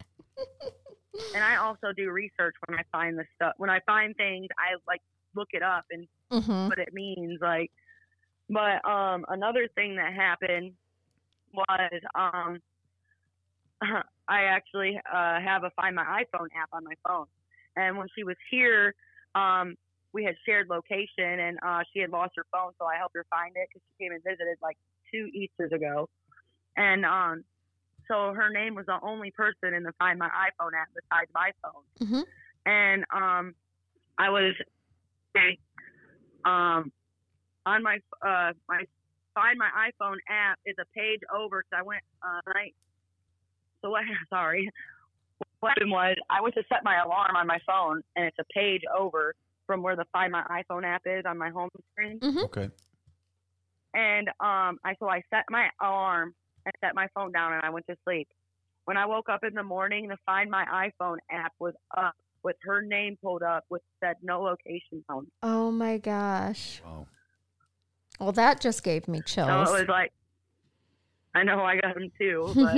And 1.33 1.43
I 1.43 1.57
also 1.57 1.93
do 1.95 2.11
research 2.11 2.55
when 2.65 2.79
I 2.79 2.83
find 2.91 3.17
the 3.17 3.25
stuff. 3.35 3.53
When 3.57 3.69
I 3.69 3.79
find 3.85 4.15
things, 4.15 4.47
I 4.57 4.75
like 4.87 5.01
look 5.35 5.49
it 5.51 5.63
up 5.63 5.85
and 5.91 6.07
hmm 6.31 6.67
what 6.67 6.79
it 6.79 6.93
means. 6.93 7.39
Like, 7.41 7.71
but 8.49 8.83
um, 8.87 9.25
another 9.29 9.67
thing 9.75 9.95
that 9.95 10.13
happened 10.13 10.73
was 11.53 12.01
um, 12.15 12.59
I 14.27 14.43
actually 14.43 14.99
uh, 15.11 15.39
have 15.39 15.63
a 15.63 15.71
Find 15.71 15.95
My 15.95 16.03
iPhone 16.03 16.47
app 16.55 16.69
on 16.73 16.83
my 16.83 16.93
phone, 17.07 17.25
and 17.75 17.97
when 17.97 18.07
she 18.15 18.23
was 18.23 18.37
here, 18.51 18.93
um, 19.35 19.75
we 20.13 20.23
had 20.23 20.35
shared 20.45 20.69
location, 20.69 21.39
and 21.39 21.59
uh, 21.65 21.81
she 21.93 21.99
had 21.99 22.09
lost 22.09 22.31
her 22.35 22.45
phone, 22.51 22.71
so 22.79 22.85
I 22.85 22.97
helped 22.97 23.15
her 23.15 23.25
find 23.29 23.53
it 23.55 23.67
because 23.69 23.81
she 23.87 24.03
came 24.03 24.11
and 24.13 24.23
visited 24.23 24.57
like 24.61 24.77
two 25.11 25.29
Easter's 25.33 25.71
ago, 25.71 26.09
and 26.75 27.05
um, 27.05 27.43
so 28.09 28.33
her 28.33 28.49
name 28.49 28.75
was 28.75 28.85
the 28.87 28.99
only 29.01 29.31
person 29.31 29.73
in 29.73 29.83
the 29.83 29.93
Find 29.99 30.19
My 30.19 30.27
iPhone 30.27 30.71
app 30.79 30.89
besides 30.93 31.29
my 31.33 31.51
phone 31.61 32.07
hmm 32.07 32.21
and 32.65 33.05
um, 33.13 33.55
I 34.17 34.29
was 34.29 34.53
um 36.45 36.91
on 37.65 37.83
my 37.83 37.99
uh 38.25 38.53
my 38.67 38.83
find 39.35 39.57
my 39.57 39.69
iPhone 39.89 40.17
app 40.29 40.59
is 40.65 40.75
a 40.79 40.85
page 40.97 41.21
over 41.35 41.63
because 41.63 41.79
I 41.79 41.83
went 41.83 42.01
uh 42.23 42.41
night. 42.53 42.75
So 43.81 43.91
what? 43.91 44.03
Sorry, 44.29 44.69
what 45.59 45.69
happened 45.69 45.91
was 45.91 46.15
I 46.29 46.41
went 46.41 46.55
to 46.55 46.63
set 46.69 46.83
my 46.83 47.01
alarm 47.01 47.35
on 47.35 47.47
my 47.47 47.59
phone, 47.65 48.01
and 48.15 48.25
it's 48.25 48.37
a 48.39 48.45
page 48.53 48.81
over 48.97 49.33
from 49.67 49.83
where 49.83 49.95
the 49.95 50.05
Find 50.11 50.31
My 50.31 50.43
iPhone 50.43 50.83
app 50.83 51.03
is 51.05 51.23
on 51.25 51.37
my 51.37 51.49
home 51.49 51.69
screen. 51.91 52.19
Okay. 52.45 52.69
And 53.93 54.27
um, 54.39 54.79
I 54.83 54.95
so 54.99 55.07
I 55.07 55.21
set 55.29 55.45
my 55.49 55.69
alarm 55.81 56.33
and 56.69 56.87
set 56.87 56.95
my 56.95 57.07
phone 57.13 57.31
down, 57.31 57.53
and 57.53 57.61
I 57.63 57.69
went 57.69 57.85
to 57.89 57.95
sleep. 58.05 58.27
When 58.85 58.97
I 58.97 59.05
woke 59.05 59.29
up 59.29 59.43
in 59.43 59.53
the 59.53 59.63
morning, 59.63 60.07
the 60.07 60.17
Find 60.25 60.49
My 60.49 60.65
iPhone 60.65 61.17
app 61.31 61.53
was 61.59 61.73
up 61.95 62.13
with 62.43 62.55
her 62.63 62.81
name 62.81 63.17
pulled 63.21 63.43
up, 63.43 63.63
with 63.69 63.81
said 64.03 64.15
no 64.21 64.41
location 64.41 65.03
found. 65.07 65.27
Oh 65.43 65.71
my 65.71 65.97
gosh. 65.97 66.81
Wow. 66.83 67.07
Well, 68.19 68.31
that 68.33 68.59
just 68.59 68.83
gave 68.83 69.07
me 69.07 69.21
So 69.21 69.25
chills. 69.25 69.69
it 69.69 69.71
was 69.81 69.85
like, 69.87 70.11
I 71.35 71.43
know 71.43 71.63
I 71.63 71.75
got 71.79 71.95
them 71.95 72.09
too, 72.19 72.53
but 72.55 72.75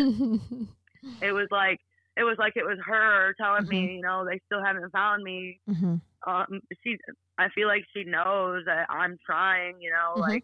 it 1.25 1.32
was 1.32 1.47
like 1.51 1.80
it 2.17 2.23
was 2.23 2.36
like 2.38 2.54
it 2.56 2.65
was 2.65 2.77
her 2.86 3.34
telling 3.39 3.67
me, 3.67 3.95
you 3.95 4.01
know, 4.01 4.25
they 4.30 4.39
still 4.45 4.63
haven't 4.63 4.91
found 4.91 5.23
me. 5.23 5.60
hmm 5.67 5.95
Um, 6.27 6.60
she, 6.84 6.97
I 7.38 7.49
feel 7.56 7.67
like 7.67 7.84
she 7.95 8.04
knows 8.04 8.63
that 8.65 8.86
I'm 8.89 9.17
trying, 9.25 9.82
you 9.82 9.91
know, 9.91 10.17
Mhm. 10.17 10.21
like 10.21 10.43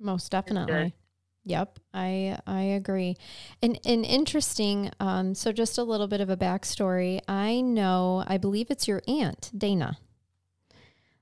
Most 0.00 0.30
good. 0.30 0.44
definitely. 0.44 0.94
Yep, 1.44 1.80
I 1.92 2.38
I 2.46 2.62
agree. 2.62 3.16
And 3.60 3.78
and 3.84 4.04
interesting. 4.04 4.90
Um, 5.00 5.34
so 5.34 5.50
just 5.52 5.76
a 5.76 5.82
little 5.82 6.06
bit 6.06 6.20
of 6.20 6.30
a 6.30 6.36
backstory. 6.36 7.20
I 7.26 7.60
know. 7.60 8.24
I 8.26 8.38
believe 8.38 8.70
it's 8.70 8.86
your 8.86 9.02
aunt 9.08 9.50
Dana 9.56 9.98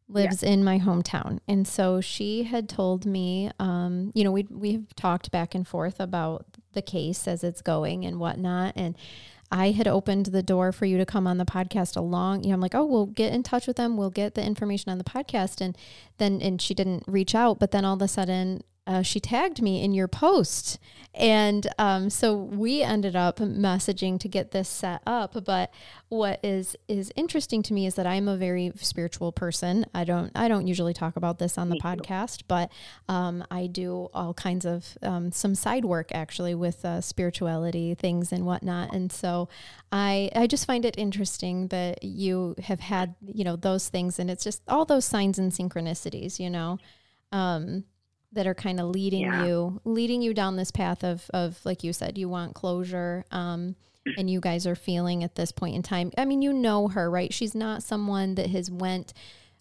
lives 0.08 0.42
in 0.42 0.64
my 0.64 0.78
hometown, 0.78 1.38
and 1.48 1.66
so 1.66 2.00
she 2.00 2.42
had 2.42 2.68
told 2.68 3.06
me. 3.06 3.50
Um, 3.58 4.12
you 4.14 4.24
know, 4.24 4.32
we 4.32 4.46
we've 4.50 4.94
talked 4.94 5.30
back 5.30 5.54
and 5.54 5.66
forth 5.66 6.00
about 6.00 6.44
the 6.74 6.82
case 6.82 7.26
as 7.26 7.42
it's 7.42 7.62
going 7.62 8.04
and 8.04 8.18
whatnot, 8.18 8.74
and. 8.76 8.96
I 9.52 9.72
had 9.72 9.88
opened 9.88 10.26
the 10.26 10.44
door 10.44 10.70
for 10.70 10.84
you 10.84 10.96
to 10.98 11.04
come 11.04 11.26
on 11.26 11.38
the 11.38 11.44
podcast 11.44 11.96
along. 11.96 12.44
You 12.44 12.50
know, 12.50 12.54
I'm 12.54 12.60
like, 12.60 12.76
oh, 12.76 12.84
we'll 12.84 13.06
get 13.06 13.32
in 13.32 13.42
touch 13.42 13.66
with 13.66 13.76
them. 13.76 13.96
We'll 13.96 14.08
get 14.08 14.36
the 14.36 14.44
information 14.44 14.92
on 14.92 14.98
the 14.98 15.02
podcast. 15.02 15.60
And 15.60 15.76
then, 16.18 16.40
and 16.40 16.62
she 16.62 16.72
didn't 16.72 17.02
reach 17.08 17.34
out. 17.34 17.58
But 17.58 17.72
then 17.72 17.84
all 17.84 17.94
of 17.94 18.02
a 18.02 18.06
sudden, 18.06 18.62
uh, 18.90 19.02
she 19.02 19.20
tagged 19.20 19.62
me 19.62 19.84
in 19.84 19.94
your 19.94 20.08
post. 20.08 20.80
And 21.14 21.66
um, 21.78 22.10
so 22.10 22.34
we 22.36 22.82
ended 22.82 23.14
up 23.14 23.38
messaging 23.38 24.18
to 24.20 24.28
get 24.28 24.50
this 24.50 24.68
set 24.68 25.00
up. 25.06 25.44
But 25.44 25.72
what 26.08 26.40
is 26.42 26.76
is 26.88 27.12
interesting 27.14 27.62
to 27.64 27.72
me 27.72 27.86
is 27.86 27.94
that 27.96 28.06
I'm 28.06 28.26
a 28.26 28.36
very 28.36 28.72
spiritual 28.76 29.30
person. 29.30 29.86
I 29.94 30.04
don't 30.04 30.32
I 30.34 30.48
don't 30.48 30.66
usually 30.66 30.94
talk 30.94 31.16
about 31.16 31.38
this 31.38 31.56
on 31.56 31.68
the 31.68 31.74
Me 31.74 31.80
too. 31.80 31.86
podcast, 31.86 32.42
but 32.48 32.70
um, 33.08 33.44
I 33.50 33.66
do 33.66 34.08
all 34.12 34.34
kinds 34.34 34.64
of 34.64 34.98
um, 35.02 35.30
some 35.30 35.54
side 35.54 35.84
work 35.84 36.10
actually 36.12 36.54
with 36.54 36.84
uh, 36.84 37.00
spirituality 37.00 37.94
things 37.94 38.32
and 38.32 38.44
whatnot. 38.44 38.92
And 38.92 39.10
so 39.12 39.48
I 39.92 40.30
I 40.34 40.46
just 40.48 40.66
find 40.66 40.84
it 40.84 40.96
interesting 40.98 41.68
that 41.68 42.02
you 42.02 42.56
have 42.62 42.80
had 42.80 43.14
you 43.24 43.44
know 43.44 43.56
those 43.56 43.88
things, 43.88 44.18
and 44.18 44.30
it's 44.30 44.44
just 44.44 44.62
all 44.68 44.84
those 44.84 45.04
signs 45.04 45.38
and 45.38 45.52
synchronicities, 45.52 46.40
you 46.40 46.50
know. 46.50 46.78
Um, 47.32 47.84
that 48.32 48.46
are 48.46 48.54
kind 48.54 48.78
of 48.80 48.88
leading 48.88 49.22
Yeah. 49.22 49.44
you 49.44 49.80
leading 49.84 50.22
you 50.22 50.32
down 50.34 50.56
this 50.56 50.70
path 50.70 51.02
of 51.04 51.28
of 51.34 51.60
like 51.64 51.82
you 51.84 51.92
said 51.92 52.16
you 52.18 52.28
want 52.28 52.54
closure 52.54 53.24
um 53.30 53.74
and 54.16 54.30
you 54.30 54.40
guys 54.40 54.66
are 54.66 54.74
feeling 54.74 55.22
at 55.22 55.34
this 55.34 55.52
point 55.52 55.76
in 55.76 55.82
time 55.82 56.10
i 56.18 56.24
mean 56.24 56.42
you 56.42 56.52
know 56.52 56.88
her 56.88 57.10
right 57.10 57.32
she's 57.32 57.54
not 57.54 57.82
someone 57.82 58.34
that 58.36 58.50
has 58.50 58.70
went 58.70 59.12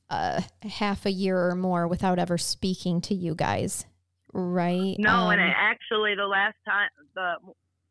uh, 0.10 0.42
half 0.64 1.06
a 1.06 1.12
year 1.12 1.50
or 1.50 1.56
more 1.56 1.88
without 1.88 2.18
ever 2.18 2.36
speaking 2.36 3.00
to 3.00 3.14
you 3.14 3.36
guys, 3.36 3.86
right? 4.34 4.96
No, 4.98 5.30
and 5.30 5.40
Um, 5.40 5.48
it 5.48 5.54
actually 5.56 6.16
the 6.16 6.26
last 6.26 6.56
time 6.68 6.90
the 7.14 7.36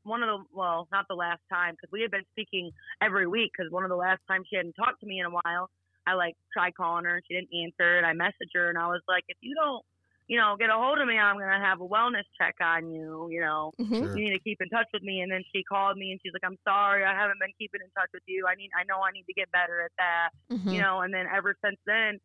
one 0.03 0.25
of 0.25 0.29
the 0.29 0.45
well, 0.53 0.89
not 0.91 1.07
the 1.09 1.15
last 1.15 1.43
time 1.49 1.75
because 1.75 1.93
we 1.93 2.01
had 2.03 2.11
been 2.11 2.25
speaking 2.33 2.73
every 3.01 3.29
week 3.29 3.53
because 3.57 3.71
one 3.71 3.85
of 3.85 3.89
the 3.89 3.95
last 3.97 4.21
times 4.27 4.49
she 4.51 4.57
hadn't 4.57 4.73
talked 4.73 4.99
to 4.99 5.07
me 5.07 5.21
in 5.21 5.27
a 5.27 5.31
while. 5.31 5.71
I 6.09 6.15
like 6.15 6.35
tried 6.53 6.75
calling 6.75 7.05
her 7.05 7.15
and 7.15 7.25
she 7.29 7.35
didn't 7.35 7.55
answer, 7.55 7.99
and 7.99 8.05
I 8.05 8.15
messaged 8.15 8.51
her 8.55 8.69
and 8.69 8.79
I 8.79 8.89
was 8.89 9.03
like, 9.07 9.23
if 9.29 9.37
you 9.41 9.55
don't, 9.55 9.85
you 10.29 10.37
know, 10.39 10.55
get 10.59 10.69
a 10.71 10.75
hold 10.75 10.99
of 11.01 11.09
me, 11.09 11.19
I'm 11.19 11.39
gonna 11.39 11.59
have 11.59 11.81
a 11.81 11.89
wellness 11.89 12.25
check 12.41 12.55
on 12.61 12.91
you. 12.91 13.29
You 13.31 13.41
know, 13.41 13.73
mhm. 13.81 13.99
Sure. 13.99 14.17
you 14.17 14.25
need 14.27 14.37
to 14.37 14.39
keep 14.41 14.61
in 14.61 14.69
touch 14.69 14.87
with 14.93 15.03
me. 15.03 15.23
And 15.23 15.33
then 15.33 15.43
she 15.55 15.63
called 15.65 15.97
me 15.97 16.13
and 16.13 16.21
she's 16.23 16.33
like, 16.33 16.45
I'm 16.45 16.59
sorry, 16.69 17.05
I 17.05 17.15
haven't 17.15 17.41
been 17.41 17.53
keeping 17.59 17.81
in 17.83 17.91
touch 17.99 18.11
with 18.13 18.23
you. 18.27 18.47
I 18.47 18.55
need, 18.55 18.71
I 18.79 18.85
know 18.85 19.01
I 19.03 19.11
need 19.11 19.25
to 19.25 19.33
get 19.33 19.51
better 19.51 19.81
at 19.81 19.91
that. 19.99 20.29
Mhm. 20.53 20.73
You 20.75 20.81
know, 20.81 21.01
and 21.01 21.13
then 21.13 21.27
ever 21.35 21.57
since 21.65 21.79
then. 21.87 22.19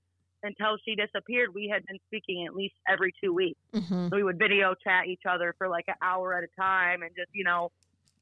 Until 0.46 0.76
she 0.84 0.94
disappeared, 0.96 1.54
we 1.54 1.70
had 1.74 1.86
been 1.86 1.98
speaking 2.08 2.46
at 2.46 2.54
least 2.54 2.76
every 2.86 3.14
two 3.24 3.34
weeks 3.34 3.58
Mhm. 3.74 4.12
we 4.12 4.24
would 4.24 4.38
video 4.38 4.76
chat 4.76 5.08
each 5.08 5.22
other 5.26 5.56
for 5.58 5.70
like 5.70 5.86
an 5.88 5.96
hour 6.02 6.34
at 6.38 6.44
a 6.44 6.50
time 6.62 7.02
and 7.02 7.12
just 7.16 7.30
you 7.34 7.46
know 7.46 7.72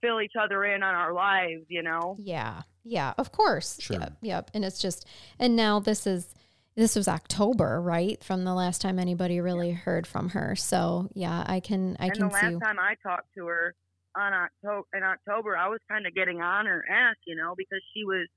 fill 0.01 0.21
each 0.21 0.35
other 0.39 0.63
in 0.63 0.83
on 0.83 0.93
our 0.93 1.13
lives 1.13 1.65
you 1.67 1.81
know 1.81 2.15
Yeah. 2.19 2.61
Yeah, 2.83 3.13
of 3.17 3.31
course. 3.31 3.79
Sure. 3.81 3.97
Yep. 3.99 4.13
Yep. 4.21 4.51
And 4.53 4.63
it's 4.63 4.79
just 4.79 5.07
and 5.39 5.55
now 5.55 5.79
this 5.79 6.05
is 6.05 6.35
this 6.75 6.95
was 6.95 7.07
October, 7.07 7.81
right? 7.81 8.23
From 8.23 8.43
the 8.45 8.53
last 8.53 8.81
time 8.81 8.97
anybody 8.99 9.41
really 9.41 9.71
heard 9.71 10.07
from 10.07 10.29
her. 10.29 10.55
So 10.55 11.09
yeah, 11.13 11.43
I 11.47 11.59
can 11.59 11.97
I 11.99 12.05
and 12.07 12.13
can 12.15 12.27
the 12.27 12.33
last 12.33 12.59
time 12.63 12.79
i 12.79 12.95
talked 13.03 13.27
to 13.37 13.45
her 13.47 13.75
on 14.15 14.33
october 14.33 14.85
in 14.93 15.03
october 15.03 15.55
i 15.55 15.69
was 15.69 15.79
kind 15.89 16.05
of 16.05 16.13
getting 16.13 16.41
on 16.41 16.65
her 16.65 16.83
ass 16.91 17.15
you 17.25 17.33
know 17.33 17.53
because 17.55 17.79
she 17.93 18.03
was 18.03 18.27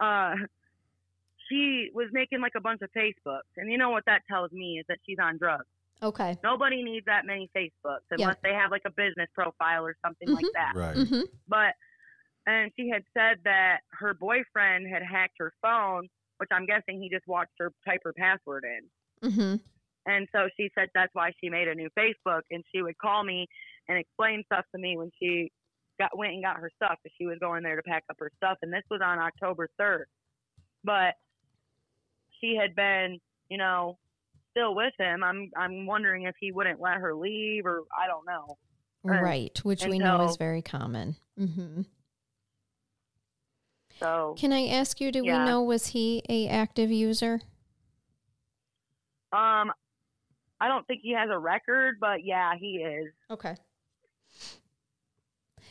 uh 0.00 0.34
she 1.50 1.90
was 1.94 2.08
making 2.12 2.40
like 2.40 2.54
a 2.56 2.60
bunch 2.60 2.80
of 2.82 2.88
facebooks 2.96 3.52
and 3.58 3.70
you 3.70 3.76
know 3.76 3.90
what 3.90 4.04
that 4.06 4.22
tells 4.30 4.50
me 4.52 4.78
is 4.78 4.84
that 4.88 4.96
she's 5.06 5.18
on 5.20 5.36
drugs 5.38 5.66
Okay. 6.02 6.36
nobody 6.42 6.82
needs 6.82 7.04
that 7.06 7.24
many 7.26 7.50
facebooks 7.54 8.00
unless 8.10 8.36
they 8.42 8.52
have 8.54 8.70
like 8.70 8.82
a 8.86 8.90
business 8.90 9.28
profile 9.34 9.84
or 9.84 9.94
something 10.04 10.30
like 10.30 10.46
that 10.54 10.72
Right. 10.74 10.96
Mhm. 10.96 11.22
but 11.48 11.74
and 12.46 12.70
she 12.76 12.88
had 12.88 13.04
said 13.14 13.38
that 13.44 13.80
her 13.90 14.12
boyfriend 14.14 14.86
had 14.86 15.02
hacked 15.02 15.36
her 15.38 15.52
phone, 15.62 16.08
which 16.44 16.50
I'm 16.52 16.66
guessing 16.66 17.00
he 17.00 17.08
just 17.08 17.26
watched 17.26 17.54
her 17.58 17.72
type 17.86 18.00
her 18.04 18.12
password 18.12 18.64
in. 18.64 19.30
Mhm. 19.30 19.60
And 20.06 20.28
so 20.32 20.50
she 20.58 20.70
said 20.74 20.90
that's 20.94 21.14
why 21.14 21.32
she 21.40 21.48
made 21.48 21.68
a 21.68 21.74
new 21.74 21.88
Facebook, 21.98 22.42
and 22.50 22.62
she 22.70 22.82
would 22.82 22.98
call 22.98 23.24
me 23.24 23.46
and 23.88 23.96
explain 23.96 24.44
stuff 24.44 24.66
to 24.74 24.78
me 24.78 24.98
when 24.98 25.10
she 25.18 25.50
got 25.98 26.16
went 26.18 26.34
and 26.34 26.42
got 26.42 26.58
her 26.58 26.70
stuff, 26.76 26.98
because 27.02 27.14
she 27.16 27.26
was 27.26 27.38
going 27.38 27.62
there 27.62 27.76
to 27.76 27.82
pack 27.82 28.04
up 28.10 28.16
her 28.18 28.30
stuff, 28.36 28.58
and 28.60 28.70
this 28.70 28.82
was 28.90 29.00
on 29.02 29.18
October 29.18 29.70
3rd. 29.80 30.04
But 30.82 31.14
she 32.40 32.56
had 32.60 32.74
been, 32.74 33.18
you 33.48 33.56
know, 33.56 33.96
still 34.50 34.74
with 34.74 34.92
him. 34.98 35.24
I'm 35.24 35.50
I'm 35.56 35.86
wondering 35.86 36.24
if 36.24 36.34
he 36.38 36.52
wouldn't 36.52 36.80
let 36.80 36.96
her 36.98 37.14
leave, 37.14 37.64
or 37.64 37.84
I 37.98 38.06
don't 38.06 38.26
know. 38.26 38.58
Right. 39.02 39.58
Which 39.64 39.86
we 39.86 39.98
know 39.98 40.26
is 40.26 40.36
very 40.36 40.60
common. 40.60 41.16
Mhm. 41.38 41.86
So 44.00 44.34
Can 44.38 44.52
I 44.52 44.66
ask 44.66 45.00
you, 45.00 45.12
do 45.12 45.24
Yeah. 45.24 45.44
we 45.44 45.50
know 45.50 45.62
was 45.62 45.88
he 45.88 46.22
a 46.28 46.48
active 46.48 46.90
user? 46.90 47.40
Um, 49.32 49.72
I 50.60 50.68
don't 50.68 50.86
think 50.86 51.00
he 51.02 51.12
has 51.12 51.28
a 51.30 51.38
record, 51.38 51.96
but 52.00 52.24
yeah, 52.24 52.52
he 52.58 52.76
is. 52.76 53.12
Okay. 53.30 53.56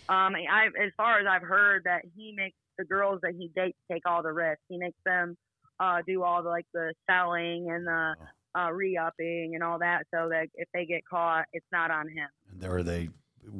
Um, 0.09 0.35
I 0.35 0.67
as 0.81 0.91
far 0.97 1.19
as 1.19 1.25
I've 1.29 1.41
heard 1.41 1.83
that 1.85 2.03
he 2.15 2.33
makes 2.35 2.57
the 2.77 2.83
girls 2.83 3.19
that 3.23 3.33
he 3.37 3.49
dates 3.55 3.77
take 3.89 4.03
all 4.05 4.21
the 4.21 4.33
risks. 4.33 4.61
He 4.67 4.77
makes 4.77 4.97
them 5.05 5.37
uh 5.79 6.01
do 6.05 6.23
all 6.23 6.43
the 6.43 6.49
like 6.49 6.65
the 6.73 6.93
selling 7.09 7.69
and 7.71 7.87
the 7.87 8.15
uh 8.55 8.69
re-upping 8.71 9.51
and 9.55 9.63
all 9.63 9.79
that, 9.79 10.05
so 10.13 10.29
that 10.29 10.47
if 10.55 10.67
they 10.73 10.85
get 10.85 11.05
caught, 11.05 11.45
it's 11.53 11.65
not 11.71 11.89
on 11.89 12.09
him. 12.09 12.27
And 12.51 12.61
there 12.61 12.83
they, 12.83 13.09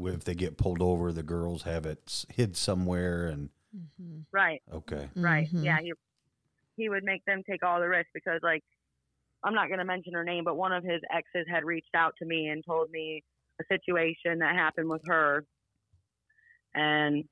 if 0.06 0.24
they 0.26 0.36
get 0.36 0.58
pulled 0.58 0.82
over, 0.82 1.12
the 1.12 1.24
girls 1.24 1.64
have 1.64 1.86
it 1.86 2.26
hid 2.30 2.58
somewhere. 2.58 3.26
And 3.26 3.50
Mm-hmm. 3.76 4.20
Right, 4.32 4.62
okay, 4.72 5.10
right, 5.16 5.48
yeah. 5.52 5.80
He 5.82 5.94
he 6.76 6.90
would 6.90 7.04
make 7.04 7.24
them 7.26 7.44
take 7.50 7.64
all 7.64 7.80
the 7.80 7.88
risk 7.88 8.08
because 8.14 8.40
like 8.44 8.64
I'm 9.44 9.56
not 9.56 9.68
going 9.68 9.80
to 9.80 9.86
mention 9.86 10.14
her 10.14 10.24
name, 10.24 10.44
but 10.44 10.56
one 10.56 10.72
of 10.72 10.84
his 10.84 11.02
exes 11.12 11.46
had 11.50 11.64
reached 11.64 11.96
out 11.96 12.14
to 12.20 12.26
me 12.26 12.48
and 12.48 12.64
told 12.66 12.90
me 12.92 13.24
a 13.60 13.64
situation 13.72 14.40
that 14.40 14.56
happened 14.56 14.90
with 14.90 15.02
her, 15.08 15.44
and 16.74 17.26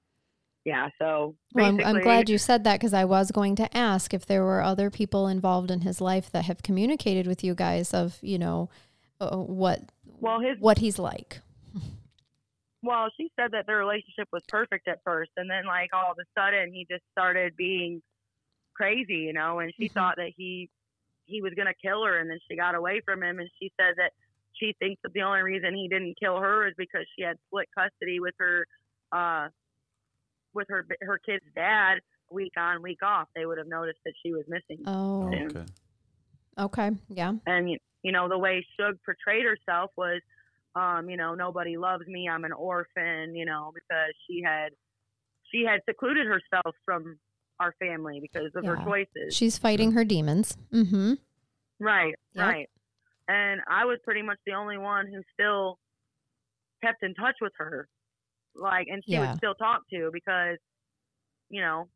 yeah, 0.64 0.90
so 1.00 1.36
Well, 1.54 1.66
I'm, 1.66 1.80
I'm 1.80 2.02
glad 2.02 2.30
you 2.30 2.38
said 2.38 2.64
that 2.66 2.80
because 2.80 2.94
I 2.94 3.06
was 3.06 3.32
going 3.32 3.56
to 3.56 3.78
ask 3.78 4.14
if 4.14 4.26
there 4.26 4.44
were 4.44 4.62
other 4.62 4.92
people 4.92 5.28
involved 5.28 5.72
in 5.72 5.82
his 5.82 6.00
life 6.00 6.30
that 6.32 6.46
have 6.46 6.62
communicated 6.62 7.26
with 7.26 7.44
you 7.44 7.56
guys 7.56 7.94
of, 7.94 8.20
you 8.22 8.38
know, 8.38 8.70
uh, 9.20 9.38
what 9.38 9.82
Well, 10.20 10.40
his 10.40 10.58
what 10.60 10.78
he's 10.78 11.00
like. 11.00 11.42
Well, 12.84 13.10
she 13.16 13.32
said 13.40 13.52
that 13.52 13.68
their 13.68 13.78
relationship 13.78 14.28
was 14.32 14.42
perfect 14.48 14.88
at 14.88 15.00
first, 15.04 15.32
and 15.38 15.50
then 15.50 15.66
like 15.66 15.90
all 15.94 16.12
of 16.12 16.18
a 16.20 16.26
sudden 16.40 16.74
he 16.74 16.86
just 16.90 17.04
started 17.12 17.56
being 17.56 18.02
crazy, 18.74 19.18
you 19.18 19.34
know. 19.34 19.60
And 19.60 19.72
she 19.76 19.88
Mhm. 19.90 19.94
thought 19.94 20.16
that 20.18 20.32
he 20.36 20.70
he 21.28 21.42
was 21.42 21.54
gonna 21.54 21.74
kill 21.76 22.04
her, 22.04 22.18
and 22.20 22.30
then 22.30 22.40
she 22.50 22.58
got 22.58 22.76
away 22.76 23.00
from 23.02 23.24
him. 23.24 23.40
And 23.40 23.50
she 23.60 23.72
said 23.80 23.94
that 23.98 24.12
she 24.54 24.74
thinks 24.80 25.02
that 25.04 25.14
the 25.14 25.22
only 25.22 25.44
reason 25.44 25.74
he 25.76 25.88
didn't 25.88 26.18
kill 26.20 26.38
her 26.40 26.68
is 26.68 26.74
because 26.78 27.06
she 27.16 27.22
had 27.22 27.38
split 27.48 27.70
custody 27.78 28.20
with 28.20 28.36
her 28.40 28.66
uh 29.12 29.50
with 30.54 30.68
her 30.70 30.86
her 31.02 31.20
kid's 31.20 31.46
dad 31.56 32.02
week 32.32 32.54
on 32.58 32.82
week 32.82 33.02
off. 33.04 33.30
They 33.36 33.46
would 33.46 33.58
have 33.60 33.68
noticed 33.68 34.00
that 34.06 34.14
she 34.24 34.34
was 34.34 34.44
missing. 34.48 34.84
Oh, 34.88 35.28
okay, 35.32 35.66
okay. 36.58 36.92
Yeah. 37.10 37.34
and 37.46 37.70
you- 37.70 37.80
you 38.04 38.12
know 38.12 38.28
the 38.28 38.38
way 38.38 38.66
Shug 38.80 38.98
portrayed 39.06 39.46
herself 39.46 39.92
was, 39.96 40.22
um, 40.76 41.10
you 41.10 41.18
know, 41.18 41.36
nobody 41.36 41.78
loves 41.78 42.06
me. 42.08 42.28
I'm 42.30 42.46
an 42.46 42.54
orphan. 42.54 43.36
You 43.36 43.46
know, 43.46 43.72
because 43.74 44.14
she 44.28 44.42
had 44.44 44.70
she 45.52 45.64
had 45.66 45.82
secluded 45.88 46.28
herself 46.28 46.76
from 46.86 47.18
our 47.60 47.74
family 47.80 48.20
because 48.22 48.52
of 48.56 48.64
Yeah. 48.64 48.72
her 48.76 48.84
choices. 48.84 49.36
She's 49.36 49.58
fighting 49.58 49.92
her 49.92 50.04
demons. 50.04 50.58
Mm-hmm. 50.74 51.14
right, 51.80 52.16
Yep. 52.34 52.48
right. 52.48 52.70
And 53.28 53.62
I 53.68 53.86
was 53.86 54.00
pretty 54.04 54.22
much 54.22 54.38
the 54.46 54.54
only 54.54 54.78
one 54.78 55.08
who 55.08 55.22
still 55.34 55.78
kept 56.84 57.04
in 57.04 57.14
touch 57.14 57.36
with 57.42 57.54
her, 57.58 57.88
like, 58.56 58.88
and 58.90 59.04
she 59.06 59.12
Yeah. 59.14 59.30
would 59.32 59.38
still 59.38 59.54
talk 59.56 59.82
to 59.92 60.10
because, 60.12 60.58
you 61.50 61.62
know, 61.62 61.88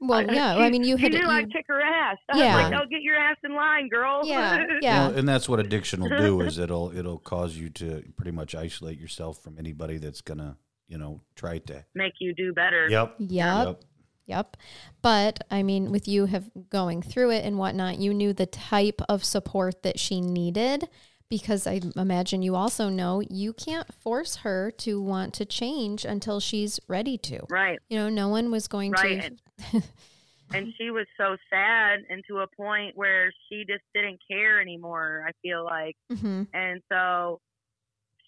Well, 0.00 0.20
I- 0.30 0.32
yeah. 0.32 0.54
she- 0.56 0.60
I 0.62 0.70
mean, 0.70 0.84
you 0.84 0.96
she 0.98 1.02
had 1.04 1.12
knew 1.12 1.18
you, 1.20 1.28
I'd 1.28 1.52
kick 1.52 1.66
her 1.68 1.80
ass. 1.80 2.16
I 2.32 2.38
Yeah. 2.38 2.56
was 2.56 2.70
like, 2.72 2.82
"Oh, 2.82 2.86
get 2.90 3.02
your 3.02 3.16
ass 3.16 3.36
in 3.44 3.54
line, 3.54 3.88
girl." 3.88 4.20
Yeah, 4.24 4.64
yeah. 4.80 5.08
Well, 5.08 5.18
and 5.18 5.28
that's 5.28 5.48
what 5.48 5.60
addiction 5.60 6.00
will 6.02 6.16
do 6.18 6.40
is 6.40 6.58
it'll 6.64 6.96
it'll 6.96 7.18
cause 7.18 7.56
you 7.56 7.68
to 7.70 8.02
pretty 8.16 8.30
much 8.32 8.54
isolate 8.54 8.98
yourself 8.98 9.42
from 9.42 9.58
anybody 9.58 9.98
that's 9.98 10.20
gonna 10.20 10.56
you 10.88 10.98
know 10.98 11.20
try 11.36 11.58
to. 11.58 11.84
Make 11.94 12.14
you 12.20 12.34
do 12.34 12.52
better. 12.52 12.88
Yep. 12.88 13.16
Yep. 13.18 13.66
Yep. 13.66 13.80
Yep. 14.26 14.56
But 15.02 15.40
I 15.50 15.62
mean, 15.62 15.90
with 15.90 16.06
you 16.06 16.26
have 16.26 16.50
going 16.68 17.02
through 17.02 17.30
it 17.32 17.44
and 17.44 17.58
whatnot, 17.58 17.98
you 17.98 18.14
knew 18.14 18.32
the 18.32 18.46
type 18.46 19.02
of 19.08 19.24
support 19.24 19.82
that 19.82 19.98
she 19.98 20.20
needed 20.20 20.88
because 21.30 21.66
I 21.66 21.80
imagine 21.96 22.42
you 22.42 22.56
also 22.56 22.88
know 22.88 23.22
you 23.30 23.52
can't 23.52 23.92
force 23.94 24.36
her 24.36 24.70
to 24.78 25.00
want 25.00 25.32
to 25.34 25.44
change 25.44 26.04
until 26.04 26.40
she's 26.40 26.80
ready 26.88 27.16
to. 27.18 27.40
Right. 27.48 27.78
You 27.88 27.98
know, 27.98 28.08
no 28.08 28.28
one 28.28 28.50
was 28.50 28.66
going 28.66 28.90
Right, 28.90 29.32
to. 29.70 29.82
and 30.52 30.72
she 30.76 30.90
was 30.90 31.06
so 31.16 31.36
sad 31.48 32.00
and 32.10 32.24
to 32.28 32.38
a 32.40 32.46
point 32.56 32.96
where 32.96 33.32
she 33.48 33.64
just 33.68 33.84
didn't 33.94 34.18
care 34.28 34.60
anymore 34.60 35.24
i 35.28 35.30
feel 35.42 35.62
like 35.64 35.96
Mhm. 36.10 36.48
and 36.52 36.80
so 36.90 37.40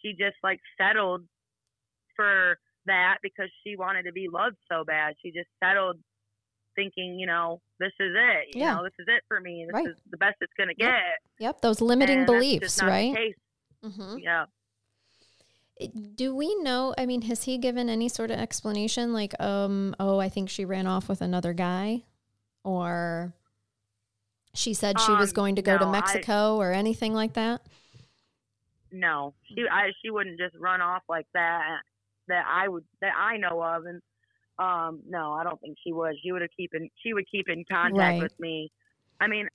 she 0.00 0.12
just 0.12 0.36
like 0.42 0.60
settled 0.78 1.24
for 2.14 2.58
that 2.86 3.16
because 3.22 3.48
she 3.64 3.74
wanted 3.76 4.04
to 4.04 4.12
be 4.12 4.28
loved 4.28 4.56
so 4.70 4.84
bad 4.84 5.14
she 5.20 5.32
just 5.32 5.48
settled 5.62 5.98
thinking 6.74 7.18
you 7.18 7.26
know 7.26 7.60
this 7.78 7.92
is 8.00 8.12
it 8.14 8.54
you 8.54 8.60
Yeah. 8.62 8.76
know 8.76 8.82
this 8.84 8.92
is 8.98 9.06
it 9.08 9.22
for 9.28 9.40
me 9.40 9.64
this 9.66 9.74
Right. 9.74 9.86
is 9.88 9.96
the 10.10 10.16
best 10.16 10.36
it's 10.40 10.52
going 10.56 10.68
to 10.68 10.74
get 10.74 11.18
Yep. 11.38 11.60
Those 11.60 11.80
limiting 11.80 12.18
And 12.18 12.26
beliefs, 12.26 12.60
just 12.66 12.78
not 12.82 12.86
the 12.86 12.90
right? 12.92 13.14
case. 13.16 13.34
hmm 13.96 14.18
yeah 14.18 14.44
Do 16.16 16.34
we 16.36 16.54
know? 16.62 16.94
I 16.96 17.06
mean, 17.06 17.22
has 17.22 17.44
he 17.44 17.58
given 17.58 17.88
any 17.88 18.08
sort 18.08 18.30
of 18.30 18.38
explanation 18.38 19.12
like, 19.12 19.34
um, 19.40 19.96
oh, 19.98 20.18
I 20.20 20.28
think 20.28 20.48
she 20.48 20.64
ran 20.64 20.86
off 20.86 21.08
with 21.08 21.20
another 21.20 21.52
guy? 21.52 22.02
Or 22.62 23.32
she 24.54 24.74
said 24.74 25.00
she 25.00 25.10
was 25.12 25.30
Um, 25.30 25.34
going 25.34 25.54
to 25.56 25.62
go 25.62 25.76
to 25.78 25.84
no, 25.84 25.88
I- 25.88 25.92
Mexico 25.92 26.56
or 26.56 26.70
anything 26.72 27.14
like 27.14 27.32
that? 27.34 27.62
no 28.94 29.32
she 29.48 29.64
I, 29.70 29.90
she 30.02 30.10
wouldn't 30.10 30.38
just 30.38 30.54
run 30.60 30.82
off 30.82 31.02
like 31.08 31.26
that 31.32 31.80
that 32.28 32.44
i 32.46 32.68
would 32.68 32.84
that 33.00 33.14
i 33.18 33.38
know 33.38 33.62
of 33.62 33.86
and 33.86 34.02
um 34.58 35.00
no 35.08 35.32
i 35.32 35.42
don't 35.44 35.60
think 35.60 35.76
she 35.82 35.92
would 35.92 36.14
she 36.22 36.32
would 36.32 36.42
have 36.42 36.50
keep 36.56 36.70
in 36.74 36.88
she 37.02 37.14
would 37.14 37.24
keep 37.30 37.48
in 37.48 37.64
contact 37.70 37.96
Right. 37.96 38.22
with 38.22 38.38
me 38.38 38.70
i 39.20 39.26
mean 39.26 39.48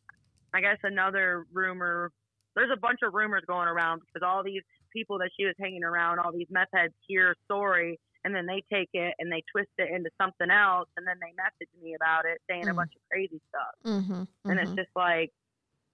i 0.54 0.62
guess 0.62 0.78
another 0.84 1.46
rumor 1.54 2.12
there's 2.56 2.72
a 2.74 2.80
bunch 2.80 3.00
of 3.04 3.14
rumors 3.14 3.44
going 3.48 3.68
around 3.68 4.02
because 4.02 4.26
all 4.28 4.44
these 4.44 4.64
people 4.92 5.20
that 5.20 5.30
she 5.38 5.46
was 5.46 5.54
hanging 5.60 5.84
around 5.84 6.20
all 6.20 6.32
these 6.32 6.48
meth 6.50 6.70
heads 6.74 6.94
hear 7.08 7.32
a 7.32 7.36
story 7.46 8.00
and 8.24 8.34
then 8.36 8.46
they 8.48 8.64
take 8.74 8.90
it 8.94 9.14
and 9.20 9.32
they 9.32 9.44
twist 9.54 9.70
it 9.78 9.90
into 9.94 10.10
something 10.20 10.50
else, 10.52 10.90
and 10.98 11.08
then 11.08 11.16
they 11.22 11.32
message 11.38 11.72
me 11.82 11.94
about 11.96 12.26
it 12.26 12.42
saying 12.50 12.68
a 12.68 12.74
Mm. 12.74 12.76
bunch 12.76 12.92
of 12.96 13.02
crazy 13.10 13.40
stuff. 13.48 13.76
Mm-hmm. 13.86 14.50
And 14.50 14.60
it's 14.60 14.72
just 14.74 14.90
like 14.98 15.30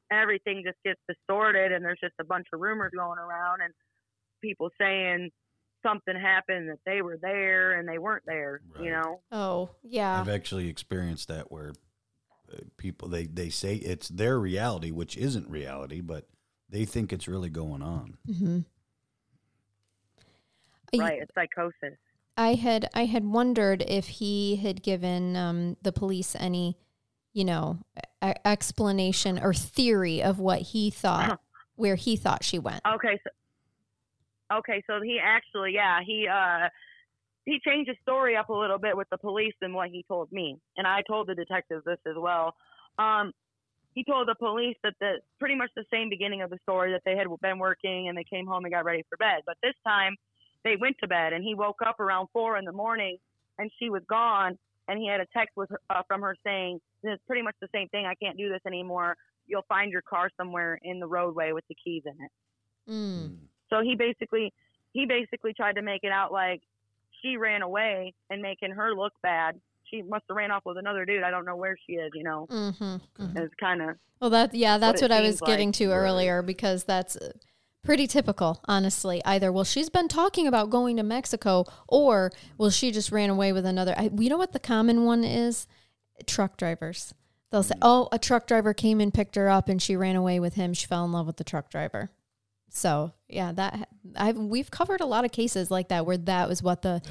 everything 0.09 0.63
just 0.65 0.81
gets 0.83 0.99
distorted, 1.07 1.71
and 1.71 1.83
there's 1.85 1.99
just 2.01 2.15
a 2.19 2.23
bunch 2.23 2.47
of 2.53 2.59
rumors 2.59 2.91
going 2.95 3.19
around, 3.19 3.61
and 3.61 3.71
people 4.41 4.69
saying 4.79 5.29
something 5.83 6.15
happened 6.15 6.69
that 6.69 6.79
they 6.85 7.01
were 7.01 7.17
there 7.21 7.79
and 7.79 7.87
they 7.87 7.97
weren't 7.97 8.25
there. 8.25 8.61
You 8.79 8.91
know? 8.91 9.19
oh 9.31 9.69
yeah. 9.83 10.19
I've 10.19 10.29
actually 10.29 10.69
experienced 10.69 11.27
that 11.27 11.51
where 11.51 11.73
uh, 12.51 12.57
people 12.77 13.07
they 13.07 13.25
they 13.25 13.49
say 13.49 13.75
it's 13.75 14.09
their 14.09 14.39
reality, 14.39 14.91
which 14.91 15.17
isn't 15.17 15.49
reality, 15.49 16.01
but 16.01 16.27
they 16.69 16.85
think 16.85 17.13
it's 17.13 17.27
really 17.27 17.49
going 17.49 17.81
on. 17.81 18.17
Mm-hmm. 18.27 18.59
Right? 20.99 21.21
It's 21.21 21.33
psychosis. 21.33 21.97
I 22.35 22.55
had 22.55 22.89
I 22.93 23.05
had 23.05 23.25
wondered 23.25 23.83
if 23.87 24.07
he 24.07 24.55
had 24.55 24.81
given 24.81 25.35
um, 25.35 25.77
the 25.81 25.91
police 25.91 26.35
any, 26.39 26.77
you 27.31 27.45
know, 27.45 27.79
e- 28.25 28.33
explanation 28.43 29.39
or 29.39 29.53
theory 29.53 30.23
of 30.23 30.39
what 30.39 30.61
he 30.61 30.89
thought, 30.89 31.39
where 31.75 31.95
he 31.95 32.15
thought 32.15 32.43
she 32.43 32.57
went. 32.57 32.81
Okay, 32.87 33.19
so 33.23 33.29
okay, 34.59 34.83
so 34.87 35.01
he 35.01 35.19
actually, 35.21 35.73
yeah, 35.73 35.99
he 36.05 36.27
uh 36.27 36.69
he 37.45 37.59
changed 37.65 37.89
his 37.89 37.97
story 38.01 38.37
up 38.37 38.49
a 38.49 38.53
little 38.53 38.79
bit 38.79 38.95
with 38.95 39.09
the 39.09 39.17
police 39.17 39.53
than 39.61 39.73
what 39.73 39.89
he 39.89 40.05
told 40.07 40.31
me, 40.31 40.57
and 40.77 40.87
I 40.87 41.01
told 41.07 41.27
the 41.27 41.35
detectives 41.35 41.83
this 41.85 41.99
as 42.07 42.15
well. 42.17 42.55
Um, 42.97 43.33
he 43.93 44.03
told 44.03 44.27
the 44.27 44.35
police 44.35 44.77
that 44.83 44.93
the 44.99 45.17
pretty 45.39 45.55
much 45.55 45.69
the 45.75 45.85
same 45.91 46.09
beginning 46.09 46.41
of 46.41 46.49
the 46.49 46.57
story 46.63 46.91
that 46.91 47.01
they 47.05 47.15
had 47.15 47.27
been 47.41 47.59
working 47.59 48.07
and 48.09 48.17
they 48.17 48.23
came 48.23 48.47
home 48.47 48.65
and 48.65 48.73
got 48.73 48.85
ready 48.85 49.03
for 49.09 49.17
bed, 49.17 49.41
but 49.45 49.57
this 49.61 49.75
time 49.85 50.15
they 50.63 50.75
went 50.79 50.95
to 51.01 51.07
bed 51.07 51.33
and 51.33 51.43
he 51.43 51.53
woke 51.53 51.79
up 51.85 51.99
around 51.99 52.27
four 52.33 52.57
in 52.57 52.65
the 52.65 52.71
morning 52.71 53.17
and 53.59 53.69
she 53.79 53.89
was 53.89 54.01
gone 54.09 54.57
and 54.87 54.99
he 54.99 55.07
had 55.07 55.19
a 55.19 55.25
text 55.35 55.55
with 55.55 55.69
her, 55.69 55.79
uh, 55.89 56.01
from 56.07 56.21
her 56.21 56.35
saying 56.43 56.79
it's 57.03 57.21
pretty 57.27 57.41
much 57.41 57.55
the 57.61 57.67
same 57.73 57.87
thing. 57.89 58.05
I 58.05 58.15
can't 58.15 58.37
do 58.37 58.49
this 58.49 58.61
anymore. 58.65 59.15
You'll 59.45 59.65
find 59.67 59.91
your 59.91 60.01
car 60.01 60.29
somewhere 60.37 60.79
in 60.83 60.99
the 60.99 61.07
roadway 61.07 61.51
with 61.51 61.65
the 61.69 61.75
keys 61.83 62.03
in 62.05 62.13
it. 62.23 62.31
Mm. 62.89 63.35
So 63.73 63.81
he 63.81 63.95
basically 63.95 64.53
he 64.93 65.05
basically 65.05 65.53
tried 65.53 65.75
to 65.75 65.81
make 65.81 66.03
it 66.03 66.11
out 66.11 66.31
like 66.31 66.61
she 67.21 67.37
ran 67.37 67.61
away 67.61 68.13
and 68.29 68.41
making 68.41 68.71
her 68.71 68.93
look 68.93 69.13
bad. 69.23 69.59
She 69.89 70.01
must 70.01 70.25
have 70.29 70.37
ran 70.37 70.51
off 70.51 70.63
with 70.65 70.77
another 70.77 71.05
dude. 71.05 71.23
I 71.23 71.31
don't 71.31 71.45
know 71.45 71.55
where 71.55 71.75
she 71.87 71.93
is. 71.93 72.11
You 72.13 72.23
know, 72.23 72.47
Mm-hmm. 72.49 73.37
it's 73.37 73.53
kind 73.59 73.81
of 73.81 73.95
Well, 74.21 74.29
that 74.29 74.53
yeah, 74.53 74.77
that's 74.77 75.01
it 75.01 75.05
what, 75.05 75.11
I 75.11 75.21
was 75.21 75.41
getting 75.41 75.69
like. 75.69 75.75
to 75.75 75.91
earlier 75.91 76.41
because 76.41 76.83
that's 76.83 77.15
uh, 77.15 77.31
pretty 77.83 78.07
typical, 78.07 78.61
honestly. 78.65 79.21
Either 79.25 79.51
well, 79.51 79.63
she's 79.63 79.89
been 79.89 80.07
talking 80.07 80.47
about 80.47 80.69
going 80.69 80.97
to 80.97 81.03
Mexico, 81.03 81.65
or 81.87 82.31
well, 82.57 82.69
she 82.69 82.91
just 82.91 83.11
ran 83.11 83.29
away 83.29 83.51
with 83.53 83.65
another. 83.65 83.93
I, 83.97 84.09
you 84.17 84.29
know 84.29 84.37
what 84.37 84.51
the 84.53 84.59
common 84.59 85.05
one 85.05 85.23
is? 85.23 85.67
Truck 86.27 86.57
drivers. 86.57 87.13
They'll 87.51 87.63
say, 87.63 87.75
"Oh, 87.81 88.07
a 88.11 88.17
truck 88.19 88.47
driver 88.47 88.73
came 88.73 88.99
and 88.99 89.13
picked 89.13 89.35
her 89.35 89.49
up, 89.49 89.69
and 89.69 89.81
she 89.81 89.95
ran 89.95 90.15
away 90.15 90.39
with 90.39 90.55
him. 90.55 90.73
She 90.73 90.87
fell 90.87 91.05
in 91.05 91.11
love 91.11 91.27
with 91.27 91.37
the 91.37 91.43
truck 91.43 91.69
driver." 91.69 92.09
So 92.75 93.13
yeah, 93.29 93.51
that 93.51 93.87
I've 94.15 94.35
we've 94.35 94.71
covered 94.71 94.99
a 94.99 95.05
lot 95.05 95.25
of 95.25 95.31
cases 95.31 95.69
like 95.69 95.89
that 95.89 96.07
where 96.07 96.17
that 96.17 96.49
was 96.49 96.63
what 96.63 96.81
the 96.81 97.03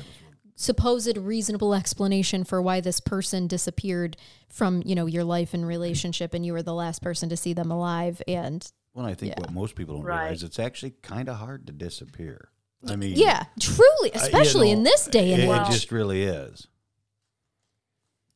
supposed 0.56 1.16
reasonable 1.16 1.72
explanation 1.72 2.42
for 2.42 2.60
why 2.60 2.80
this 2.80 2.98
person 2.98 3.46
disappeared 3.46 4.16
from 4.48 4.82
you 4.84 4.94
know 4.96 5.06
your 5.06 5.22
life 5.22 5.54
and 5.54 5.64
relationship 5.64 6.34
and 6.34 6.44
you 6.44 6.52
were 6.52 6.64
the 6.64 6.74
last 6.74 7.00
person 7.00 7.28
to 7.28 7.36
see 7.36 7.52
them 7.52 7.70
alive 7.70 8.20
and 8.26 8.72
Well, 8.92 9.06
I 9.06 9.14
think 9.14 9.32
Yeah. 9.34 9.40
what 9.40 9.52
most 9.52 9.76
people 9.76 9.94
don't 9.96 10.04
Right. 10.04 10.22
realize 10.24 10.42
it's 10.42 10.58
actually 10.58 10.90
kind 11.00 11.28
of 11.28 11.36
hard 11.36 11.66
to 11.68 11.72
disappear. 11.72 12.50
I 12.88 12.96
mean, 12.96 13.12
yeah 13.16 13.44
truly 13.60 14.12
I- 14.14 14.18
you 14.18 14.24
especially 14.24 14.70
in 14.72 14.82
this 14.82 15.06
day 15.06 15.32
and 15.32 15.42
it, 15.42 15.44
age 15.44 15.48
it 15.48 15.48
Well- 15.48 15.70
just 15.70 15.92
really 15.92 16.22
is. 16.24 16.66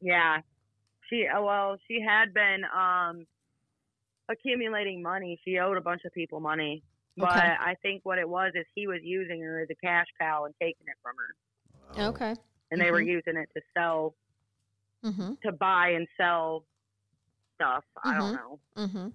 yeah. 0.00 0.42
She 1.10 1.26
uh, 1.26 1.42
well, 1.42 1.76
she 1.88 2.00
had 2.00 2.32
been 2.32 2.62
um 2.64 3.26
accumulating 4.28 5.02
money. 5.02 5.40
She 5.44 5.58
owed 5.58 5.76
a 5.76 5.80
bunch 5.80 6.02
of 6.04 6.12
people 6.12 6.38
money, 6.40 6.82
but 7.16 7.30
Okay. 7.36 7.54
I 7.58 7.74
think 7.82 8.04
what 8.04 8.18
it 8.18 8.28
was 8.28 8.52
is 8.54 8.64
he 8.74 8.86
was 8.86 9.00
using 9.02 9.40
her 9.42 9.60
as 9.60 9.68
a 9.70 9.74
cash 9.76 10.06
cow 10.20 10.44
and 10.44 10.54
taking 10.60 10.86
it 10.86 10.96
from 11.02 11.14
her, 11.16 11.98
Wow. 12.02 12.08
okay 12.10 12.34
and 12.70 12.80
they 12.80 12.90
were 12.90 13.00
Mhm. 13.00 13.06
using 13.08 13.36
it 13.36 13.48
to 13.54 13.62
sell 13.74 14.14
mm-hmm, 15.04 15.34
to 15.44 15.52
buy 15.52 15.90
and 15.90 16.08
sell 16.16 16.64
stuff. 17.54 17.84
I 18.02 18.14
don't 18.18 18.32
Mhm. 18.32 18.36
know. 18.36 18.60
mm-hmm. 18.76 19.08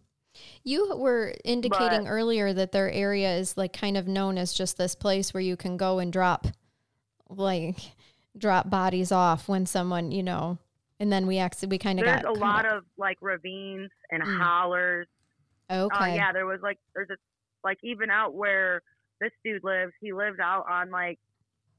you 0.64 0.95
were 0.95 1.34
indicating 1.43 2.06
But- 2.06 2.10
earlier 2.10 2.54
that 2.54 2.72
their 2.72 2.89
area 2.89 3.36
is 3.36 3.58
like 3.58 3.74
kind 3.74 3.97
of 3.97 4.08
known 4.08 4.38
as 4.38 4.54
just 4.54 4.78
this 4.78 4.95
place 4.95 5.34
where 5.34 5.41
you 5.41 5.58
can 5.58 5.76
go 5.76 5.99
and 5.99 6.12
drop 6.14 6.47
like 7.28 7.78
drop 8.38 8.70
bodies 8.70 9.12
off 9.12 9.49
when 9.49 9.66
someone 9.66 10.12
you 10.14 10.24
know 10.24 10.58
and 11.02 11.12
then 11.12 11.28
we 11.28 11.38
actually 11.38 11.68
we 11.68 11.78
kind 11.78 11.99
of 11.99 12.06
There's 12.06 12.22
got 12.22 12.38
a 12.38 12.39
lot 12.39 12.66
of 12.66 12.86
like 12.97 13.18
ravines 13.22 13.91
and 14.10 14.24
Mm. 14.24 14.39
hollers. 14.39 15.08
okay 15.70 16.12
Uh, 16.14 16.16
yeah, 16.16 16.32
there 16.32 16.45
was 16.45 16.62
like 16.62 16.80
there's 16.95 17.10
a 17.10 17.18
like 17.64 17.78
even 17.84 18.09
out 18.09 18.34
where 18.34 18.82
this 19.20 19.32
dude 19.43 19.64
lives. 19.64 19.93
He 20.01 20.14
lives 20.14 20.39
out 20.39 20.66
on 20.70 20.89
like 20.91 21.20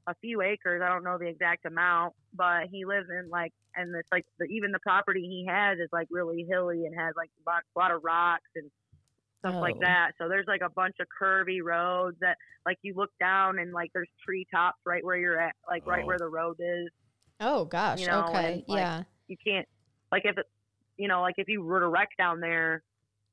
a 0.07 0.15
few 0.21 0.41
acres. 0.41 0.81
I 0.83 0.89
don't 0.89 1.03
know 1.03 1.17
the 1.17 1.27
exact 1.27 1.65
amount, 1.65 2.13
but 2.33 2.67
he 2.71 2.85
lives 2.85 3.07
in 3.09 3.29
like 3.29 3.51
and 3.75 3.95
it's 3.95 4.07
like 4.11 4.25
the, 4.39 4.45
even 4.45 4.71
the 4.71 4.79
property 4.79 5.21
he 5.21 5.45
has 5.49 5.79
is 5.79 5.89
like 5.91 6.07
really 6.11 6.45
hilly 6.49 6.85
and 6.85 6.95
has 6.99 7.13
like 7.15 7.29
a 7.47 7.79
lot, 7.79 7.91
of 7.91 8.03
rocks 8.03 8.49
and 8.55 8.69
stuff 9.39 9.55
like 9.61 9.75
Oh. 9.77 9.79
that. 9.81 10.11
So 10.21 10.29
there's 10.29 10.45
like 10.47 10.61
a 10.61 10.69
bunch 10.69 10.95
of 10.99 11.07
curvy 11.21 11.61
roads 11.63 12.17
that 12.21 12.37
like 12.65 12.77
you 12.81 12.93
look 12.95 13.09
down 13.19 13.59
and 13.59 13.73
like 13.73 13.89
there's 13.93 14.09
treetops 14.25 14.77
right 14.85 15.03
where 15.03 15.17
you're 15.17 15.39
at, 15.39 15.55
like 15.67 15.85
right 15.87 16.03
Oh. 16.03 16.07
where 16.07 16.19
the 16.19 16.27
road 16.29 16.57
is. 16.59 16.89
oh 17.39 17.65
gosh 17.65 17.99
you 17.99 18.07
know, 18.07 18.25
okay 18.27 18.53
and, 18.53 18.63
like, 18.67 18.79
yeah 18.79 19.03
You 19.27 19.37
can't 19.45 19.67
like 20.11 20.21
if 20.25 20.37
it, 20.37 20.45
you 20.97 21.07
know 21.07 21.21
like 21.21 21.35
if 21.37 21.47
you 21.49 21.63
were 21.63 21.79
to 21.79 21.87
wreck 21.87 22.09
down 22.17 22.39
there, 22.39 22.83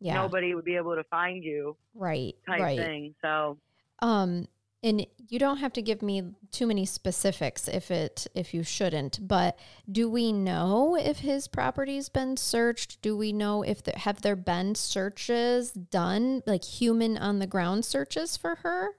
yeah 0.00 0.14
nobody 0.14 0.54
would 0.54 0.64
be 0.64 0.76
able 0.76 0.94
to 0.94 1.04
find 1.04 1.44
you 1.44 1.76
right 1.94 2.34
type 2.46 2.60
right 2.60 2.78
thing. 2.78 3.14
So 3.22 3.58
Um, 4.00 4.48
and 4.82 5.06
you 5.28 5.38
don't 5.38 5.58
have 5.58 5.74
to 5.74 5.82
give 5.82 6.00
me 6.00 6.32
too 6.50 6.66
many 6.66 6.86
specifics 6.86 7.68
if 7.68 7.90
it 7.90 8.26
if 8.34 8.54
you 8.54 8.62
shouldn't. 8.62 9.28
But 9.28 9.58
do 9.90 10.08
we 10.08 10.32
know 10.32 10.96
if 10.96 11.18
his 11.18 11.48
property's 11.48 12.08
been 12.08 12.38
searched? 12.38 13.02
Do 13.02 13.14
we 13.16 13.32
know 13.32 13.62
if 13.62 13.82
there, 13.82 13.94
have 13.98 14.22
there 14.22 14.36
been 14.36 14.74
searches 14.74 15.72
done, 15.72 16.42
like 16.46 16.64
human 16.64 17.18
on 17.18 17.40
the 17.40 17.46
ground 17.46 17.84
searches 17.84 18.38
for 18.38 18.54
her? 18.56 18.96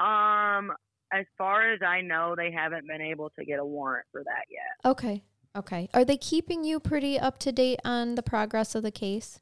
Um, 0.00 0.72
as 1.12 1.26
far 1.36 1.72
as 1.72 1.80
I 1.80 2.00
know, 2.00 2.34
they 2.36 2.50
haven't 2.50 2.86
been 2.86 3.00
able 3.00 3.30
to 3.38 3.44
get 3.44 3.60
a 3.60 3.64
warrant 3.64 4.06
for 4.10 4.24
that 4.24 4.46
yet. 4.50 4.90
Okay, 4.90 5.22
okay. 5.54 5.88
Are 5.94 6.04
they 6.04 6.16
keeping 6.16 6.64
you 6.64 6.80
pretty 6.80 7.18
up 7.20 7.38
to 7.38 7.52
date 7.52 7.78
on 7.84 8.16
the 8.16 8.22
progress 8.22 8.74
of 8.74 8.82
the 8.82 8.90
case? 8.90 9.38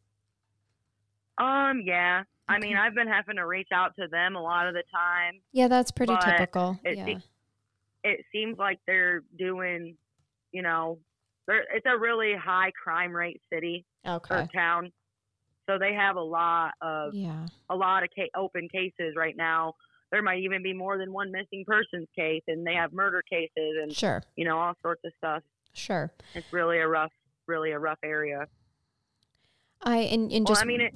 Um, 1.39 1.83
yeah. 1.85 2.23
I 2.49 2.59
mean, 2.59 2.77
I've 2.77 2.95
been 2.95 3.09
having 3.09 3.37
to 3.37 3.47
reach 3.47 3.69
out 3.73 3.95
to 3.99 4.07
them 4.09 4.37
a 4.37 4.43
lot 4.43 4.69
of 4.69 4.75
the 4.75 4.85
time. 4.93 5.41
Yeah, 5.53 5.69
that's 5.69 5.91
pretty 5.91 6.15
typical. 6.25 6.79
it 6.85 6.97
yeah. 6.97 7.05
se- 7.07 7.23
It 8.05 8.25
seems 8.33 8.57
like 8.59 8.79
they're 8.87 9.23
doing, 9.37 9.97
you 10.53 10.63
know, 10.63 10.99
they're, 11.49 11.65
it's 11.75 11.87
a 11.87 11.99
really 11.99 12.35
high 12.35 12.71
crime 12.83 13.13
rate 13.13 13.41
city 13.53 13.85
okay. 14.07 14.35
or 14.35 14.49
town, 14.55 14.93
so 15.69 15.79
they 15.79 15.93
have 15.95 16.17
a 16.17 16.21
lot 16.23 16.73
of 16.81 17.15
Yeah. 17.15 17.47
a 17.69 17.75
lot 17.77 18.03
of 18.05 18.11
ca- 18.15 18.31
open 18.37 18.69
cases 18.69 19.15
right 19.17 19.37
now. 19.37 19.75
There 20.13 20.23
might 20.23 20.39
even 20.39 20.63
be 20.63 20.73
more 20.73 20.99
than 20.99 21.13
one 21.13 21.33
missing 21.33 21.65
persons 21.67 22.07
case, 22.17 22.43
and 22.47 22.65
they 22.65 22.75
have 22.75 22.93
murder 22.93 23.23
cases 23.29 23.77
and 23.83 23.93
Sure. 23.93 24.23
you 24.37 24.45
know 24.45 24.57
all 24.59 24.75
sorts 24.83 25.03
of 25.05 25.13
stuff. 25.19 25.43
Sure. 25.73 26.13
It's 26.35 26.53
really 26.53 26.79
a 26.79 26.87
rough, 26.87 27.13
really 27.49 27.73
a 27.73 27.79
rough 27.79 27.99
area. 28.05 28.47
I 29.83 29.99
and, 29.99 30.31
and 30.33 30.45
Well, 30.47 30.55
just 30.55 30.63
I 30.63 30.65
mean, 30.65 30.81
it 30.81 30.95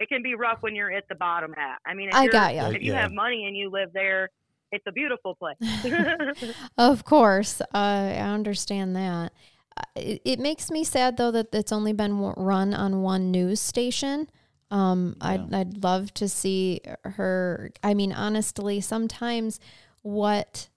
it 0.00 0.08
can 0.08 0.22
be 0.22 0.34
rough 0.34 0.58
when 0.62 0.74
you're 0.74 0.90
at 0.92 1.06
the 1.08 1.14
bottom 1.14 1.54
at. 1.56 1.78
I 1.86 1.94
mean, 1.94 2.08
if 2.08 2.14
I 2.14 2.22
you're- 2.24 2.32
got 2.32 2.54
ya. 2.54 2.68
If 2.70 2.82
you 2.82 2.92
Yeah. 2.92 3.02
have 3.02 3.12
money 3.12 3.46
and 3.46 3.56
you 3.56 3.70
live 3.70 3.92
there, 3.92 4.30
it's 4.72 4.84
a 4.86 4.92
beautiful 4.92 5.34
place. 5.36 5.56
Of 6.78 7.04
course, 7.04 7.60
uh, 7.60 7.66
I 7.74 8.16
understand 8.18 8.96
that. 8.96 9.32
Uh, 9.76 9.82
It, 9.96 10.22
it 10.24 10.38
makes 10.40 10.70
me 10.70 10.82
sad 10.84 11.16
though 11.16 11.30
that 11.30 11.54
it's 11.54 11.72
only 11.72 11.92
been 11.92 12.18
run 12.18 12.74
on 12.74 13.02
one 13.02 13.30
news 13.30 13.60
station. 13.60 14.28
Um, 14.70 15.16
I'd, 15.20 15.52
I'd 15.52 15.82
love 15.82 16.14
to 16.14 16.28
see 16.28 16.80
her. 17.04 17.72
I 17.82 17.92
mean, 17.94 18.12
honestly, 18.12 18.80
sometimes 18.80 19.58
what 20.02 20.68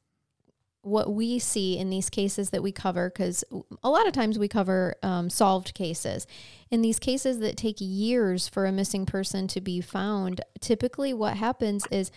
what 0.84 1.14
we 1.14 1.40
see 1.40 1.78
in 1.78 1.90
these 1.90 2.10
cases 2.10 2.50
that 2.52 2.62
we 2.62 2.72
cover, 2.72 3.10
because 3.10 3.44
a 3.84 3.90
lot 3.90 4.06
of 4.06 4.14
times 4.14 4.38
we 4.38 4.48
cover 4.50 4.96
um, 5.02 5.30
solved 5.30 5.74
cases. 5.74 6.28
In 6.70 6.82
these 6.82 7.00
cases 7.00 7.40
that 7.40 7.56
take 7.56 7.78
years 7.80 8.50
for 8.50 8.66
a 8.66 8.72
missing 8.72 9.06
person 9.06 9.48
to 9.48 9.62
be 9.62 9.80
found, 9.80 10.42
typically 10.60 11.14
what 11.14 11.38
happens 11.38 11.88
is 11.90 12.12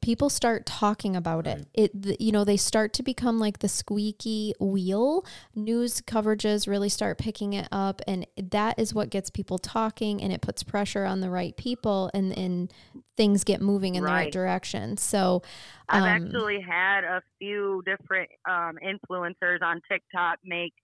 people 0.00 0.30
start 0.30 0.66
talking 0.66 1.16
about 1.16 1.46
it. 1.46 1.66
It 1.74 2.02
the, 2.02 2.16
you 2.18 2.32
know 2.32 2.44
they 2.44 2.56
start 2.56 2.92
to 2.94 3.02
become 3.02 3.38
like 3.38 3.58
the 3.58 3.68
squeaky 3.68 4.54
wheel. 4.58 5.24
News 5.54 6.00
coverages 6.00 6.66
really 6.66 6.88
start 6.88 7.18
picking 7.18 7.52
it 7.52 7.68
up, 7.70 8.00
and 8.06 8.26
that 8.36 8.78
is 8.78 8.94
what 8.94 9.10
gets 9.10 9.30
people 9.30 9.58
talking, 9.58 10.22
and 10.22 10.32
it 10.32 10.40
puts 10.40 10.62
pressure 10.62 11.04
on 11.04 11.20
the 11.20 11.30
right 11.30 11.56
people, 11.56 12.10
and 12.14 12.36
and 12.36 12.72
things 13.16 13.44
get 13.44 13.60
moving 13.60 13.94
in 13.94 14.02
the 14.04 14.10
right 14.10 14.16
Right. 14.16 14.32
direction. 14.32 14.96
So, 14.96 15.42
I've 15.88 16.02
um, 16.02 16.06
actually 16.06 16.60
had 16.60 17.04
a 17.04 17.22
few 17.38 17.82
different 17.84 18.30
um, 18.48 18.78
influencers 18.82 19.62
on 19.62 19.80
TikTok 19.90 20.38
make 20.44 20.74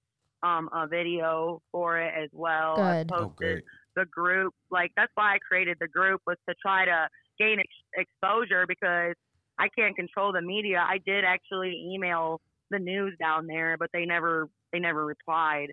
um, 0.42 0.68
a 0.72 0.86
video 0.86 1.62
for 1.70 1.98
it 1.98 2.12
as 2.22 2.30
well. 2.32 2.76
Good. 2.76 3.10
Oh, 3.12 3.24
posted 3.24 3.36
great. 3.36 3.64
the 3.96 4.04
group. 4.06 4.54
Like 4.70 4.92
that's 4.96 5.12
why 5.14 5.34
I 5.34 5.38
created 5.38 5.78
the 5.80 5.88
group 5.88 6.20
was 6.26 6.36
to 6.48 6.54
try 6.60 6.84
to 6.84 7.08
gain 7.38 7.58
ex- 7.58 7.68
exposure 8.06 8.64
because 8.66 9.14
I 9.58 9.68
can't 9.76 9.94
control 9.96 10.32
the 10.32 10.42
media. 10.42 10.78
I 10.78 10.98
did 11.04 11.24
actually 11.24 11.90
email 11.94 12.40
the 12.70 12.78
news 12.78 13.16
down 13.18 13.46
there, 13.46 13.76
but 13.78 13.90
they 13.92 14.04
never 14.04 14.48
they 14.72 14.78
never 14.78 15.04
replied. 15.04 15.72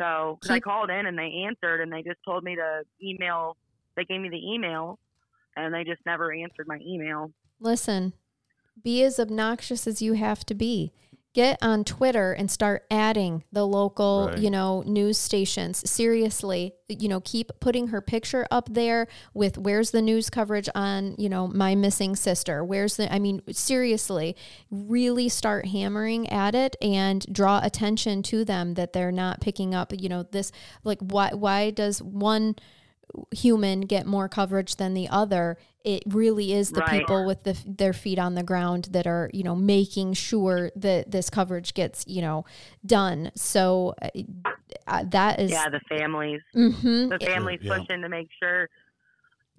So 0.00 0.38
I 0.48 0.60
called 0.60 0.90
in 0.90 1.06
and 1.06 1.16
they 1.16 1.44
answered 1.46 1.80
and 1.80 1.92
they 1.92 2.02
just 2.02 2.18
told 2.24 2.42
me 2.42 2.56
to 2.56 2.82
email. 3.02 3.56
They 3.96 4.04
gave 4.04 4.20
me 4.20 4.28
the 4.28 4.52
email 4.52 4.98
and 5.56 5.72
they 5.72 5.84
just 5.84 6.00
never 6.04 6.32
answered 6.32 6.66
my 6.66 6.78
email. 6.84 7.30
listen, 7.60 8.12
be 8.82 9.04
as 9.04 9.20
obnoxious 9.20 9.86
as 9.86 10.02
you 10.02 10.14
have 10.14 10.44
to 10.46 10.54
be. 10.54 10.92
Get 11.34 11.58
on 11.60 11.82
Twitter 11.82 12.32
and 12.32 12.48
start 12.48 12.84
adding 12.92 13.42
the 13.50 13.66
local, 13.66 14.28
Right. 14.28 14.38
you 14.38 14.50
know, 14.50 14.82
news 14.86 15.18
stations. 15.18 15.82
Seriously, 15.90 16.74
you 16.88 17.08
know, 17.08 17.20
keep 17.20 17.50
putting 17.58 17.88
her 17.88 18.00
picture 18.00 18.46
up 18.52 18.68
there 18.72 19.08
with 19.34 19.58
where's 19.58 19.90
the 19.90 20.00
news 20.00 20.30
coverage 20.30 20.68
on, 20.76 21.16
you 21.18 21.28
know, 21.28 21.48
my 21.48 21.74
missing 21.74 22.14
sister. 22.14 22.64
Where's 22.64 22.96
the 22.96 23.12
I 23.12 23.18
mean, 23.18 23.42
seriously, 23.50 24.36
really 24.70 25.28
start 25.28 25.66
hammering 25.66 26.28
at 26.30 26.54
it 26.54 26.76
and 26.80 27.26
draw 27.32 27.58
attention 27.64 28.22
to 28.24 28.44
them 28.44 28.74
that 28.74 28.92
they're 28.92 29.10
not 29.10 29.40
picking 29.40 29.74
up, 29.74 29.92
you 29.98 30.08
know, 30.08 30.22
this 30.22 30.52
like 30.84 31.00
why 31.00 31.30
why 31.34 31.70
does 31.70 32.00
one 32.00 32.54
human 33.32 33.82
get 33.82 34.06
more 34.06 34.28
coverage 34.28 34.76
than 34.76 34.94
the 34.94 35.08
other 35.08 35.56
it 35.84 36.02
really 36.06 36.52
is 36.52 36.70
the 36.70 36.80
Right. 36.80 37.00
people 37.00 37.26
with 37.26 37.42
the, 37.42 37.56
their 37.66 37.92
feet 37.92 38.18
on 38.18 38.34
the 38.34 38.42
ground 38.42 38.88
that 38.92 39.06
are 39.06 39.30
you 39.32 39.42
know 39.42 39.54
making 39.54 40.14
sure 40.14 40.70
that 40.76 41.10
this 41.10 41.28
coverage 41.30 41.74
gets 41.74 42.04
you 42.06 42.22
know 42.22 42.44
done 42.84 43.30
so 43.34 43.94
uh, 44.00 44.08
uh, 44.86 45.04
that 45.08 45.40
is 45.40 45.50
yeah, 45.50 45.68
the 45.68 45.80
families. 45.88 46.40
Mhm. 46.54 47.10
the 47.10 47.24
families 47.24 47.60
yeah. 47.62 47.78
pushing 47.78 48.02
to 48.02 48.08
make 48.08 48.28
sure. 48.42 48.68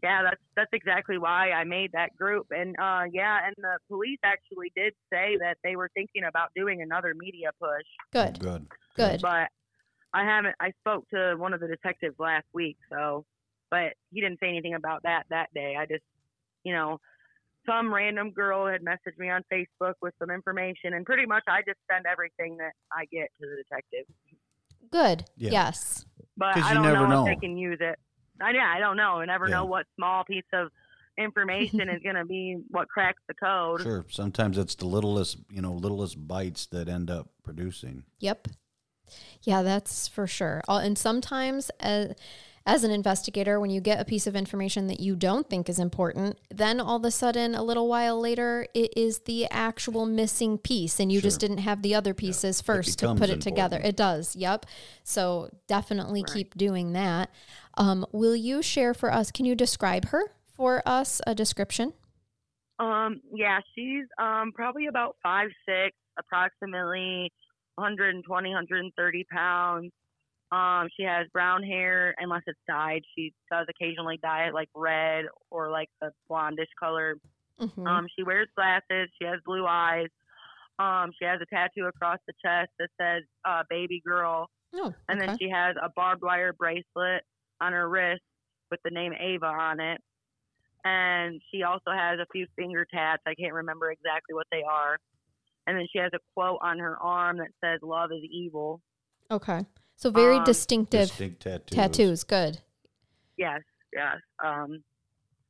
Yeah, 0.03 0.24
that's 0.24 0.41
that's 0.56 0.70
exactly 0.74 1.18
why 1.18 1.51
I 1.51 1.64
made 1.64 1.91
that 1.93 2.16
group, 2.16 2.47
and 2.51 2.76
uh, 2.80 3.03
yeah, 3.12 3.39
and 3.47 3.56
the 3.58 3.78
police 3.88 4.20
actually 4.24 4.72
did 4.76 4.93
say 5.12 5.38
that 5.39 5.58
they 5.64 5.76
were 5.76 5.89
thinking 5.95 6.26
about 6.26 6.49
doing 6.56 6.82
another 6.82 7.14
media 7.18 7.49
push, 7.60 7.86
good 8.12 8.39
Good. 8.39 8.68
good 8.95 9.22
but 9.22 9.49
I 10.14 10.24
haven't. 10.24 10.56
I 10.60 10.72
spoke 10.82 11.10
to 11.10 11.36
one 11.38 11.53
of 11.53 11.60
the 11.60 11.68
detectives 11.68 12.16
last 12.20 12.45
week, 12.53 12.78
so 12.89 13.26
but 13.76 13.93
he 14.13 14.21
didn't 14.21 14.39
say 14.39 14.47
anything 14.47 14.73
about 14.76 15.03
that 15.03 15.26
that 15.30 15.53
day. 15.53 15.76
I 15.78 15.86
just, 15.86 16.03
you 16.63 16.73
know, 16.73 16.99
some 17.65 17.93
random 17.93 18.30
girl 18.32 18.67
had 18.67 18.82
messaged 18.84 19.17
me 19.17 19.30
on 19.30 19.43
Facebook 19.51 19.95
with 20.01 20.13
some 20.19 20.30
information, 20.30 20.93
and 20.93 21.05
pretty 21.05 21.26
much 21.26 21.43
I 21.47 21.59
just 21.67 21.80
send 21.91 22.05
everything 22.05 22.57
that 22.57 22.71
I 22.91 23.05
get 23.05 23.30
to 23.41 23.47
the 23.49 23.55
detective. 23.63 24.05
good 24.91 25.26
Yeah. 25.36 25.51
yes 25.51 26.05
But 26.38 26.57
I 26.57 26.73
don't 26.73 26.84
never 26.84 27.07
know, 27.07 27.23
know. 27.23 27.28
if 27.28 27.36
they 27.39 27.47
can 27.47 27.57
use 27.57 27.80
it. 27.82 27.97
I, 28.41 28.51
yeah, 28.51 28.71
I 28.76 28.80
don't 28.80 28.97
know. 28.97 29.19
I 29.21 29.26
never 29.26 29.47
Yeah. 29.47 29.55
know 29.55 29.65
what 29.65 29.86
small 29.95 30.23
piece 30.23 30.43
of 30.53 30.69
information 31.17 31.89
is 31.89 32.01
going 32.07 32.15
to 32.15 32.26
be 32.26 32.57
what 32.69 32.88
cracks 32.88 33.21
the 33.28 33.34
code. 33.34 33.82
Sure. 33.82 34.05
Sometimes 34.09 34.57
it's 34.57 34.76
the 34.76 34.86
littlest, 34.86 35.38
you 35.49 35.61
know, 35.61 35.73
littlest 35.73 36.28
bites 36.28 36.65
that 36.67 36.88
end 36.88 37.09
up 37.09 37.30
producing. 37.43 38.03
Yep. 38.19 38.47
Yeah, 39.41 39.61
that's 39.63 40.07
for 40.07 40.28
sure. 40.28 40.61
Uh, 40.67 40.82
And 40.84 40.97
sometimes, 40.97 41.69
as, 41.80 42.13
as 42.68 42.84
an 42.84 42.89
investigator, 42.89 43.59
when 43.59 43.70
you 43.70 43.80
get 43.80 43.99
a 43.99 44.05
piece 44.05 44.26
of 44.26 44.36
information 44.36 44.88
that 44.88 44.99
you 44.99 45.16
don't 45.16 45.47
think 45.47 45.70
is 45.70 45.78
important, 45.78 46.39
then 46.49 46.80
all 46.80 46.97
of 46.97 47.05
a 47.05 47.11
sudden, 47.11 47.53
a 47.53 47.61
little 47.61 47.88
while 47.88 48.20
later, 48.20 48.66
it 48.74 48.91
is 48.97 49.20
the 49.20 49.45
actual 49.51 50.07
missing 50.07 50.57
piece, 50.57 50.99
and 50.99 51.11
you 51.11 51.22
just 51.22 51.39
didn't 51.39 51.59
have 51.59 51.84
the 51.84 51.93
other 51.93 52.16
pieces 52.16 52.61
first 52.61 52.97
to 52.99 53.05
becomes 53.05 53.20
put 53.20 53.30
it 53.30 53.39
together. 53.41 53.80
It 53.84 53.95
does. 53.95 54.36
Yep. 54.36 54.66
So 55.03 55.49
definitely 55.68 56.22
Right. 56.24 56.34
keep 56.34 56.55
doing 56.55 56.93
that. 56.93 57.30
Um, 57.78 58.03
will 58.11 58.36
you 58.36 58.63
share 58.63 58.95
for 58.95 59.13
us? 59.13 59.32
Can 59.32 59.45
you 59.45 59.53
describe 59.53 60.05
her 60.05 60.32
for 60.47 60.82
us? 60.88 61.22
A 61.28 61.36
description. 61.36 61.93
Um, 62.80 63.22
yeah, 63.32 63.59
she's 63.76 64.05
um 64.18 64.51
probably 64.53 64.88
about 64.88 65.18
five 65.22 65.49
six, 65.66 65.95
approximately 66.18 67.32
120, 67.76 68.49
130 68.49 69.24
pounds. 69.32 69.91
Um, 70.56 70.88
she 70.95 71.03
has 71.03 71.28
brown 71.34 71.64
hair 71.64 72.16
unless 72.18 72.43
it's 72.47 72.60
dyed. 72.66 73.01
She 73.14 73.34
does 73.51 73.68
occasionally 73.70 74.18
dye 74.24 74.47
it 74.47 74.53
like 74.53 74.70
red 74.74 75.26
or 75.51 75.70
like 75.70 75.89
a 76.01 76.12
blondish 76.30 76.72
color. 76.80 77.18
Mhm. 77.60 77.86
Um, 77.86 78.08
she 78.16 78.24
wears 78.24 78.47
glasses. 78.56 79.10
She 79.20 79.28
has 79.28 79.41
blue 79.45 79.66
eyes. 79.68 80.08
Um, 80.80 81.12
she 81.20 81.26
has 81.26 81.41
a 81.41 81.45
tattoo 81.53 81.88
across 81.88 82.20
the 82.26 82.34
chest 82.41 82.72
that 82.80 82.89
says 82.99 83.24
uh, 83.43 83.64
"baby 83.70 84.01
girl," 84.06 84.49
oh, 84.76 84.93
and 85.10 85.20
then 85.20 85.38
she 85.38 85.49
has 85.49 85.76
a 85.82 85.89
barbed 85.89 86.22
wire 86.22 86.53
bracelet 86.53 87.24
on 87.60 87.74
her 87.74 87.89
wrist 87.89 88.24
with 88.72 88.80
the 88.84 88.91
name 88.91 89.14
Ava 89.14 89.47
on 89.47 89.80
it. 89.82 90.01
And 90.86 91.41
she 91.51 91.64
also 91.64 91.91
has 91.91 92.20
a 92.20 92.26
few 92.32 92.47
finger 92.56 92.86
tats. 92.86 93.24
I 93.26 93.36
can't 93.36 93.53
remember 93.53 93.91
exactly 93.91 94.36
what 94.36 94.47
they 94.51 94.64
are. 94.64 94.99
And 95.66 95.78
then 95.78 95.88
she 95.91 95.97
has 95.99 96.12
a 96.14 96.20
quote 96.34 96.60
on 96.62 96.80
her 96.80 96.97
arm 96.97 97.38
that 97.38 97.51
says 97.62 97.82
"Love 97.82 98.12
is 98.14 98.24
evil." 98.24 98.82
okay. 99.32 99.66
So 99.98 100.12
very 100.12 100.38
um, 100.38 100.43
distinctive 100.43 101.08
Distinct 101.08 101.41
tattoos. 101.41 101.76
tattoos. 101.76 102.24
Good. 102.24 102.60
Yes, 103.38 103.62
yes. 103.93 104.18
Um, 104.43 104.84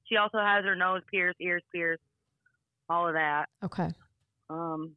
she 0.05 0.17
also 0.17 0.37
has 0.37 0.63
her 0.65 0.75
nose 0.75 1.01
pierced, 1.11 1.37
ears 1.41 1.63
pierced, 1.73 2.03
all 2.89 3.07
of 3.07 3.13
that. 3.15 3.45
Okay. 3.63 3.89
Um, 4.49 4.91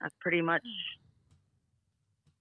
that's 0.00 0.14
pretty 0.20 0.42
much 0.42 0.62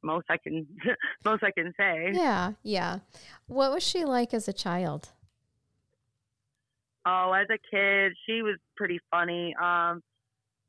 most 0.04 0.26
I 0.30 0.38
can 0.38 0.68
most 1.26 1.44
I 1.44 1.52
can 1.52 1.74
say. 1.80 2.12
Yeah, 2.14 2.54
yeah. 2.64 3.00
What 3.48 3.72
was 3.72 3.84
she 3.84 4.06
like 4.06 4.34
as 4.34 4.48
a 4.48 4.54
child? 4.54 5.10
Oh, 7.06 7.32
as 7.32 7.48
a 7.50 7.58
kid, 7.74 8.14
she 8.26 8.42
was 8.42 8.58
pretty 8.76 9.00
funny. 9.10 9.56
Um, 9.62 10.04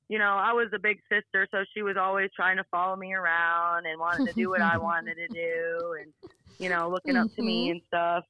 you 0.08 0.18
know, 0.18 0.24
I 0.36 0.52
was 0.52 0.68
a 0.74 0.78
big 0.78 0.98
sister, 1.10 1.46
so 1.50 1.64
she 1.74 1.82
was 1.82 1.96
always 1.98 2.30
trying 2.34 2.56
to 2.56 2.64
follow 2.70 2.96
me 2.96 3.12
around 3.14 3.86
and 3.86 3.98
wanted 4.00 4.26
to 4.26 4.32
do 4.32 4.48
what 4.48 4.62
I 4.62 4.78
wanted 4.88 5.16
to 5.16 5.28
do, 5.28 5.94
and 6.00 6.12
you 6.58 6.68
know, 6.68 6.88
looking 6.90 7.16
up 7.16 7.28
to 7.36 7.42
me 7.42 7.70
and 7.70 7.80
stuff. 7.88 8.24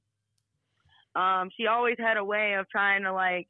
Um, 1.15 1.51
she 1.57 1.67
always 1.67 1.97
had 1.99 2.17
a 2.17 2.25
way 2.25 2.55
of 2.55 2.69
trying 2.69 3.03
to 3.05 3.13
like 3.13 3.49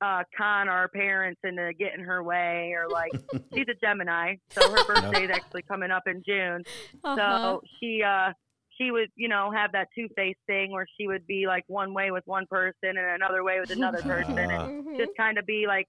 uh, 0.00 0.24
con 0.36 0.68
our 0.68 0.88
parents 0.88 1.40
into 1.44 1.72
getting 1.78 2.04
her 2.04 2.22
way, 2.22 2.72
or 2.76 2.88
like 2.90 3.12
she's 3.54 3.66
a 3.68 3.74
Gemini, 3.80 4.36
so 4.50 4.70
her 4.70 4.84
birthday 4.86 5.24
is 5.24 5.30
actually 5.30 5.62
coming 5.62 5.90
up 5.90 6.02
in 6.06 6.22
June. 6.26 6.62
Uh-huh. 7.04 7.16
So 7.16 7.60
she 7.80 8.02
uh 8.02 8.32
she 8.78 8.90
would, 8.90 9.08
you 9.16 9.28
know, 9.28 9.50
have 9.54 9.72
that 9.72 9.88
two 9.96 10.06
faced 10.16 10.40
thing 10.46 10.70
where 10.70 10.86
she 11.00 11.06
would 11.06 11.26
be 11.26 11.46
like 11.46 11.64
one 11.66 11.94
way 11.94 12.10
with 12.10 12.24
one 12.26 12.44
person 12.46 12.74
and 12.82 12.98
another 12.98 13.42
way 13.42 13.58
with 13.58 13.70
another 13.70 14.02
person 14.02 14.36
and 14.38 14.52
Ah. 14.52 14.66
Mhm. 14.66 14.98
just 14.98 15.12
kind 15.16 15.38
of 15.38 15.46
be 15.46 15.64
like 15.66 15.86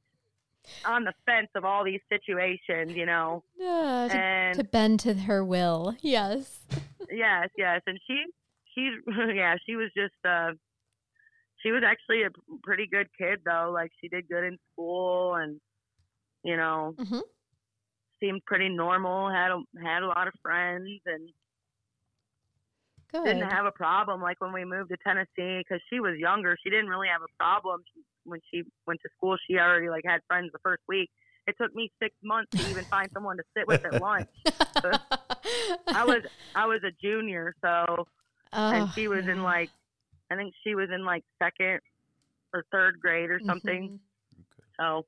on 0.86 1.04
the 1.04 1.14
fence 1.26 1.50
of 1.56 1.66
all 1.66 1.84
these 1.84 2.02
situations, 2.10 2.96
you 2.96 3.06
know. 3.06 3.44
Yeah, 3.58 4.08
to, 4.10 4.18
And 4.18 4.58
to 4.58 4.64
bend 4.64 5.00
to 5.02 5.14
her 5.14 5.44
will. 5.44 5.96
Yes. 6.02 6.60
yes, 7.12 7.50
yes. 7.58 7.82
And 7.88 8.00
she 8.08 8.26
she's 8.74 8.94
yeah, 9.34 9.56
she 9.66 9.76
was 9.76 9.90
just 9.96 10.16
uh 10.26 10.52
she 11.64 11.72
was 11.72 11.84
actually 11.86 12.24
a 12.24 12.30
pretty 12.64 12.88
good 12.88 13.08
kid 13.18 13.40
though. 13.46 13.72
Like 13.74 13.92
she 14.02 14.08
did 14.08 14.28
good 14.30 14.44
in 14.44 14.58
school 14.74 15.36
and 15.36 15.60
you 16.44 16.56
know, 16.56 16.94
mm-hmm. 16.98 17.20
seemed 18.22 18.46
pretty 18.46 18.70
normal, 18.70 19.30
had 19.30 19.52
a, 19.52 19.62
had 19.84 20.04
a 20.04 20.08
lot 20.08 20.28
of 20.28 20.34
friends 20.42 21.02
and 21.06 21.30
Good. 23.12 23.24
didn't 23.24 23.50
have 23.50 23.66
a 23.66 23.72
problem 23.72 24.22
like 24.22 24.40
when 24.42 24.52
we 24.52 24.66
moved 24.66 24.90
to 24.90 24.98
Tennessee 24.98 25.64
because 25.64 25.82
she 25.90 26.00
was 26.00 26.18
younger. 26.18 26.58
She 26.62 26.70
didn't 26.70 26.90
really 26.90 27.08
have 27.08 27.22
a 27.22 27.32
problem 27.38 27.82
She- 27.94 28.02
when 28.28 28.40
she 28.52 28.64
went 28.86 29.00
to 29.02 29.10
school. 29.18 29.38
She 29.48 29.58
already 29.58 29.90
like 29.90 30.04
had 30.06 30.20
friends 30.28 30.52
the 30.52 30.60
first 30.60 30.84
week. 30.88 31.10
It 31.48 31.56
took 31.60 31.74
me 31.74 31.92
six 32.02 32.14
months 32.24 32.52
to 32.58 32.64
even 32.70 32.86
find 32.90 33.10
someone 33.14 33.38
to 33.38 33.44
sit 33.56 33.68
with 33.68 33.84
at 33.86 34.02
lunch. 34.02 34.28
I 35.94 36.04
was 36.06 36.22
I 36.56 36.66
was 36.66 36.82
a 36.84 36.92
junior, 37.02 37.56
so 37.64 38.08
and 38.54 38.84
Oh, 38.88 38.92
she 38.96 39.08
was 39.08 39.24
in 39.28 39.42
like 39.44 39.72
I 40.30 40.36
think 40.36 40.54
she 40.64 40.76
was 40.76 40.90
in 40.94 41.06
like 41.06 41.24
second 41.42 41.80
or 42.54 42.66
third 42.72 43.00
grade 43.00 43.30
or 43.30 43.40
something. 43.46 43.90
Mhm. 43.90 44.00
So 44.80 45.06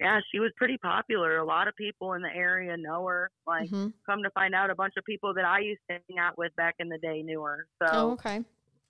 yeah, 0.00 0.20
she 0.32 0.40
was 0.40 0.50
pretty 0.56 0.78
popular. 0.78 1.36
A 1.36 1.44
lot 1.44 1.68
of 1.68 1.76
people 1.76 2.14
in 2.14 2.22
the 2.22 2.34
area 2.34 2.76
know 2.76 3.06
her. 3.06 3.30
Like 3.46 3.70
Mhm. 3.70 3.92
come 4.06 4.22
to 4.22 4.30
find 4.30 4.54
out, 4.54 4.70
a 4.70 4.74
bunch 4.74 4.94
of 4.96 5.04
people 5.04 5.34
that 5.34 5.44
I 5.44 5.60
used 5.60 5.82
to 5.90 6.00
hang 6.08 6.18
out 6.18 6.36
with 6.38 6.54
back 6.56 6.76
in 6.78 6.88
the 6.88 6.98
day 6.98 7.22
knew 7.22 7.42
her. 7.42 7.66
So. 7.78 7.86
Oh, 7.92 8.10
okay. 8.12 8.44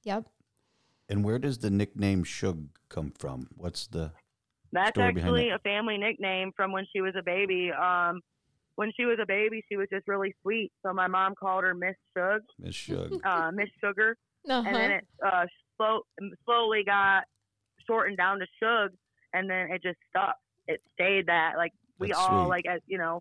Yep. 0.04 0.26
And 1.12 1.22
where 1.22 1.38
does 1.38 1.58
the 1.58 1.68
nickname 1.68 2.24
Shug 2.24 2.68
come 2.88 3.12
from? 3.18 3.48
What's 3.56 3.86
the 3.86 4.12
That's 4.72 4.90
story 4.96 5.12
behind 5.12 5.28
actually 5.36 5.50
that? 5.50 5.56
a 5.56 5.58
family 5.58 5.98
nickname 5.98 6.52
from 6.56 6.72
when 6.72 6.86
she 6.90 7.02
was 7.02 7.12
a 7.18 7.22
baby. 7.22 7.70
Um, 7.70 8.20
when 8.76 8.90
she 8.96 9.04
was 9.04 9.18
a 9.22 9.26
baby, 9.26 9.62
she 9.68 9.76
was 9.76 9.88
just 9.92 10.08
really 10.08 10.34
sweet. 10.40 10.72
So 10.82 10.94
my 10.94 11.08
mom 11.08 11.34
called 11.38 11.64
her 11.64 11.74
Miss 11.74 11.96
Shug, 12.16 12.40
Miss 12.58 12.74
Shug. 12.74 13.20
uh, 13.24 13.50
Miss 13.52 13.68
Sugar, 13.84 14.16
Uh-huh. 14.48 14.62
and 14.66 14.74
then 14.74 14.90
it 14.90 15.04
uh, 15.24 15.44
slow, 15.76 16.00
slowly 16.46 16.82
got 16.82 17.24
shortened 17.86 18.16
down 18.16 18.38
to 18.38 18.46
Shug, 18.58 18.92
and 19.34 19.50
then 19.50 19.70
it 19.70 19.82
just 19.82 19.98
stuck. 20.08 20.36
It 20.66 20.80
stayed 20.94 21.26
that. 21.26 21.58
Like 21.58 21.72
we 21.98 22.08
That's 22.08 22.20
all 22.20 22.44
sweet. 22.44 22.48
like 22.48 22.66
as 22.66 22.80
you 22.86 22.96
know, 22.96 23.20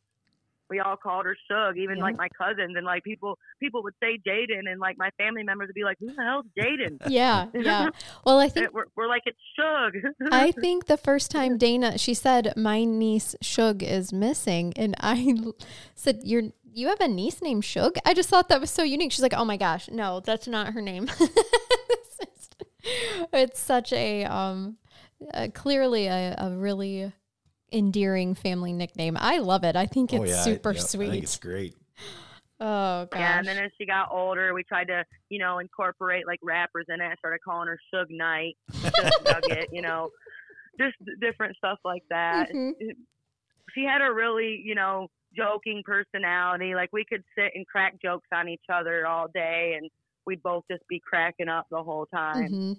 we 0.72 0.80
all 0.80 0.96
called 0.96 1.26
her 1.26 1.38
Shug. 1.48 1.78
Even 1.78 1.98
Yeah. 1.98 2.04
like 2.06 2.18
my 2.18 2.30
cousins 2.30 2.76
and 2.76 2.86
like 2.86 3.04
people 3.04 3.38
people 3.60 3.84
would 3.84 3.94
say 4.02 4.18
Jaden, 4.26 4.72
and 4.72 4.80
like 4.80 4.98
my 4.98 5.12
family 5.18 5.44
members 5.44 5.68
would 5.68 5.76
be 5.76 5.84
like, 5.84 5.98
"Who 6.00 6.08
the 6.08 6.24
hell's 6.24 6.46
Jaden?" 6.58 6.98
yeah, 7.08 7.46
yeah. 7.54 7.90
Well, 8.26 8.40
I 8.40 8.50
think 8.50 8.74
we're, 8.74 8.86
we're 8.96 9.08
like, 9.08 9.24
"It's 9.26 9.38
Shug." 9.56 9.94
I 10.32 10.52
think 10.52 10.86
the 10.88 10.98
first 10.98 11.30
time 11.30 11.58
Dana, 11.58 11.98
she 12.00 12.14
said, 12.14 12.54
"My 12.56 12.84
niece 12.86 13.36
Shug 13.42 13.84
is 13.84 14.12
missing," 14.12 14.74
and 14.76 14.96
I 15.00 15.36
said, 15.94 16.22
"You're 16.24 16.44
you 16.74 16.88
have 16.88 17.02
a 17.02 17.08
niece 17.08 17.42
named 17.42 17.66
Shug?" 17.66 17.98
I 18.06 18.14
just 18.14 18.30
thought 18.30 18.48
that 18.50 18.62
was 18.62 18.72
so 18.72 18.84
unique. 18.84 19.12
She's 19.12 19.22
like, 19.22 19.34
"Oh 19.36 19.46
my 19.46 19.58
gosh, 19.58 19.90
no, 19.90 20.22
that's 20.22 20.48
not 20.48 20.74
her 20.74 20.82
name." 20.82 21.08
it's 23.34 23.60
such 23.60 23.94
a 23.94 24.24
um, 24.26 24.78
uh, 25.34 25.48
clearly 25.54 26.08
a, 26.08 26.36
a 26.38 26.50
really 26.52 27.12
endearing 27.72 28.36
family 28.36 28.74
nickname. 28.74 29.18
I 29.20 29.40
love 29.40 29.64
it. 29.64 29.76
I 29.76 29.86
think 29.86 30.14
it's 30.14 30.22
oh, 30.22 30.26
yeah. 30.26 30.42
super 30.42 30.72
yeah, 30.74 30.80
sweet. 30.82 31.08
I 31.08 31.12
think 31.12 31.24
it's 31.24 31.38
great. 31.38 31.76
oh 32.60 33.06
gosh. 33.06 33.20
Yeah, 33.20 33.40
and 33.40 33.48
then 33.48 33.58
as 33.58 33.72
she 33.78 33.86
got 33.86 34.10
older, 34.12 34.54
we 34.54 34.64
tried 34.64 34.88
to, 34.88 35.06
you 35.30 35.40
know, 35.40 35.60
incorporate 35.60 36.28
like 36.28 36.40
rappers 36.44 36.86
in 36.90 37.02
it. 37.02 37.06
I 37.06 37.16
started 37.16 37.40
calling 37.44 37.68
her 37.68 37.80
Suge 37.94 38.10
Knight, 38.10 38.58
Suge 38.72 39.26
Nugget, 39.26 39.70
you 39.72 39.82
know, 39.82 40.10
just 40.80 40.96
different 41.20 41.56
stuff 41.58 41.80
like 41.84 42.04
that. 42.10 42.52
Mhm. 42.52 42.74
She 43.74 43.84
had 43.86 44.02
a 44.02 44.12
really, 44.14 44.62
you 44.64 44.76
know, 44.76 45.08
joking 45.36 45.82
personality. 45.86 46.76
Like 46.76 46.90
we 46.92 47.06
could 47.06 47.24
sit 47.38 47.52
and 47.56 47.66
crack 47.66 48.02
jokes 48.02 48.28
on 48.34 48.50
each 48.50 48.66
other 48.72 49.08
all 49.08 49.28
day, 49.34 49.76
and 49.78 49.90
we'd 50.26 50.44
both 50.44 50.64
just 50.70 50.86
be 50.90 51.00
cracking 51.00 51.48
up 51.48 51.68
the 51.72 51.82
whole 51.82 52.06
time. 52.08 52.50
Mhm. 52.50 52.78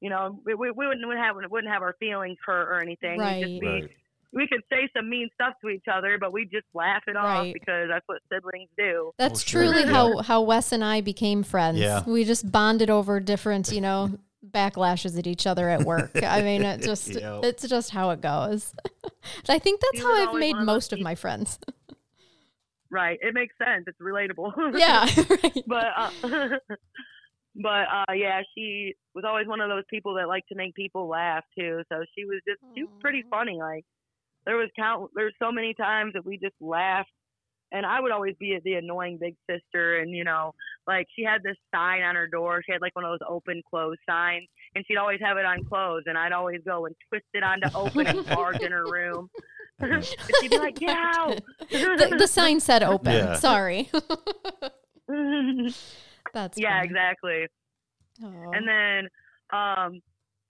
You 0.00 0.10
know, 0.10 0.40
we, 0.44 0.54
we, 0.54 0.70
we 0.70 0.86
wouldn't 0.86 1.04
have 1.18 1.36
wouldn't 1.50 1.72
have 1.72 1.82
our 1.82 1.96
feelings 1.98 2.38
hurt 2.44 2.68
or 2.68 2.80
anything. 2.80 3.18
We'd 3.18 3.40
just 3.40 3.60
be 3.60 3.66
Right. 3.66 3.90
We 4.32 4.46
could 4.46 4.60
say 4.70 4.88
some 4.96 5.08
mean 5.08 5.28
stuff 5.34 5.54
to 5.62 5.68
each 5.70 5.84
other, 5.90 6.18
but 6.20 6.32
we 6.32 6.44
just 6.44 6.66
laugh 6.74 7.02
it 7.06 7.16
off 7.16 7.46
because 7.52 7.88
that's 7.88 8.06
what 8.06 8.18
siblings 8.32 8.68
do. 8.76 9.12
That's 9.18 9.42
sure. 9.42 9.62
truly 9.64 9.82
Yeah. 9.82 9.90
how 9.92 10.18
how 10.18 10.42
Wes 10.42 10.72
and 10.72 10.84
I 10.84 11.00
became 11.00 11.42
friends. 11.42 11.78
Yeah. 11.78 12.02
We 12.06 12.24
just 12.24 12.50
bonded 12.52 12.90
over 12.90 13.20
different, 13.20 13.70
you 13.72 13.80
know, 13.80 14.18
backlashes 14.50 15.18
at 15.18 15.26
each 15.26 15.46
other 15.46 15.68
at 15.68 15.82
work. 15.82 16.10
I 16.22 16.42
mean, 16.42 16.62
it 16.62 16.82
just 16.90 17.08
Yep. 17.08 17.44
it's 17.44 17.66
just 17.68 17.90
how 17.90 18.10
it 18.10 18.20
goes. 18.20 18.74
And 19.38 19.50
I 19.50 19.58
think 19.58 19.80
that's 19.80 19.98
He 19.98 20.04
how 20.04 20.28
I've 20.28 20.38
made 20.38 20.52
one 20.52 20.60
of 20.62 20.66
most 20.66 20.92
of 20.92 21.00
my 21.00 21.14
friends. 21.14 21.58
Right. 22.90 23.18
It 23.20 23.34
makes 23.34 23.54
sense. 23.58 23.84
It's 23.86 23.98
relatable. 24.00 24.52
yeah, 24.78 25.04
right. 25.28 25.64
but 25.66 25.86
uh, 25.96 26.48
but 27.56 27.86
uh, 27.92 28.12
yeah, 28.14 28.42
she 28.54 28.94
was 29.14 29.24
always 29.26 29.46
one 29.46 29.60
of 29.60 29.68
those 29.68 29.84
people 29.90 30.14
that 30.14 30.28
like 30.28 30.46
to 30.48 30.54
make 30.54 30.74
people 30.74 31.08
laugh 31.08 31.44
too. 31.58 31.82
So 31.90 32.02
she 32.16 32.24
was 32.24 32.40
just 32.48 32.60
she 32.74 32.84
was 32.84 32.92
pretty 33.00 33.24
funny. 33.30 33.58
Like 33.60 33.84
there 34.46 34.56
was 34.56 34.70
count 34.76 35.10
there's 35.14 35.34
so 35.40 35.52
many 35.52 35.74
times 35.74 36.12
that 36.14 36.24
we 36.24 36.38
just 36.38 36.54
laughed. 36.60 37.10
And 37.70 37.84
I 37.84 38.00
would 38.00 38.12
always 38.12 38.34
be 38.40 38.58
the 38.64 38.74
annoying 38.74 39.18
big 39.20 39.34
sister, 39.48 39.98
and 39.98 40.10
you 40.10 40.24
know, 40.24 40.54
like 40.86 41.06
she 41.14 41.22
had 41.22 41.42
this 41.42 41.56
sign 41.74 42.00
on 42.02 42.14
her 42.14 42.26
door. 42.26 42.62
She 42.64 42.72
had 42.72 42.80
like 42.80 42.96
one 42.96 43.04
of 43.04 43.10
those 43.10 43.28
open 43.28 43.60
close 43.68 43.96
signs, 44.08 44.48
and 44.74 44.82
she'd 44.88 44.96
always 44.96 45.20
have 45.22 45.36
it 45.36 45.44
on 45.44 45.64
close, 45.64 46.02
and 46.06 46.16
I'd 46.16 46.32
always 46.32 46.60
go 46.66 46.86
and 46.86 46.96
twist 47.08 47.26
it 47.34 47.42
onto 47.42 47.68
open 47.76 48.06
and 48.06 48.26
barge 48.26 48.60
in 48.60 48.72
her 48.72 48.84
room. 48.84 49.28
she'd 50.40 50.50
be 50.50 50.58
like, 50.58 50.76
"Get 50.76 50.96
out!" 50.96 51.42
the, 51.70 52.16
the 52.18 52.26
sign 52.26 52.58
said 52.60 52.82
open. 52.82 53.12
Yeah. 53.12 53.34
Sorry. 53.34 53.90
That's 56.32 56.58
yeah, 56.58 56.78
funny. 56.78 56.86
exactly. 56.86 57.46
Aw. 58.24 58.50
And 58.52 58.66
then 58.66 59.08
um 59.52 60.00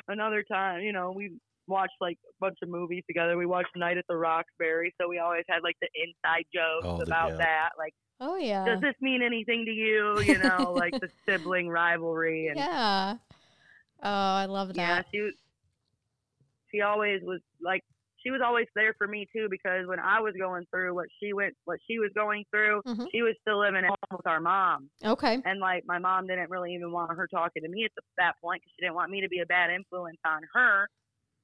another 0.09 0.43
time, 0.43 0.82
you 0.82 0.93
know, 0.93 1.12
we 1.14 1.32
watched 1.69 1.95
like 2.01 2.19
a 2.29 2.33
bunch 2.41 2.57
of 2.62 2.69
movies 2.69 3.05
together. 3.07 3.37
We 3.37 3.47
watched 3.47 3.77
Night 3.77 3.99
at 3.99 4.05
the 4.09 4.16
Roxbury, 4.16 4.95
so 5.01 5.09
we 5.09 5.19
always 5.19 5.45
had 5.49 5.62
like 5.62 5.77
the 5.81 5.89
inside 5.95 6.45
jokes 6.53 6.85
Oh, 6.85 6.97
the- 6.99 7.05
about 7.05 7.31
yeah. 7.33 7.37
that. 7.37 7.69
Like, 7.79 7.95
oh 8.21 8.37
yeah. 8.37 8.64
does 8.64 8.81
this 8.81 8.95
mean 9.01 9.23
anything 9.23 9.64
to 9.66 9.71
you? 9.73 10.21
You 10.21 10.39
know, 10.39 10.73
like 10.77 10.93
the 10.99 11.11
sibling 11.27 11.69
rivalry 11.69 12.49
and 12.49 12.57
yeah. 12.57 13.14
Oh, 14.03 14.09
I 14.11 14.47
love 14.47 14.69
that. 14.69 14.77
yeah, 14.77 14.95
that. 14.97 15.07
she 15.12 15.31
she 16.71 16.81
always 16.83 17.23
was 17.23 17.41
like 17.62 17.83
she 18.23 18.31
was 18.33 18.41
always 18.45 18.66
there 18.75 18.95
for 18.99 19.07
me 19.07 19.27
too 19.35 19.47
because 19.51 19.87
when 19.87 20.01
I 20.01 20.21
was 20.21 20.35
going 20.39 20.64
through 20.71 20.95
what 20.95 21.07
she 21.21 21.33
went 21.33 21.55
what 21.64 21.79
she 21.89 21.99
was 21.99 22.11
going 22.14 22.45
through, 22.51 22.83
Mhm. 22.87 23.07
she 23.12 23.23
was 23.23 23.35
still 23.41 23.59
living 23.61 23.85
at 23.85 23.89
home 23.89 24.16
with 24.16 24.27
our 24.27 24.41
mom. 24.41 24.91
Okay. 25.05 25.41
and 25.45 25.61
like 25.61 25.85
my 25.87 25.99
mom 25.99 26.27
didn't 26.27 26.51
really 26.51 26.75
even 26.75 26.93
want 26.93 27.16
her 27.16 27.27
talking 27.29 27.62
to 27.62 27.69
me 27.69 27.85
at 27.85 27.91
the, 27.97 28.03
that 28.19 28.35
point 28.41 28.61
because 28.62 28.73
she 28.77 28.83
didn't 28.83 28.97
want 28.97 29.11
me 29.11 29.21
to 29.21 29.29
be 29.29 29.39
a 29.41 29.47
bad 29.47 29.71
influence 29.71 30.19
on 30.27 30.43
her 30.53 30.89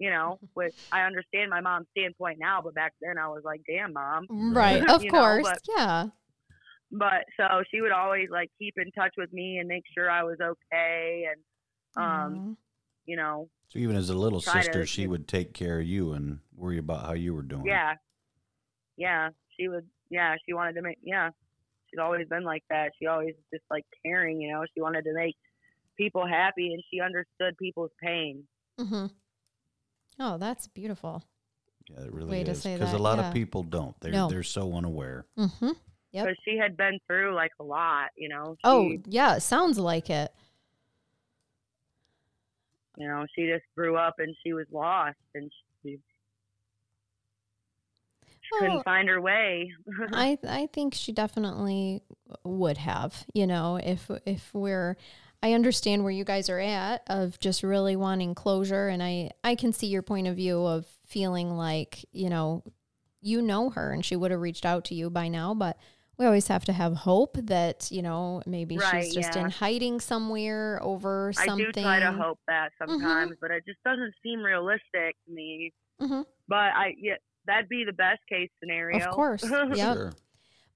you 0.05 0.11
know 0.14 0.38
which 0.59 0.74
i 0.92 1.00
understand 1.11 1.48
my 1.57 1.61
mom's 1.68 1.86
standpoint 1.96 2.38
now 2.48 2.57
but 2.64 2.74
back 2.80 2.92
then 3.05 3.16
i 3.24 3.26
was 3.34 3.42
like 3.50 3.61
damn 3.72 3.92
mom 4.00 4.22
Right. 4.62 4.82
Of 4.94 5.02
You 5.05 5.11
know, 5.12 5.18
course. 5.18 5.42
but- 5.48 5.62
yeah. 5.76 6.07
but 6.90 7.22
so 7.38 7.46
she 7.70 7.80
would 7.82 7.92
always 8.02 8.28
like 8.38 8.50
keep 8.61 8.74
in 8.76 8.90
touch 8.92 9.14
with 9.16 9.32
me 9.32 9.59
and 9.59 9.66
make 9.74 9.84
sure 9.94 10.11
i 10.11 10.22
was 10.30 10.38
okay 10.52 11.26
and 11.30 11.40
um 12.05 12.57
you 13.07 13.16
know 13.16 13.48
So 13.68 13.78
even 13.84 13.96
as 13.96 14.11
a 14.11 14.18
little 14.24 14.40
Try 14.40 14.55
to- 14.55 14.62
sister, 14.64 14.86
she 14.86 15.07
would 15.07 15.26
take 15.36 15.50
care 15.55 15.78
of 15.80 15.86
you 15.94 16.12
and 16.16 16.40
worry 16.62 16.78
about 16.78 17.00
how 17.07 17.14
you 17.24 17.32
were 17.34 17.42
doing. 17.55 17.66
yeah 17.66 17.92
yeah 18.96 19.28
she 19.57 19.68
would 19.68 19.86
yeah 20.11 20.34
she 20.44 20.52
wanted 20.59 20.74
to 20.74 20.82
make 20.82 20.98
yeah 21.02 21.28
she's 21.88 22.00
always 22.00 22.26
been 22.28 22.44
like 22.44 22.64
that 22.70 22.90
she 22.98 23.07
always 23.07 23.34
just 23.52 23.64
like 23.70 23.84
caring 24.05 24.40
you 24.40 24.52
know 24.52 24.62
she 24.74 24.80
wanted 24.86 25.02
to 25.05 25.14
make 25.14 25.36
people 25.96 26.26
happy 26.26 26.66
and 26.74 26.82
she 26.90 27.00
understood 27.00 27.57
people's 27.59 27.90
pain 28.02 28.42
hmm 28.78 29.07
Oh, 30.19 30.39
that's 30.39 30.67
beautiful. 30.69 31.23
Yeah, 31.89 32.05
it 32.05 32.12
really 32.12 32.31
Way 32.31 32.43
is. 32.43 32.62
Because 32.62 32.93
a 32.93 32.99
lot 32.99 33.19
yeah. 33.19 33.29
of 33.29 33.35
people 33.35 33.62
don't. 33.62 33.95
They're 34.01 34.12
No. 34.12 34.29
they're 34.29 34.43
so 34.43 34.73
unaware. 34.75 35.27
Mm-hmm. 35.39 35.71
Yep. 36.12 36.25
because 36.27 36.37
she 36.45 36.57
had 36.57 36.77
been 36.77 36.99
through 37.09 37.35
like 37.35 37.51
a 37.61 37.65
lot, 37.65 38.11
you 38.17 38.29
know. 38.29 38.55
She, 38.55 38.61
Oh, 38.65 38.93
yeah. 39.07 39.37
It 39.37 39.41
sounds 39.41 39.79
like 39.79 40.09
it. 40.11 40.33
you 42.97 43.09
know, 43.09 43.27
she 43.35 43.47
just 43.47 43.65
grew 43.77 43.97
up 43.97 44.15
and 44.19 44.35
she 44.45 44.53
was 44.53 44.67
lost 44.71 45.17
and 45.35 45.51
she, 45.83 45.99
she 48.41 48.51
Oh. 48.55 48.59
couldn't 48.61 48.85
find 48.85 49.09
her 49.09 49.21
way. 49.21 49.73
I 50.12 50.39
I 50.47 50.69
think 50.73 50.95
she 50.95 51.11
definitely 51.12 52.03
would 52.45 52.79
have, 52.79 53.25
you 53.35 53.47
know, 53.47 53.77
if 53.83 54.09
if 54.25 54.55
we're 54.55 54.97
I 55.45 55.53
understand 55.53 56.03
where 56.05 56.11
you 56.11 56.24
guys 56.24 56.49
are 56.49 56.59
at 56.59 57.03
of 57.07 57.38
just 57.38 57.62
really 57.62 57.97
wanting 57.97 58.34
closure 58.34 58.88
and 58.88 59.03
I 59.03 59.30
I 59.45 59.57
can 59.57 59.74
see 59.74 59.88
your 59.88 60.01
point 60.01 60.26
of 60.26 60.36
view 60.36 60.64
of 60.64 60.86
feeling 61.07 61.51
like, 61.55 62.03
you 62.12 62.30
know, 62.30 62.64
you 63.20 63.42
know 63.42 63.68
her 63.68 63.92
and 63.92 64.03
she 64.03 64.16
would 64.16 64.30
have 64.30 64.40
reached 64.40 64.64
out 64.64 64.86
to 64.86 64.95
you 64.95 65.11
by 65.11 65.28
now, 65.28 65.53
but 65.53 65.76
we 66.16 66.24
always 66.24 66.49
have 66.49 66.64
to 66.64 66.72
have 66.72 66.95
hope 66.95 67.36
that, 67.42 67.88
you 67.90 68.01
know, 68.01 68.42
maybe 68.47 68.78
Right, 68.78 69.05
she's 69.05 69.14
just 69.14 69.34
yeah. 69.36 69.45
in 69.45 69.51
hiding 69.51 70.01
somewhere 70.01 70.78
over 70.82 71.34
something. 71.34 71.66
I 71.66 71.72
do 71.72 71.82
try 71.82 72.01
to 72.01 72.12
hope 72.12 72.38
that 72.49 72.70
sometimes, 72.78 73.36
but 73.38 73.51
it 73.51 73.64
just 73.66 73.82
doesn't 73.84 74.14
seem 74.22 74.40
realistic 74.40 75.14
to 75.26 75.30
me. 75.30 75.74
Mhm. 76.01 76.24
But 76.49 76.57
I 76.74 76.95
yeah, 76.99 77.16
that'd 77.45 77.68
be 77.68 77.84
the 77.84 77.92
best 77.92 78.20
case 78.30 78.49
scenario. 78.61 79.05
Of 79.09 79.14
course. 79.14 79.42
Yep. 79.74 79.76
Sure. 79.76 80.12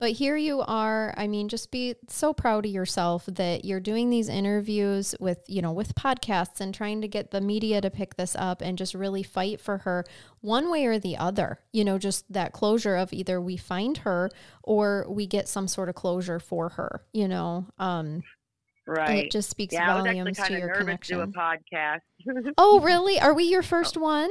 But 0.01 0.13
here 0.13 0.37
you 0.37 0.61
are. 0.61 1.13
I 1.17 1.27
mean, 1.27 1.49
just 1.49 1.73
be 1.73 1.97
so 2.09 2.33
proud 2.33 2.65
of 2.65 2.71
yourself 2.71 3.27
that 3.27 3.65
you're 3.65 3.81
doing 3.81 4.11
these 4.11 4.29
interviews 4.29 5.15
with, 5.19 5.41
you 5.49 5.61
know, 5.61 5.73
with 5.73 5.97
podcasts 5.97 6.61
and 6.61 6.73
trying 6.73 7.01
to 7.01 7.09
get 7.09 7.33
the 7.33 7.41
media 7.41 7.81
to 7.81 7.91
pick 7.91 8.17
this 8.17 8.37
up 8.39 8.63
and 8.63 8.79
just 8.79 8.95
really 8.95 9.25
fight 9.25 9.61
for 9.61 9.79
her 9.79 10.05
one 10.41 10.71
way 10.71 10.87
or 10.87 11.01
the 11.01 11.17
other. 11.17 11.59
You 11.73 11.85
know, 11.85 11.99
just 11.99 12.33
that 12.33 12.53
closure 12.53 12.95
of 12.95 13.13
either 13.13 13.41
we 13.41 13.57
find 13.57 13.99
her 13.99 14.31
or 14.63 15.05
we 15.09 15.27
get 15.27 15.49
some 15.49 15.67
sort 15.67 15.89
of 15.89 15.97
closure 15.97 16.39
for 16.39 16.69
her, 16.71 17.03
you 17.13 17.27
know. 17.27 17.67
Um 17.79 18.23
and 18.89 18.97
right. 18.97 19.25
it 19.27 19.31
just 19.31 19.51
speaks 19.51 19.75
yeah, 19.75 19.95
I 19.95 19.97
was 19.97 20.07
actually 20.07 20.21
volumes 20.21 20.39
kind 20.39 20.49
to 20.49 20.55
of 20.55 20.59
your 20.61 20.69
nervous 20.69 21.07
to 21.09 21.15
do 21.15 21.21
a 21.21 21.27
connection. 21.27 21.65
podcast. 21.75 22.53
Oh, 22.59 22.81
really? 22.81 23.21
Are 23.21 23.35
we 23.35 23.45
your 23.45 23.63
first 23.63 23.97
one? 23.97 24.31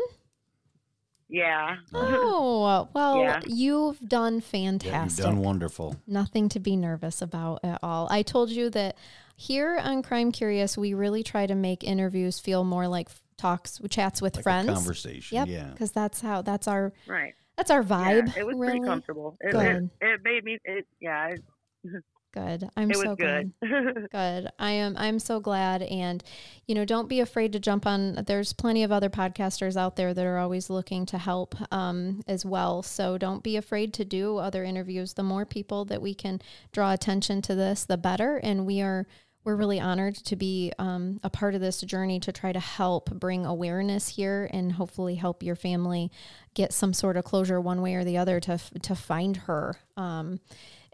Yeah. 1.30 1.78
Oh, 1.94 2.88
well, 2.94 3.20
Yeah. 3.20 3.42
you've 3.46 4.00
done 4.08 4.34
Yeah, 4.34 4.36
you've 4.38 4.44
fantastic. 4.46 5.26
done 5.26 5.38
wonderful. 5.40 5.96
Nothing 6.08 6.50
to 6.50 6.60
be 6.60 6.76
nervous 6.76 7.22
about 7.22 7.60
at 7.64 7.80
all. 7.84 8.08
I 8.10 8.22
told 8.24 8.50
you 8.50 8.70
that 8.72 8.98
here 9.36 9.78
on 9.78 10.02
Crime 10.04 10.32
Curious, 10.32 10.78
we 10.78 10.94
really 10.94 11.24
try 11.24 11.46
to 11.46 11.56
make 11.56 11.84
interviews 11.84 12.40
feel 12.40 12.64
more 12.64 12.88
like 12.88 13.10
talks, 13.38 13.80
chats 13.90 14.22
with 14.22 14.36
Like 14.36 14.42
a 14.42 14.44
friends. 14.44 14.70
conversation. 14.70 15.36
Yep, 15.36 15.48
Yeah. 15.48 15.70
because 15.72 15.92
that's 15.92 16.22
how 16.22 16.42
that's 16.42 16.68
our 16.68 16.92
Right. 17.06 17.34
that's 17.56 17.70
our 17.70 17.84
vibe. 17.84 18.28
Yeah, 18.36 18.42
it 18.42 18.46
was 18.48 18.56
really. 18.56 18.72
pretty 18.80 18.86
comfortable. 18.86 19.38
It, 19.42 19.52
Good. 19.52 19.90
it, 20.02 20.06
it 20.08 20.22
made 20.24 20.44
me. 20.44 20.58
It, 20.64 20.88
yeah. 21.00 21.28
It, 21.28 21.42
Good. 22.34 22.70
I'm 22.76 22.94
so 22.94 23.16
good. 23.16 23.52
glad. 23.60 24.10
Good. 24.12 24.52
I 24.60 24.72
am 24.72 24.96
I'm 24.98 25.18
so 25.20 25.40
glad 25.40 25.82
and 25.82 26.24
you 26.68 26.76
know, 26.76 26.86
don't 26.86 27.10
be 27.10 27.20
afraid 27.20 27.54
to 27.54 27.60
jump 27.60 27.88
on 27.88 28.24
there's 28.28 28.54
plenty 28.54 28.84
of 28.84 28.92
other 28.92 29.10
podcasters 29.10 29.76
out 29.78 29.96
there 29.96 30.14
that 30.14 30.26
are 30.26 30.38
always 30.38 30.70
looking 30.70 31.06
to 31.08 31.18
help 31.18 31.56
um, 31.72 32.22
as 32.28 32.46
well. 32.46 32.84
So 32.84 33.18
don't 33.18 33.44
be 33.44 33.58
afraid 33.58 33.94
to 33.96 34.06
do 34.06 34.38
other 34.38 34.64
interviews. 34.64 35.14
The 35.14 35.24
more 35.24 35.46
people 35.46 35.86
that 35.86 36.02
we 36.02 36.14
can 36.14 36.42
draw 36.72 36.94
attention 36.94 37.42
to 37.44 37.56
this, 37.56 37.86
the 37.86 37.98
better 37.98 38.38
and 38.38 38.66
we 38.66 38.82
are 38.82 39.08
we're 39.48 39.56
really 39.56 39.80
honored 39.80 40.14
to 40.14 40.36
be 40.36 40.74
um, 40.78 41.22
a 41.24 41.30
part 41.30 41.56
of 41.56 41.62
this 41.62 41.80
journey 41.80 42.20
to 42.20 42.34
try 42.34 42.52
to 42.52 42.60
help 42.60 43.10
bring 43.12 43.46
awareness 43.46 44.10
here 44.10 44.50
and 44.52 44.74
hopefully 44.74 45.16
help 45.16 45.42
your 45.42 45.56
family 45.56 46.12
get 46.54 46.74
some 46.74 46.92
sort 46.92 47.16
of 47.16 47.24
closure 47.24 47.62
one 47.62 47.82
way 47.82 47.96
or 47.96 48.04
the 48.04 48.18
other 48.18 48.42
to 48.42 48.60
to 48.82 48.94
find 48.94 49.38
her. 49.38 49.78
Um, 49.96 50.42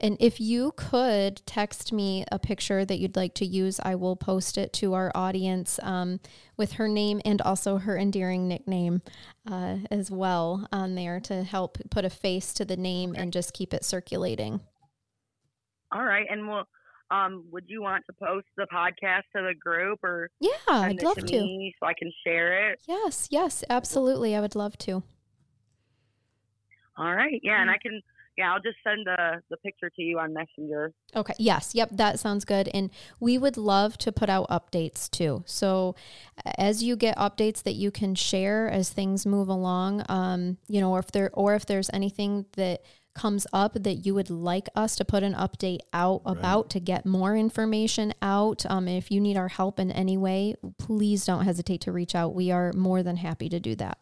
and 0.03 0.17
if 0.19 0.39
you 0.39 0.73
could 0.75 1.41
text 1.47 1.91
me 1.93 2.25
a 2.31 2.37
picture 2.37 2.83
that 2.85 2.99
you'd 2.99 3.15
like 3.15 3.33
to 3.35 3.45
use, 3.45 3.79
I 3.83 3.95
will 3.95 4.15
post 4.15 4.57
it 4.57 4.73
to 4.73 4.93
our 4.93 5.11
audience 5.15 5.79
um, 5.81 6.19
with 6.57 6.73
her 6.73 6.87
name 6.87 7.21
and 7.25 7.41
also 7.41 7.77
her 7.77 7.97
endearing 7.97 8.47
nickname 8.47 9.01
uh, 9.49 9.77
as 9.89 10.11
well 10.11 10.67
on 10.71 10.93
there 10.95 11.19
to 11.21 11.43
help 11.43 11.77
put 11.89 12.05
a 12.05 12.09
face 12.11 12.53
to 12.55 12.65
the 12.65 12.77
name 12.77 13.15
and 13.17 13.33
just 13.33 13.53
keep 13.53 13.73
it 13.73 13.83
circulating. 13.85 14.59
All 15.91 16.03
right, 16.05 16.27
and 16.29 16.47
we'll. 16.47 16.65
Um, 17.11 17.45
would 17.51 17.65
you 17.67 17.81
want 17.83 18.03
to 18.07 18.13
post 18.13 18.47
the 18.57 18.65
podcast 18.73 19.21
to 19.35 19.43
the 19.43 19.53
group 19.53 19.99
or 20.03 20.31
Yeah, 20.39 20.49
I'd 20.67 21.03
love 21.03 21.17
to 21.17 21.21
to. 21.27 21.71
so 21.79 21.85
I 21.85 21.93
can 21.93 22.11
share 22.25 22.71
it? 22.71 22.81
Yes, 22.87 23.27
yes, 23.29 23.63
absolutely. 23.69 24.35
I 24.35 24.41
would 24.41 24.55
love 24.55 24.77
to. 24.79 25.03
All 26.97 27.13
right, 27.13 27.39
yeah, 27.43 27.61
and 27.61 27.69
Mm. 27.69 27.73
I 27.73 27.77
can. 27.77 28.01
Yeah, 28.37 28.51
I'll 28.53 28.61
just 28.61 28.77
send 28.83 29.05
the 29.05 29.41
the 29.49 29.57
picture 29.57 29.91
to 29.91 30.01
you 30.01 30.17
on 30.17 30.33
Messenger. 30.33 30.91
Okay. 31.15 31.33
Yes. 31.37 31.75
Yep. 31.75 31.89
That 31.93 32.19
sounds 32.19 32.45
good. 32.45 32.67
And 32.73 32.89
we 33.19 33.37
would 33.37 33.57
love 33.57 33.97
to 33.99 34.11
put 34.11 34.29
out 34.29 34.49
updates 34.49 35.09
too. 35.09 35.43
So 35.45 35.95
as 36.57 36.81
you 36.81 36.95
get 36.95 37.15
updates 37.17 37.61
that 37.63 37.73
you 37.73 37.91
can 37.91 38.15
share 38.15 38.69
as 38.69 38.89
things 38.89 39.25
move 39.25 39.49
along, 39.49 40.03
um, 40.09 40.57
you 40.67 40.81
know, 40.81 40.91
or 40.91 40.99
if 40.99 41.11
there 41.11 41.29
or 41.33 41.53
if 41.53 41.65
there's 41.67 41.91
anything 41.93 42.45
that 42.53 42.83
comes 43.13 43.45
up 43.53 43.73
that 43.75 44.05
you 44.05 44.15
would 44.15 44.29
like 44.29 44.67
us 44.75 44.95
to 44.95 45.05
put 45.05 45.23
an 45.23 45.35
update 45.35 45.79
out 45.93 46.21
about 46.25 46.71
to 46.71 46.79
get 46.79 47.05
more 47.05 47.35
information 47.35 48.11
out. 48.23 48.65
Um, 48.67 48.87
if 48.87 49.11
you 49.11 49.21
need 49.21 49.37
our 49.37 49.49
help 49.49 49.79
in 49.79 49.91
any 49.91 50.17
way, 50.17 50.55
please 50.79 51.25
don't 51.25 51.45
hesitate 51.45 51.81
to 51.81 51.91
reach 51.91 52.15
out. 52.15 52.33
We 52.33 52.49
are 52.49 52.73
more 52.73 53.03
than 53.03 53.17
happy 53.17 53.49
to 53.49 53.59
do 53.59 53.75
that. 53.75 53.99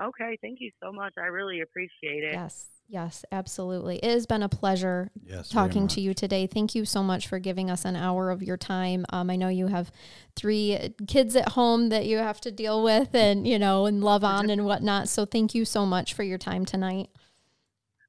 Okay, 0.00 0.38
thank 0.40 0.58
you 0.60 0.70
so 0.82 0.92
much. 0.92 1.14
I 1.18 1.26
really 1.26 1.60
appreciate 1.60 2.24
it. 2.24 2.32
Yes. 2.32 2.66
Yes, 2.90 3.22
absolutely. 3.30 3.98
It 3.98 4.10
has 4.10 4.24
been 4.24 4.42
a 4.42 4.48
pleasure 4.48 5.10
Yes, 5.22 5.50
talking 5.50 5.88
to 5.88 6.00
you 6.00 6.14
today. 6.14 6.46
Thank 6.46 6.74
you 6.74 6.86
so 6.86 7.02
much 7.02 7.28
for 7.28 7.38
giving 7.38 7.70
us 7.70 7.84
an 7.84 7.96
hour 7.96 8.30
of 8.30 8.42
your 8.42 8.56
time. 8.56 9.04
Um, 9.10 9.28
I 9.28 9.36
know 9.36 9.48
you 9.48 9.66
have 9.66 9.92
three 10.36 10.94
kids 11.06 11.36
at 11.36 11.50
home 11.50 11.90
that 11.90 12.06
you 12.06 12.16
have 12.16 12.40
to 12.40 12.50
deal 12.50 12.82
with 12.82 13.14
and, 13.14 13.46
you 13.46 13.58
know, 13.58 13.84
and 13.84 14.02
love 14.02 14.24
on 14.24 14.48
and 14.48 14.64
whatnot. 14.64 15.10
So 15.10 15.26
thank 15.26 15.54
you 15.54 15.66
so 15.66 15.84
much 15.84 16.14
for 16.14 16.22
your 16.22 16.38
time 16.38 16.64
tonight. 16.64 17.10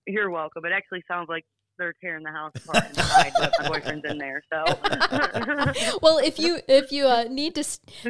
You're 0.07 0.29
welcome. 0.29 0.63
It 0.63 0.71
actually 0.71 1.03
sounds 1.09 1.27
like 1.27 1.45
they're 1.79 1.95
tearing 2.01 2.23
the 2.23 2.31
house 2.31 2.51
apart 2.55 2.89
inside, 2.89 3.31
but 3.39 3.53
my 3.59 3.69
boyfriend's 3.69 4.05
in 4.05 4.17
there, 4.19 4.43
so. 4.51 4.63
well, 6.01 6.19
if 6.19 6.37
you 6.37 6.59
if 6.67 6.91
you 6.91 7.07
uh, 7.07 7.23
need 7.23 7.55
to 7.55 7.63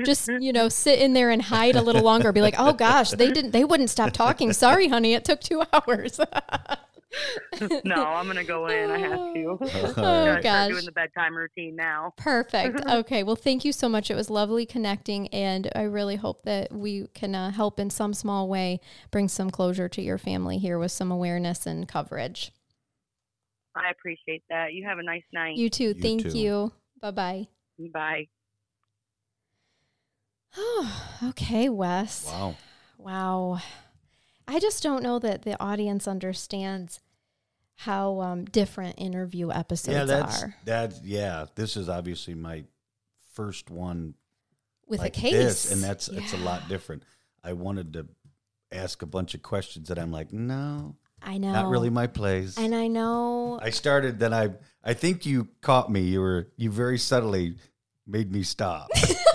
just 0.03 0.27
you 0.27 0.51
know 0.51 0.67
sit 0.67 0.99
in 0.99 1.13
there 1.13 1.29
and 1.29 1.43
hide 1.43 1.75
a 1.75 1.81
little 1.81 2.03
longer, 2.03 2.33
be 2.33 2.41
like, 2.41 2.55
oh 2.57 2.73
gosh, 2.73 3.11
they 3.11 3.31
didn't 3.31 3.51
they 3.51 3.63
wouldn't 3.63 3.89
stop 3.89 4.11
talking. 4.11 4.51
Sorry, 4.51 4.89
honey, 4.89 5.13
it 5.13 5.23
took 5.23 5.39
two 5.39 5.63
hours. 5.71 6.19
no, 7.83 8.05
I'm 8.05 8.27
gonna 8.27 8.43
go 8.43 8.67
in. 8.67 8.91
I 8.91 8.99
have 8.99 9.33
to. 9.33 9.45
oh 9.61 9.65
Gotta 9.65 9.91
start 9.91 10.43
gosh. 10.43 10.69
doing 10.69 10.85
the 10.85 10.91
bedtime 10.91 11.35
routine 11.35 11.75
now. 11.75 12.13
Perfect. 12.17 12.81
Okay. 12.89 13.23
Well, 13.23 13.35
thank 13.35 13.63
you 13.65 13.71
so 13.71 13.87
much. 13.87 14.09
It 14.09 14.15
was 14.15 14.29
lovely 14.29 14.65
connecting, 14.65 15.27
and 15.29 15.69
I 15.75 15.83
really 15.83 16.15
hope 16.15 16.41
that 16.43 16.71
we 16.71 17.07
can 17.13 17.35
uh, 17.35 17.51
help 17.51 17.79
in 17.79 17.89
some 17.89 18.13
small 18.13 18.47
way 18.49 18.79
bring 19.11 19.27
some 19.27 19.49
closure 19.49 19.87
to 19.89 20.01
your 20.01 20.17
family 20.17 20.57
here 20.57 20.79
with 20.79 20.91
some 20.91 21.11
awareness 21.11 21.65
and 21.65 21.87
coverage. 21.87 22.51
I 23.79 23.91
appreciate 23.91 24.43
that. 24.49 24.73
You 24.73 24.85
have 24.85 24.99
a 24.99 25.03
nice 25.03 25.23
night. 25.31 25.55
You 25.55 25.69
too. 25.69 25.89
You 25.89 25.93
thank 25.93 26.23
too. 26.23 26.37
you. 26.37 26.71
Bye 27.01 27.11
bye. 27.11 27.47
Bye. 27.93 28.27
Oh, 30.57 31.19
okay, 31.29 31.69
Wes. 31.69 32.25
Wow. 32.25 32.55
Wow. 32.97 33.61
I 34.47 34.59
just 34.59 34.83
don't 34.83 35.03
know 35.03 35.19
that 35.19 35.43
the 35.43 35.61
audience 35.61 36.07
understands 36.07 36.99
how 37.75 38.19
um, 38.19 38.45
different 38.45 38.99
interview 38.99 39.51
episodes 39.51 39.95
yeah, 39.95 40.03
that's 40.03 40.43
are 40.43 40.55
that's 40.65 41.01
yeah. 41.01 41.45
This 41.55 41.77
is 41.77 41.87
obviously 41.87 42.33
my 42.33 42.65
first 43.33 43.69
one 43.69 44.15
with 44.87 44.99
like 44.99 45.15
a 45.17 45.21
case, 45.21 45.33
this, 45.33 45.71
and 45.71 45.81
that's 45.81 46.09
it's 46.09 46.33
a 46.33 46.37
lot 46.37 46.67
different. 46.67 47.03
I 47.41 47.53
wanted 47.53 47.93
to 47.93 48.07
ask 48.71 49.01
a 49.01 49.05
bunch 49.05 49.33
of 49.33 49.43
questions 49.43 49.87
that 49.87 49.97
I'm 49.97 50.11
like, 50.11 50.33
no, 50.33 50.95
I 51.21 51.37
know. 51.37 51.51
not 51.51 51.69
really 51.69 51.89
my 51.89 52.07
place. 52.07 52.57
And 52.57 52.73
I 52.73 52.87
know 52.87 53.59
I 53.61 53.69
started, 53.71 54.19
then 54.19 54.33
I 54.33 54.51
I 54.83 54.93
think 54.93 55.25
you 55.25 55.47
caught 55.61 55.91
me. 55.91 56.01
You 56.01 56.21
were 56.21 56.47
you 56.57 56.71
very 56.71 56.97
subtly 56.97 57.55
made 58.07 58.31
me 58.31 58.43
stop. 58.43 58.89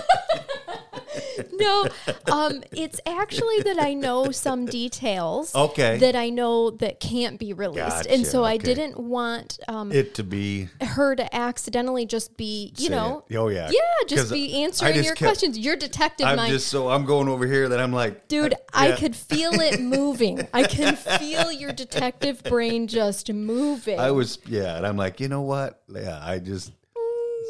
no, 1.52 1.88
um, 2.30 2.62
it's 2.72 3.00
actually 3.06 3.60
that 3.62 3.80
I 3.80 3.94
know 3.94 4.30
some 4.30 4.66
details 4.66 5.54
Okay. 5.54 5.98
that 5.98 6.16
I 6.16 6.30
know 6.30 6.70
that 6.70 7.00
can't 7.00 7.38
be 7.38 7.52
released, 7.52 8.06
and 8.06 8.22
Gotcha, 8.22 8.30
so 8.30 8.44
I 8.44 8.56
didn't 8.56 8.98
want 8.98 9.58
um, 9.68 9.92
it 9.92 10.14
to 10.14 10.24
be 10.24 10.68
her 10.80 11.14
to 11.16 11.34
accidentally 11.34 12.06
just 12.06 12.36
be, 12.36 12.72
you 12.76 12.90
know, 12.90 13.24
it. 13.28 13.36
Oh 13.36 13.48
yeah. 13.48 13.70
yeah, 13.70 14.06
just 14.08 14.32
be 14.32 14.62
answering 14.62 14.94
just 14.94 15.06
your 15.06 15.14
kept- 15.14 15.28
questions. 15.28 15.58
Your 15.58 15.76
detective 15.76 16.26
I'm 16.26 16.36
mind, 16.36 16.52
just 16.52 16.68
so 16.68 16.88
I'm 16.88 17.04
going 17.04 17.28
over 17.28 17.46
here 17.46 17.68
that 17.68 17.80
I'm 17.80 17.92
like, 17.92 18.28
dude. 18.28 18.54
uh, 18.54 18.56
I 18.72 18.88
yeah. 18.88 18.96
could 18.96 19.16
feel 19.16 19.52
it 19.54 19.80
moving. 19.98 20.46
I 20.52 20.64
can 20.64 20.96
feel 20.96 21.50
your 21.52 21.72
detective 21.72 22.42
brain 22.44 22.86
just 22.86 23.32
moving. 23.32 23.98
I 23.98 24.10
was 24.10 24.38
yeah, 24.46 24.76
and 24.76 24.86
I'm 24.86 24.96
like, 24.96 25.20
you 25.20 25.28
know 25.28 25.42
what? 25.42 25.82
Yeah, 25.88 26.18
I 26.22 26.38
just 26.38 26.72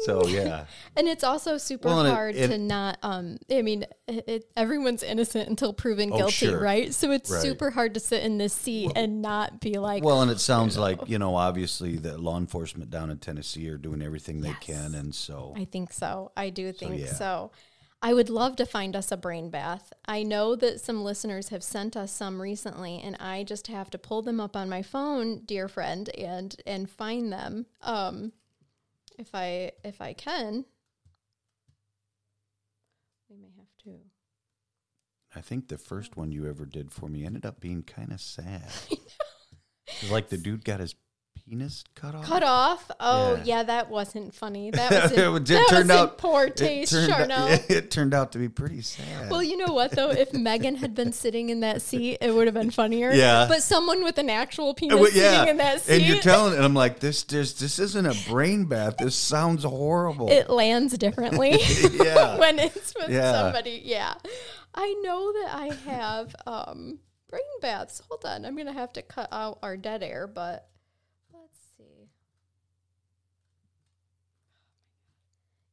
so 0.03 0.27
yeah. 0.27 0.65
And 0.95 1.07
it's 1.07 1.23
also 1.23 1.57
super 1.57 1.87
Well, 1.87 1.99
and 2.01 2.07
it- 2.09 2.11
hard 2.13 2.35
it- 2.35 2.47
to 2.49 2.57
not. 2.57 2.97
Um, 3.03 3.37
I 3.49 3.61
mean, 3.61 3.85
it, 4.07 4.23
it, 4.27 4.51
everyone's 4.57 5.03
innocent 5.03 5.47
until 5.49 5.73
proven 5.73 6.11
Oh, 6.11 6.17
guilty, 6.17 6.31
sure. 6.47 6.59
right? 6.61 6.93
So 6.93 7.11
it's 7.11 7.31
Right. 7.31 7.41
super 7.41 7.71
hard 7.71 7.93
to 7.93 7.99
sit 7.99 8.23
in 8.23 8.37
this 8.37 8.53
seat 8.53 8.91
and 8.95 9.21
not 9.21 9.59
be 9.61 9.77
like, 9.79 10.03
Well, 10.03 10.21
and 10.21 10.29
it 10.29 10.39
sounds 10.39 10.77
like 10.77 10.99
you 11.07 11.17
know, 11.19 11.35
obviously, 11.35 11.97
the 11.97 12.17
law 12.17 12.37
enforcement 12.37 12.89
down 12.89 13.09
in 13.09 13.17
Tennessee 13.19 13.69
are 13.69 13.77
doing 13.77 14.01
everything 14.01 14.41
they 14.41 14.49
Yes. 14.49 14.59
can, 14.61 14.95
and 14.95 15.15
so 15.15 15.53
I 15.55 15.65
think 15.65 15.93
so. 15.93 16.31
I 16.35 16.49
do 16.49 16.71
think 16.71 16.99
yeah. 16.99 17.13
so. 17.13 17.51
I 18.01 18.13
would 18.13 18.29
love 18.29 18.55
to 18.57 18.65
find 18.67 18.95
us 18.95 19.11
a 19.11 19.17
brain 19.17 19.49
bath. 19.49 19.91
I 20.05 20.21
know 20.21 20.55
that 20.57 20.79
some 20.79 21.03
listeners 21.03 21.49
have 21.49 21.63
sent 21.63 21.97
us 21.97 22.11
some 22.11 22.39
recently, 22.39 23.01
and 23.03 23.15
I 23.19 23.43
just 23.43 23.65
have 23.67 23.89
to 23.91 23.97
pull 23.97 24.21
them 24.21 24.39
up 24.39 24.55
on 24.55 24.69
my 24.69 24.83
phone, 24.83 25.41
dear 25.45 25.67
friend, 25.67 26.09
and 26.15 26.55
and 26.67 26.87
find 26.87 27.31
them. 27.33 27.65
Um, 27.81 28.33
if 29.17 29.29
I 29.33 29.71
if 29.83 30.01
I 30.01 30.13
can, 30.13 30.65
we 33.29 33.35
may 33.37 33.51
have 33.57 33.67
to. 33.83 33.99
I 35.35 35.41
think 35.41 35.67
the 35.67 35.77
first 35.77 36.15
one 36.15 36.31
you 36.31 36.47
ever 36.47 36.65
did 36.65 36.91
for 36.91 37.09
me 37.09 37.25
ended 37.25 37.45
up 37.45 37.59
being 37.59 37.83
kind 37.83 38.11
of 38.11 38.21
sad. 38.21 38.71
Like 40.09 40.29
the 40.29 40.37
dude 40.37 40.65
got 40.65 40.79
his 40.79 40.95
penis 41.47 41.83
cut 41.93 42.15
off. 42.15 42.25
Cut 42.25 42.43
off? 42.43 42.91
Oh, 42.99 43.35
Yeah. 43.35 43.43
yeah, 43.45 43.63
that 43.63 43.89
wasn't 43.89 44.33
funny. 44.33 44.71
That 44.75 44.91
was 44.91 45.11
in, 45.11 45.19
It 45.19 45.45
that 45.45 45.67
turned 45.69 45.89
was 45.89 45.97
in 45.97 46.03
out- 46.03 46.17
poor 46.17 46.45
It 46.45 46.57
taste, 46.57 46.91
turned 46.91 47.11
out- 47.11 47.29
Charnell. 47.29 47.69
it 47.69 47.91
turned 47.91 48.13
out 48.13 48.31
to 48.31 48.39
be 48.39 48.49
pretty 48.49 48.81
sad. 48.81 49.29
Well, 49.29 49.43
you 49.43 49.55
know 49.57 49.71
what 49.73 49.91
though? 49.91 50.09
If 50.09 50.33
Megan 50.47 50.75
had 50.75 50.95
been 50.95 51.13
sitting 51.13 51.49
in 51.49 51.59
that 51.59 51.81
seat, 51.81 52.17
it 52.21 52.33
would 52.33 52.47
have 52.47 52.53
been 52.55 52.71
funnier. 52.71 53.11
Yeah. 53.11 53.45
But 53.47 53.61
someone 53.61 54.03
with 54.03 54.17
an 54.17 54.29
actual 54.29 54.73
penis 54.73 54.99
well, 54.99 55.11
yeah, 55.11 55.31
sitting 55.39 55.49
in 55.49 55.57
that 55.57 55.81
seat, 55.81 55.93
and 55.93 56.03
you're 56.05 56.21
telling, 56.21 56.55
and 56.55 56.63
I'm 56.63 56.73
like, 56.73 56.99
this, 56.99 57.23
this, 57.23 57.53
this 57.53 57.77
isn't 57.79 58.05
a 58.05 58.15
brain 58.29 58.65
bath. 58.65 58.97
This 58.97 59.15
sounds 59.15 59.63
horrible. 59.63 60.29
it 60.31 60.49
lands 60.49 60.97
differently 60.97 61.59
yeah, 61.93 62.37
when 62.39 62.57
it's 62.59 62.93
with 62.95 63.09
Yeah. 63.09 63.31
somebody. 63.31 63.81
Yeah. 63.85 64.15
I 64.73 64.93
know 65.03 65.31
that 65.31 65.55
I 65.55 65.73
have 65.89 66.35
um, 66.47 66.99
brain 67.29 67.41
baths. 67.61 68.01
Hold 68.09 68.25
on. 68.25 68.45
I'm 68.45 68.55
going 68.55 68.67
to 68.67 68.73
have 68.73 68.91
to 68.93 69.01
cut 69.01 69.29
out 69.31 69.59
our 69.63 69.77
dead 69.77 70.03
air, 70.03 70.27
but 70.27 70.67
let's 71.33 71.57
see. 71.77 72.09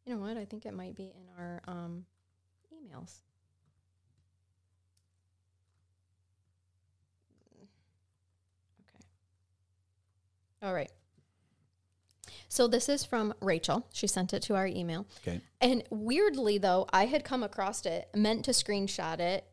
You 0.04 0.14
know 0.14 0.20
what? 0.20 0.36
I 0.36 0.44
think 0.44 0.66
it 0.66 0.74
might 0.74 0.96
be 0.96 1.04
in 1.14 1.28
our 1.38 1.62
um, 1.66 2.04
emails. 2.74 3.20
Okay. 8.80 9.04
All 10.62 10.74
right. 10.74 10.90
So 12.48 12.66
this 12.66 12.88
is 12.88 13.04
from 13.04 13.32
Rachel. 13.40 13.86
She 13.92 14.06
sent 14.06 14.34
it 14.34 14.42
to 14.42 14.54
our 14.56 14.66
email. 14.66 15.06
okay. 15.26 15.40
And 15.60 15.84
weirdly, 15.88 16.58
though, 16.58 16.86
I 16.92 17.06
had 17.06 17.24
come 17.24 17.42
across 17.42 17.86
it, 17.86 18.08
meant 18.14 18.44
to 18.44 18.50
screenshot 18.50 19.20
it, 19.20 19.46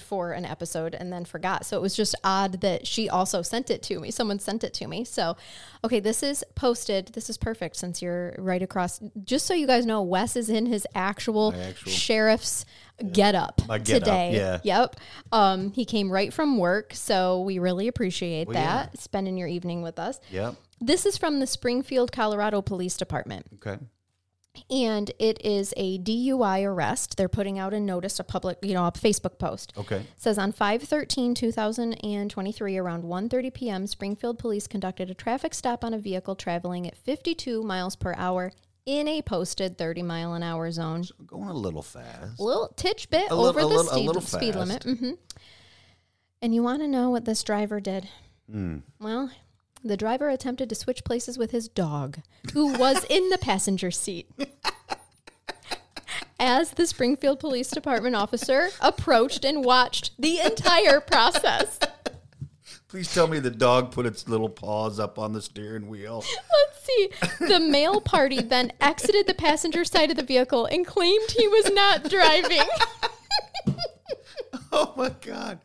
for 0.00 0.32
an 0.32 0.44
episode 0.44 0.94
and 0.94 1.12
then 1.12 1.24
forgot. 1.24 1.66
So 1.66 1.76
it 1.76 1.80
was 1.80 1.94
just 1.94 2.14
odd 2.24 2.60
that 2.60 2.86
she 2.86 3.08
also 3.08 3.42
sent 3.42 3.70
it 3.70 3.82
to 3.84 3.98
me. 4.00 4.10
Someone 4.10 4.38
sent 4.38 4.64
it 4.64 4.74
to 4.74 4.86
me. 4.86 5.04
So, 5.04 5.36
okay, 5.84 6.00
this 6.00 6.22
is 6.22 6.44
posted. 6.54 7.08
This 7.08 7.28
is 7.30 7.36
perfect 7.38 7.76
since 7.76 8.00
you're 8.02 8.34
right 8.38 8.62
across. 8.62 9.00
Just 9.24 9.46
so 9.46 9.54
you 9.54 9.66
guys 9.66 9.86
know, 9.86 10.02
Wes 10.02 10.36
is 10.36 10.48
in 10.50 10.66
his 10.66 10.86
actual, 10.94 11.54
actual- 11.54 11.92
sheriff's 11.92 12.64
get 13.12 13.34
up 13.34 13.60
get 13.66 13.68
up, 13.68 13.84
today. 13.84 14.34
yeah. 14.36 14.58
Yep. 14.62 14.96
Um, 15.30 15.72
he 15.72 15.84
came 15.84 16.10
right 16.10 16.32
from 16.32 16.56
work, 16.58 16.92
so 16.94 17.42
we 17.42 17.58
really 17.58 17.88
appreciate 17.88 18.48
Well, 18.48 18.54
that 18.54 18.98
spending 18.98 19.36
your 19.36 19.48
evening 19.48 19.82
with 19.82 19.98
us. 19.98 20.18
Yep. 20.30 20.54
This 20.80 21.04
is 21.06 21.16
from 21.18 21.40
the 21.40 21.46
Springfield, 21.46 22.10
Colorado 22.12 22.62
Police 22.62 22.96
Department 22.96 23.46
Okay. 23.54 23.78
And 24.70 25.10
it 25.18 25.44
is 25.44 25.74
a 25.76 25.98
DUI 25.98 26.64
arrest. 26.64 27.16
They're 27.16 27.28
putting 27.28 27.58
out 27.58 27.74
a 27.74 27.80
notice, 27.80 28.20
a 28.20 28.24
public, 28.24 28.58
you 28.62 28.74
know, 28.74 28.86
a 28.86 28.92
Facebook 28.92 29.38
post. 29.38 29.72
Okay. 29.76 29.96
It 29.96 30.06
says 30.16 30.38
on 30.38 30.52
5-13-2023 30.52 32.80
around 32.80 33.04
1:30 33.04 33.54
p.m. 33.54 33.86
Springfield 33.86 34.38
police 34.38 34.66
conducted 34.66 35.10
a 35.10 35.14
traffic 35.14 35.54
stop 35.54 35.84
on 35.84 35.94
a 35.94 35.98
vehicle 35.98 36.34
traveling 36.34 36.86
at 36.86 36.96
52 36.96 37.62
miles 37.62 37.96
per 37.96 38.14
hour 38.16 38.52
in 38.84 39.08
a 39.08 39.22
posted 39.22 39.78
30 39.78 40.02
mile 40.02 40.34
an 40.34 40.42
hour 40.42 40.70
zone. 40.70 41.04
Going 41.26 41.48
a 41.48 41.54
little 41.54 41.82
fast. 41.82 42.38
A 42.38 42.42
little 42.42 42.68
titch 42.76 43.08
bit 43.10 43.30
little- 43.30 43.46
over 43.46 43.60
the 43.60 43.66
little- 43.66 44.20
speed, 44.20 44.22
speed 44.22 44.54
limit. 44.54 44.84
fast. 44.84 44.98
hmm 44.98 45.10
And 46.42 46.54
you 46.54 46.62
want 46.62 46.82
to 46.82 46.88
know 46.88 47.10
what 47.10 47.24
this 47.24 47.42
driver 47.42 47.80
did? 47.80 48.08
Hmm. 48.50 48.78
Well, 49.00 49.30
the 49.86 49.96
driver 49.96 50.28
attempted 50.28 50.68
to 50.68 50.74
switch 50.74 51.04
places 51.04 51.38
with 51.38 51.50
his 51.50 51.68
dog, 51.68 52.20
who 52.52 52.72
was 52.78 53.04
in 53.08 53.28
the 53.30 53.38
passenger 53.38 53.90
seat. 53.90 54.30
As 56.38 56.72
the 56.72 56.86
Springfield 56.86 57.40
Police 57.40 57.70
Department 57.70 58.14
officer 58.14 58.68
approached 58.80 59.44
and 59.44 59.64
watched 59.64 60.10
the 60.18 60.38
entire 60.40 61.00
process. 61.00 61.78
Please 62.88 63.12
tell 63.12 63.26
me 63.26 63.40
the 63.40 63.50
dog 63.50 63.90
put 63.90 64.06
its 64.06 64.28
little 64.28 64.48
paws 64.48 65.00
up 65.00 65.18
on 65.18 65.32
the 65.32 65.42
steering 65.42 65.88
wheel. 65.88 66.22
Let's 66.52 66.86
see. 66.86 67.10
The 67.46 67.58
male 67.58 68.00
party 68.00 68.40
then 68.40 68.72
exited 68.80 69.26
the 69.26 69.34
passenger 69.34 69.84
side 69.84 70.10
of 70.10 70.16
the 70.16 70.22
vehicle 70.22 70.66
and 70.66 70.86
claimed 70.86 71.30
he 71.30 71.48
was 71.48 71.70
not 71.72 72.08
driving. 72.08 72.62
Oh 74.78 74.92
my 74.94 75.08
god. 75.22 75.58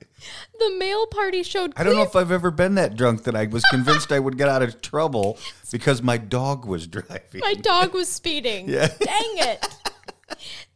The 0.57 0.75
male 0.77 1.05
party 1.07 1.43
showed 1.43 1.73
I 1.75 1.83
don't 1.83 1.95
know 1.95 2.03
if 2.03 2.15
I've 2.15 2.31
ever 2.31 2.49
been 2.49 2.75
that 2.75 2.95
drunk 2.95 3.23
that 3.23 3.35
I 3.35 3.45
was 3.47 3.63
convinced 3.65 4.11
I 4.11 4.19
would 4.19 4.37
get 4.37 4.47
out 4.47 4.61
of 4.61 4.81
trouble 4.81 5.37
because 5.71 6.01
my 6.01 6.17
dog 6.17 6.65
was 6.65 6.87
driving. 6.87 7.41
My 7.41 7.55
dog 7.55 7.93
was 7.99 8.07
speeding. 8.07 8.69
Yeah. 8.69 8.87
Dang 8.87 9.33
it. 9.37 9.67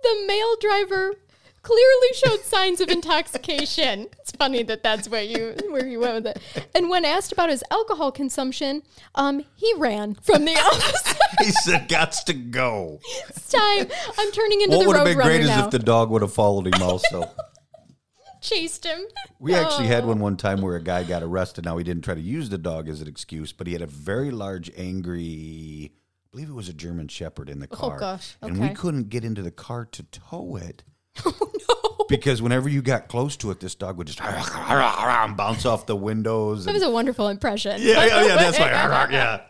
The 0.03 0.23
male 0.27 0.55
driver 0.59 1.13
clearly 1.61 2.13
showed 2.13 2.41
signs 2.41 2.81
of 2.81 2.89
intoxication. 2.89 4.07
It's 4.19 4.31
funny 4.31 4.63
that 4.63 4.83
that's 4.83 5.07
where 5.09 5.23
you 5.23 5.55
where 5.69 5.87
you 5.87 5.99
went 6.01 6.23
with 6.25 6.35
it. 6.35 6.67
And 6.75 6.89
when 6.89 7.05
asked 7.05 7.31
about 7.31 7.49
his 7.49 7.63
alcohol 7.71 8.11
consumption, 8.11 8.83
um, 9.15 9.43
he 9.55 9.73
ran 9.77 10.15
from 10.15 10.43
the 10.45 10.53
office. 10.53 11.15
he 11.39 11.51
said, 11.51 11.87
"Gots 11.89 12.23
to 12.25 12.33
go." 12.33 12.99
it's 13.29 13.49
time. 13.49 13.87
I'm 14.17 14.31
turning 14.33 14.61
into 14.61 14.75
What 14.77 14.83
the 14.83 14.87
would 14.89 14.97
have 14.97 15.05
been 15.05 15.17
great 15.17 15.41
is 15.41 15.47
now. 15.47 15.65
if 15.65 15.71
the 15.71 15.79
dog 15.79 16.09
would 16.11 16.21
have 16.21 16.33
followed 16.33 16.67
him 16.67 16.81
also. 16.83 17.31
Chased 18.45 18.85
him. 18.85 18.99
We 19.39 19.55
actually 19.55 19.87
had 19.87 20.03
Oh. 20.03 20.07
one 20.07 20.19
one 20.19 20.37
time 20.37 20.61
where 20.61 20.75
a 20.75 20.81
guy 20.81 21.03
got 21.03 21.23
arrested. 21.23 21.65
Now 21.65 21.77
he 21.77 21.83
didn't 21.83 22.03
try 22.03 22.13
to 22.15 22.21
use 22.21 22.49
the 22.49 22.57
dog 22.57 22.87
as 22.87 23.01
an 23.01 23.07
excuse, 23.07 23.51
but 23.51 23.65
he 23.67 23.73
had 23.73 23.81
a 23.81 23.87
very 23.87 24.29
large, 24.31 24.71
angry, 24.77 25.91
I 25.91 26.27
believe 26.31 26.49
it 26.49 26.53
was 26.53 26.69
a 26.69 26.73
German 26.73 27.07
Shepherd 27.07 27.49
in 27.49 27.59
the 27.59 27.67
oh, 27.71 27.75
car. 27.75 27.95
Oh, 27.95 27.99
gosh. 27.99 28.35
And 28.41 28.59
we 28.59 28.69
couldn't 28.69 29.09
get 29.09 29.23
into 29.25 29.41
the 29.41 29.51
car 29.51 29.85
to 29.85 30.03
tow 30.03 30.57
it 30.57 30.83
Oh 31.25 31.33
no. 31.69 32.05
because 32.09 32.41
whenever 32.41 32.69
you 32.69 32.81
got 32.81 33.07
close 33.07 33.35
to 33.37 33.49
it, 33.51 33.59
this 33.59 33.73
dog 33.73 33.97
would 33.97 34.07
just 34.07 34.19
bounce 35.37 35.65
off 35.65 35.85
the 35.87 35.95
windows. 35.95 36.65
That 36.65 36.73
was 36.73 36.83
a 36.83 36.89
wonderful 36.89 37.29
impression. 37.29 37.81
yeah, 37.81 38.05
yeah, 38.05 38.25
yeah, 38.25 38.35
that's 38.35 38.59
why. 38.59 38.69
Yeah, 39.11 39.41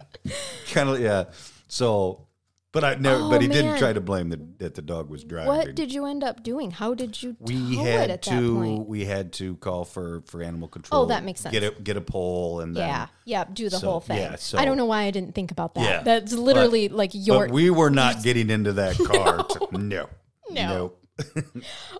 kind 0.71 0.89
of, 0.89 0.99
yeah. 1.01 1.25
So, 1.67 2.27
but 2.75 2.83
I 2.83 2.95
never. 2.95 3.23
Oh, 3.23 3.29
but 3.29 3.41
he 3.41 3.47
man. 3.47 3.57
didn't 3.57 3.77
try 3.79 3.93
to 3.93 4.01
blame 4.01 4.29
the, 4.29 4.39
that 4.57 4.75
the 4.75 4.81
dog 4.81 5.09
was 5.09 5.23
driving. 5.23 5.47
What 5.47 5.73
did 5.75 5.93
you 5.93 6.05
end 6.05 6.23
up 6.25 6.43
doing? 6.43 6.71
How 6.71 6.93
did 6.93 7.23
you 7.23 7.37
we 7.39 7.77
had 7.77 8.09
it 8.09 8.13
at 8.13 8.21
that 8.23 8.31
to 8.31 8.55
point? 8.55 8.87
we 8.87 9.05
had 9.05 9.31
to 9.33 9.55
call 9.55 9.85
for 9.85 10.21
for 10.27 10.43
animal 10.43 10.67
oh, 10.67 10.69
control. 10.69 11.01
Oh, 11.03 11.05
that 11.05 11.23
makes 11.23 11.39
sense. 11.39 11.53
Get 11.53 11.63
a 11.63 11.71
get 11.81 11.95
a 11.95 12.01
pole 12.01 12.59
and 12.59 12.75
then 12.75 12.87
Yeah, 12.87 13.07
yeah, 13.23 13.45
do 13.45 13.69
the 13.69 13.77
so, 13.77 13.89
whole 13.89 13.99
thing. 14.01 14.17
yeah, 14.17 14.35
so- 14.35 14.57
I 14.57 14.65
don't 14.65 14.75
know 14.75 14.85
why 14.85 15.03
I 15.03 15.11
didn't 15.11 15.33
think 15.33 15.51
about 15.51 15.73
that. 15.75 15.83
Yeah, 15.83 16.03
That's 16.03 16.33
literally 16.33 16.89
like 16.89 17.11
your 17.13 17.45
But 17.47 17.53
we 17.53 17.69
were 17.69 17.89
not 17.89 18.21
getting 18.23 18.49
into 18.49 18.73
that 18.73 18.97
car. 18.97 19.43
to- 19.45 19.77
no, 19.77 20.09
No. 20.49 20.67
no. 20.67 20.93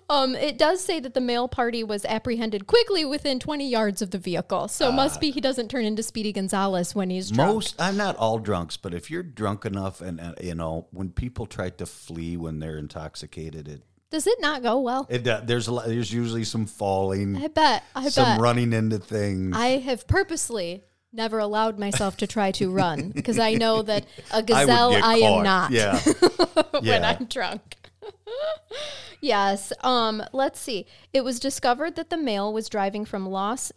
Um, 0.09 0.35
it 0.35 0.57
does 0.57 0.83
say 0.83 0.99
that 0.99 1.13
the 1.13 1.21
male 1.21 1.47
party 1.47 1.83
was 1.83 2.05
apprehended 2.05 2.67
quickly 2.67 3.05
within 3.05 3.39
20 3.39 3.67
yards 3.67 4.01
of 4.01 4.11
the 4.11 4.17
vehicle. 4.17 4.67
So 4.67 4.91
must 4.91 5.19
be 5.19 5.31
he 5.31 5.41
doesn't 5.41 5.69
turn 5.69 5.85
into 5.85 6.03
Speedy 6.03 6.31
Gonzalez 6.31 6.93
when 6.93 7.09
he's 7.09 7.31
drunk. 7.31 7.53
Most 7.53 7.75
I'm 7.81 7.97
not 7.97 8.15
all 8.17 8.37
drunks, 8.37 8.77
but 8.77 8.93
if 8.93 9.09
you're 9.09 9.23
drunk 9.23 9.65
enough, 9.65 10.01
and 10.01 10.19
uh, 10.19 10.33
you 10.41 10.53
know 10.53 10.87
when 10.91 11.09
people 11.09 11.45
try 11.45 11.69
to 11.71 11.85
flee 11.85 12.37
when 12.37 12.59
they're 12.59 12.77
intoxicated, 12.77 13.67
it, 13.67 13.81
Does 14.11 14.27
it 14.27 14.39
not 14.41 14.61
go 14.61 14.79
well? 14.79 15.07
it 15.09 15.27
uh, 15.27 15.41
there's 15.43 15.67
a 15.67 15.73
lot, 15.73 15.87
there's 15.87 16.13
usually 16.13 16.43
some 16.43 16.65
falling, 16.65 17.35
I 17.37 17.47
bet. 17.47 17.83
I 17.95 18.03
bet 18.03 18.13
some 18.13 18.25
bet. 18.25 18.41
running 18.41 18.73
into 18.73 18.99
things. 18.99 19.55
I 19.57 19.77
have 19.77 20.07
purposely 20.07 20.83
never 21.11 21.39
allowed 21.39 21.79
myself 21.79 22.17
to 22.17 22.27
try 22.27 22.51
to 22.51 22.69
run 22.71 23.09
because 23.09 23.39
I 23.39 23.53
know 23.53 23.81
that 23.81 24.05
a 24.31 24.43
gazelle 24.43 24.91
get 24.91 25.03
I, 25.03 25.15
am 25.15 25.43
not 25.43 25.71
Yeah, 25.71 25.99
when 26.71 26.83
yeah. 26.83 27.15
I'm 27.19 27.25
drunk. 27.25 27.75
yes. 29.21 29.71
Um, 29.81 30.23
let's 30.33 30.59
see. 30.59 30.85
It 31.13 31.23
was 31.23 31.39
discovered 31.39 31.95
that 31.95 32.09
the 32.09 32.17
male 32.17 32.51
was 32.53 32.69
driving 32.69 33.05
from 33.05 33.27
Los 33.27 33.71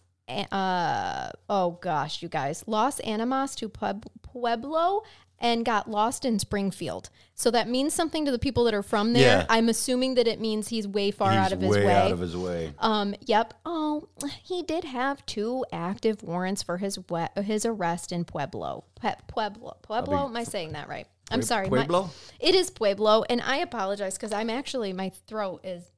uh 0.52 1.30
oh 1.48 1.78
gosh, 1.80 2.22
you 2.22 2.28
guys. 2.28 2.62
Los 2.66 3.00
Animas 3.00 3.54
to 3.56 3.68
Pueblo 3.70 5.02
and 5.38 5.64
got 5.64 5.88
lost 5.88 6.24
in 6.26 6.38
Springfield. 6.38 7.08
So 7.34 7.50
that 7.52 7.68
means 7.68 7.94
something 7.94 8.24
to 8.26 8.30
the 8.32 8.38
people 8.38 8.64
that 8.64 8.74
are 8.74 8.82
from 8.82 9.12
there. 9.12 9.38
Yeah. 9.38 9.46
I'm 9.48 9.68
assuming 9.68 10.16
that 10.16 10.26
it 10.26 10.40
means 10.40 10.68
he's 10.68 10.86
way 10.86 11.12
far 11.12 11.30
He's 11.30 11.38
out 11.38 11.52
of 11.52 11.60
his 11.60 11.70
way 11.70 11.86
way. 11.86 11.94
out 11.94 12.10
of 12.10 12.18
his 12.18 12.36
way. 12.36 12.74
Um, 12.80 13.14
yep. 13.24 13.54
Oh, 13.64 14.08
he 14.42 14.62
did 14.62 14.84
have 14.84 15.24
two 15.24 15.64
active 15.72 16.22
warrants 16.22 16.62
for 16.62 16.76
his 16.78 16.98
we- 17.08 17.42
his 17.42 17.64
arrest 17.64 18.10
in 18.12 18.24
Pueblo. 18.24 18.84
Pe- 19.00 19.14
Pueblo. 19.28 19.76
Pueblo. 19.82 20.26
Am 20.26 20.36
I 20.36 20.42
saying 20.44 20.72
that 20.72 20.88
right? 20.88 21.06
I'm 21.30 21.40
Pue- 21.40 21.46
sorry. 21.46 21.68
my- 21.68 22.08
it 22.40 22.54
is 22.54 22.70
Pueblo, 22.70 23.24
and 23.28 23.40
I 23.40 23.56
apologize 23.58 24.16
because 24.16 24.32
I'm 24.32 24.50
actually 24.50 24.92
my 24.92 25.10
throat 25.10 25.60
is 25.64 25.90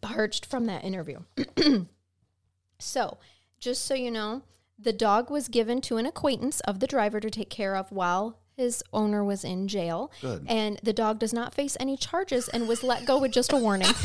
parched 0.00 0.46
from 0.46 0.66
that 0.66 0.84
interview. 0.84 1.20
so, 2.78 3.18
just 3.58 3.84
so 3.84 3.94
you 3.94 4.10
know, 4.10 4.42
the 4.78 4.92
dog 4.92 5.30
was 5.30 5.48
given 5.48 5.80
to 5.82 5.96
an 5.96 6.06
acquaintance 6.06 6.60
of 6.60 6.80
the 6.80 6.86
driver 6.86 7.20
to 7.20 7.30
take 7.30 7.50
care 7.50 7.74
of 7.74 7.90
while 7.90 8.38
his 8.56 8.82
owner 8.92 9.24
was 9.24 9.44
in 9.44 9.68
jail. 9.68 10.10
Good. 10.20 10.44
And 10.48 10.78
the 10.82 10.92
dog 10.92 11.18
does 11.18 11.32
not 11.32 11.54
face 11.54 11.76
any 11.80 11.96
charges 11.96 12.48
and 12.48 12.68
was 12.68 12.82
let 12.82 13.04
go 13.04 13.18
with 13.18 13.32
just 13.32 13.52
a 13.52 13.56
warning. 13.56 13.88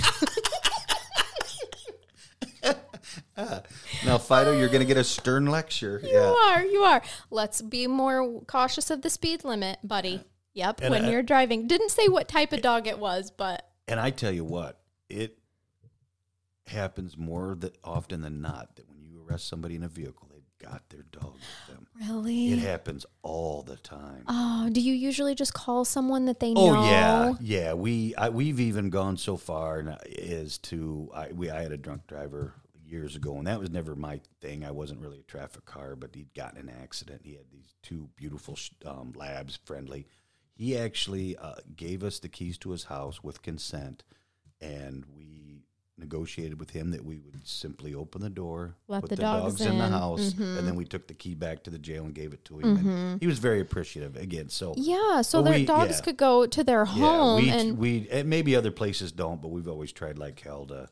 Now, 4.06 4.18
Fido, 4.18 4.52
you're 4.58 4.68
going 4.70 4.82
to 4.82 4.86
get 4.86 4.98
a 4.98 5.04
stern 5.04 5.46
lecture. 5.48 6.00
You 6.04 6.10
yeah. 6.12 6.34
are, 6.50 6.64
you 6.66 6.80
are. 6.82 7.02
Let's 7.30 7.62
be 7.62 7.88
more 7.88 8.42
cautious 8.48 8.90
of 8.92 9.02
the 9.02 9.10
speed 9.10 9.44
limit, 9.44 9.80
buddy. 9.84 10.24
Yep, 10.54 10.82
And 10.82 10.92
when 10.92 11.06
I- 11.06 11.12
you're 11.12 11.24
driving. 11.24 11.68
Didn't 11.68 11.92
say 11.92 12.08
what 12.08 12.28
type 12.28 12.52
of 12.54 12.62
dog 12.62 12.88
it 12.88 13.00
was, 13.00 13.32
but 13.32 13.68
And 13.88 14.00
I 14.00 14.10
tell 14.10 14.32
you 14.32 14.44
what, 14.44 14.80
it 15.10 15.38
happens 16.68 17.18
more 17.18 17.56
that 17.60 17.78
often 17.84 18.22
than 18.22 18.42
not 18.42 18.76
that 18.76 18.90
when 18.90 19.02
you 19.04 19.24
arrest 19.28 19.48
somebody 19.48 19.76
in 19.76 19.84
a 19.84 19.88
vehicle, 19.88 20.28
they've 20.32 20.70
got 20.70 20.88
their 20.90 21.04
dog 21.12 21.34
with 21.34 21.76
them. 21.76 21.88
really. 22.08 22.52
It 22.54 22.60
happens 22.60 23.06
all 23.24 23.64
the 23.64 23.78
time. 23.78 24.24
Oh, 24.28 24.70
do 24.72 24.80
you 24.80 24.94
usually 24.94 25.36
just 25.36 25.54
call 25.54 25.86
someone 25.86 26.26
that 26.26 26.40
they 26.40 26.54
Oh 26.56 26.74
know? 26.74 26.84
yeah, 26.86 27.34
yeah. 27.42 27.74
We 27.74 28.14
I, 28.16 28.30
we've 28.30 28.60
even 28.60 28.90
gone 28.90 29.18
so 29.18 29.38
far 29.38 29.98
as 30.20 30.58
to 30.60 31.10
I 31.14 31.32
we 31.32 31.50
I 31.50 31.62
had 31.64 31.72
a 31.72 31.78
drunk 31.78 32.08
driver 32.08 32.54
years 32.92 33.16
ago, 33.16 33.38
and 33.38 33.48
that 33.48 33.60
was 33.60 33.70
never 33.70 33.96
my 33.96 34.20
thing. 34.42 34.64
I 34.66 34.72
wasn't 34.72 35.00
really 35.02 35.20
a 35.20 35.24
traffic 35.24 35.66
car, 35.66 35.96
but 35.96 36.14
he'd 36.16 36.34
gotten 36.34 36.60
an 36.60 36.70
accident. 36.82 37.22
He 37.24 37.34
had 37.34 37.50
these 37.52 37.74
two 37.82 38.10
beautiful 38.16 38.58
um, 38.86 39.14
labs, 39.16 39.58
friendly. 39.64 40.06
He 40.54 40.78
actually 40.78 41.38
uh, 41.38 41.56
gave 41.76 42.04
us 42.04 42.20
the 42.20 42.30
keys 42.30 42.58
to 42.60 42.72
his 42.72 42.84
house 42.86 43.24
with 43.24 43.42
consent, 43.42 44.04
and 44.60 45.06
we 45.16 45.64
negotiated 45.98 46.60
with 46.60 46.72
him 46.72 46.90
that 46.92 47.06
we 47.06 47.20
would 47.20 47.48
simply 47.48 47.94
open 47.94 48.22
the 48.22 48.30
door, 48.30 48.76
Let 48.88 49.02
put 49.02 49.12
the 49.12 49.16
dogs 49.18 49.62
in. 49.62 49.78
the 49.78 49.86
in. 49.86 49.92
house, 49.92 50.34
Mhm. 50.34 50.58
and 50.58 50.68
then 50.68 50.76
we 50.76 50.84
took 50.84 51.08
the 51.08 51.14
key 51.14 51.36
back 51.36 51.64
to 51.64 51.70
the 51.70 51.78
jail 51.78 52.06
and 52.06 52.16
gave 52.16 52.34
it 52.34 52.44
to 52.46 52.58
him. 52.60 52.78
And 52.88 53.22
he 53.22 53.28
was 53.28 53.38
very 53.38 53.60
appreciative 53.60 54.16
again. 54.16 54.50
So 54.50 54.74
Yeah, 54.78 55.22
so 55.22 55.44
their 55.44 55.54
we- 55.60 55.66
dogs 55.66 55.98
yeah. 55.98 56.02
could 56.06 56.18
go 56.18 56.48
to 56.48 56.64
their 56.64 56.86
home 56.86 57.44
we, 57.44 57.50
and 57.52 57.78
we 57.78 58.10
and 58.10 58.28
maybe 58.30 58.56
other 58.56 58.72
places 58.72 59.12
don't, 59.12 59.42
but 59.44 59.50
we've 59.50 59.68
always 59.68 59.92
tried 59.92 60.18
like 60.18 60.40
hell 60.40 60.66
to 60.68 60.90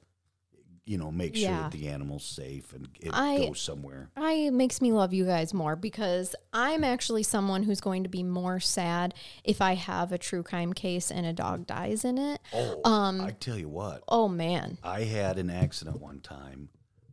you 0.89 0.97
know 0.97 1.11
make 1.11 1.35
sure 1.35 1.43
Yeah. 1.49 1.61
that 1.61 1.71
the 1.71 1.87
animal's 1.87 2.23
safe 2.25 2.73
and 2.73 2.87
it 2.99 3.11
I- 3.13 3.37
goes 3.45 3.61
somewhere. 3.61 4.09
I 4.17 4.33
it 4.33 4.53
makes 4.53 4.81
me 4.81 4.91
love 4.91 5.13
you 5.13 5.23
guys 5.23 5.53
more 5.53 5.75
because 5.75 6.35
I'm 6.51 6.83
actually 6.83 7.21
someone 7.21 7.61
who's 7.63 7.79
going 7.79 8.01
to 8.03 8.09
be 8.09 8.23
more 8.23 8.59
sad 8.59 9.13
if 9.43 9.61
I 9.61 9.75
have 9.75 10.11
a 10.11 10.17
true 10.17 10.41
crime 10.41 10.73
case 10.73 11.11
and 11.11 11.27
a 11.27 11.33
dog 11.33 11.67
dies 11.67 12.03
in 12.03 12.17
it. 12.17 12.41
Oh, 12.53 12.81
Um, 12.89 13.21
I 13.21 13.31
tell 13.31 13.57
you 13.57 13.69
what, 13.69 14.03
Oh 14.07 14.27
man. 14.27 14.79
I 14.83 15.01
had 15.03 15.37
an 15.37 15.51
accident 15.51 16.01
one 16.01 16.21
time 16.21 16.69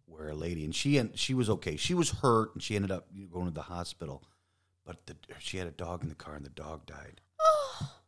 where 0.06 0.30
a 0.30 0.34
lady 0.34 0.64
and 0.64 0.74
she 0.74 0.96
and 0.96 1.16
she 1.18 1.34
was 1.34 1.50
okay. 1.50 1.76
She 1.76 1.92
was 1.92 2.10
hurt 2.22 2.54
and 2.54 2.62
she 2.62 2.76
ended 2.76 2.90
up 2.90 3.08
going 3.30 3.44
to 3.46 3.52
the 3.52 3.62
hospital, 3.62 4.22
but 4.86 5.04
the, 5.04 5.16
she 5.38 5.58
had 5.58 5.66
a 5.66 5.70
dog 5.72 6.02
in 6.02 6.08
the 6.08 6.14
car 6.14 6.34
and 6.34 6.46
the 6.46 6.50
dog 6.50 6.86
died, 6.86 7.20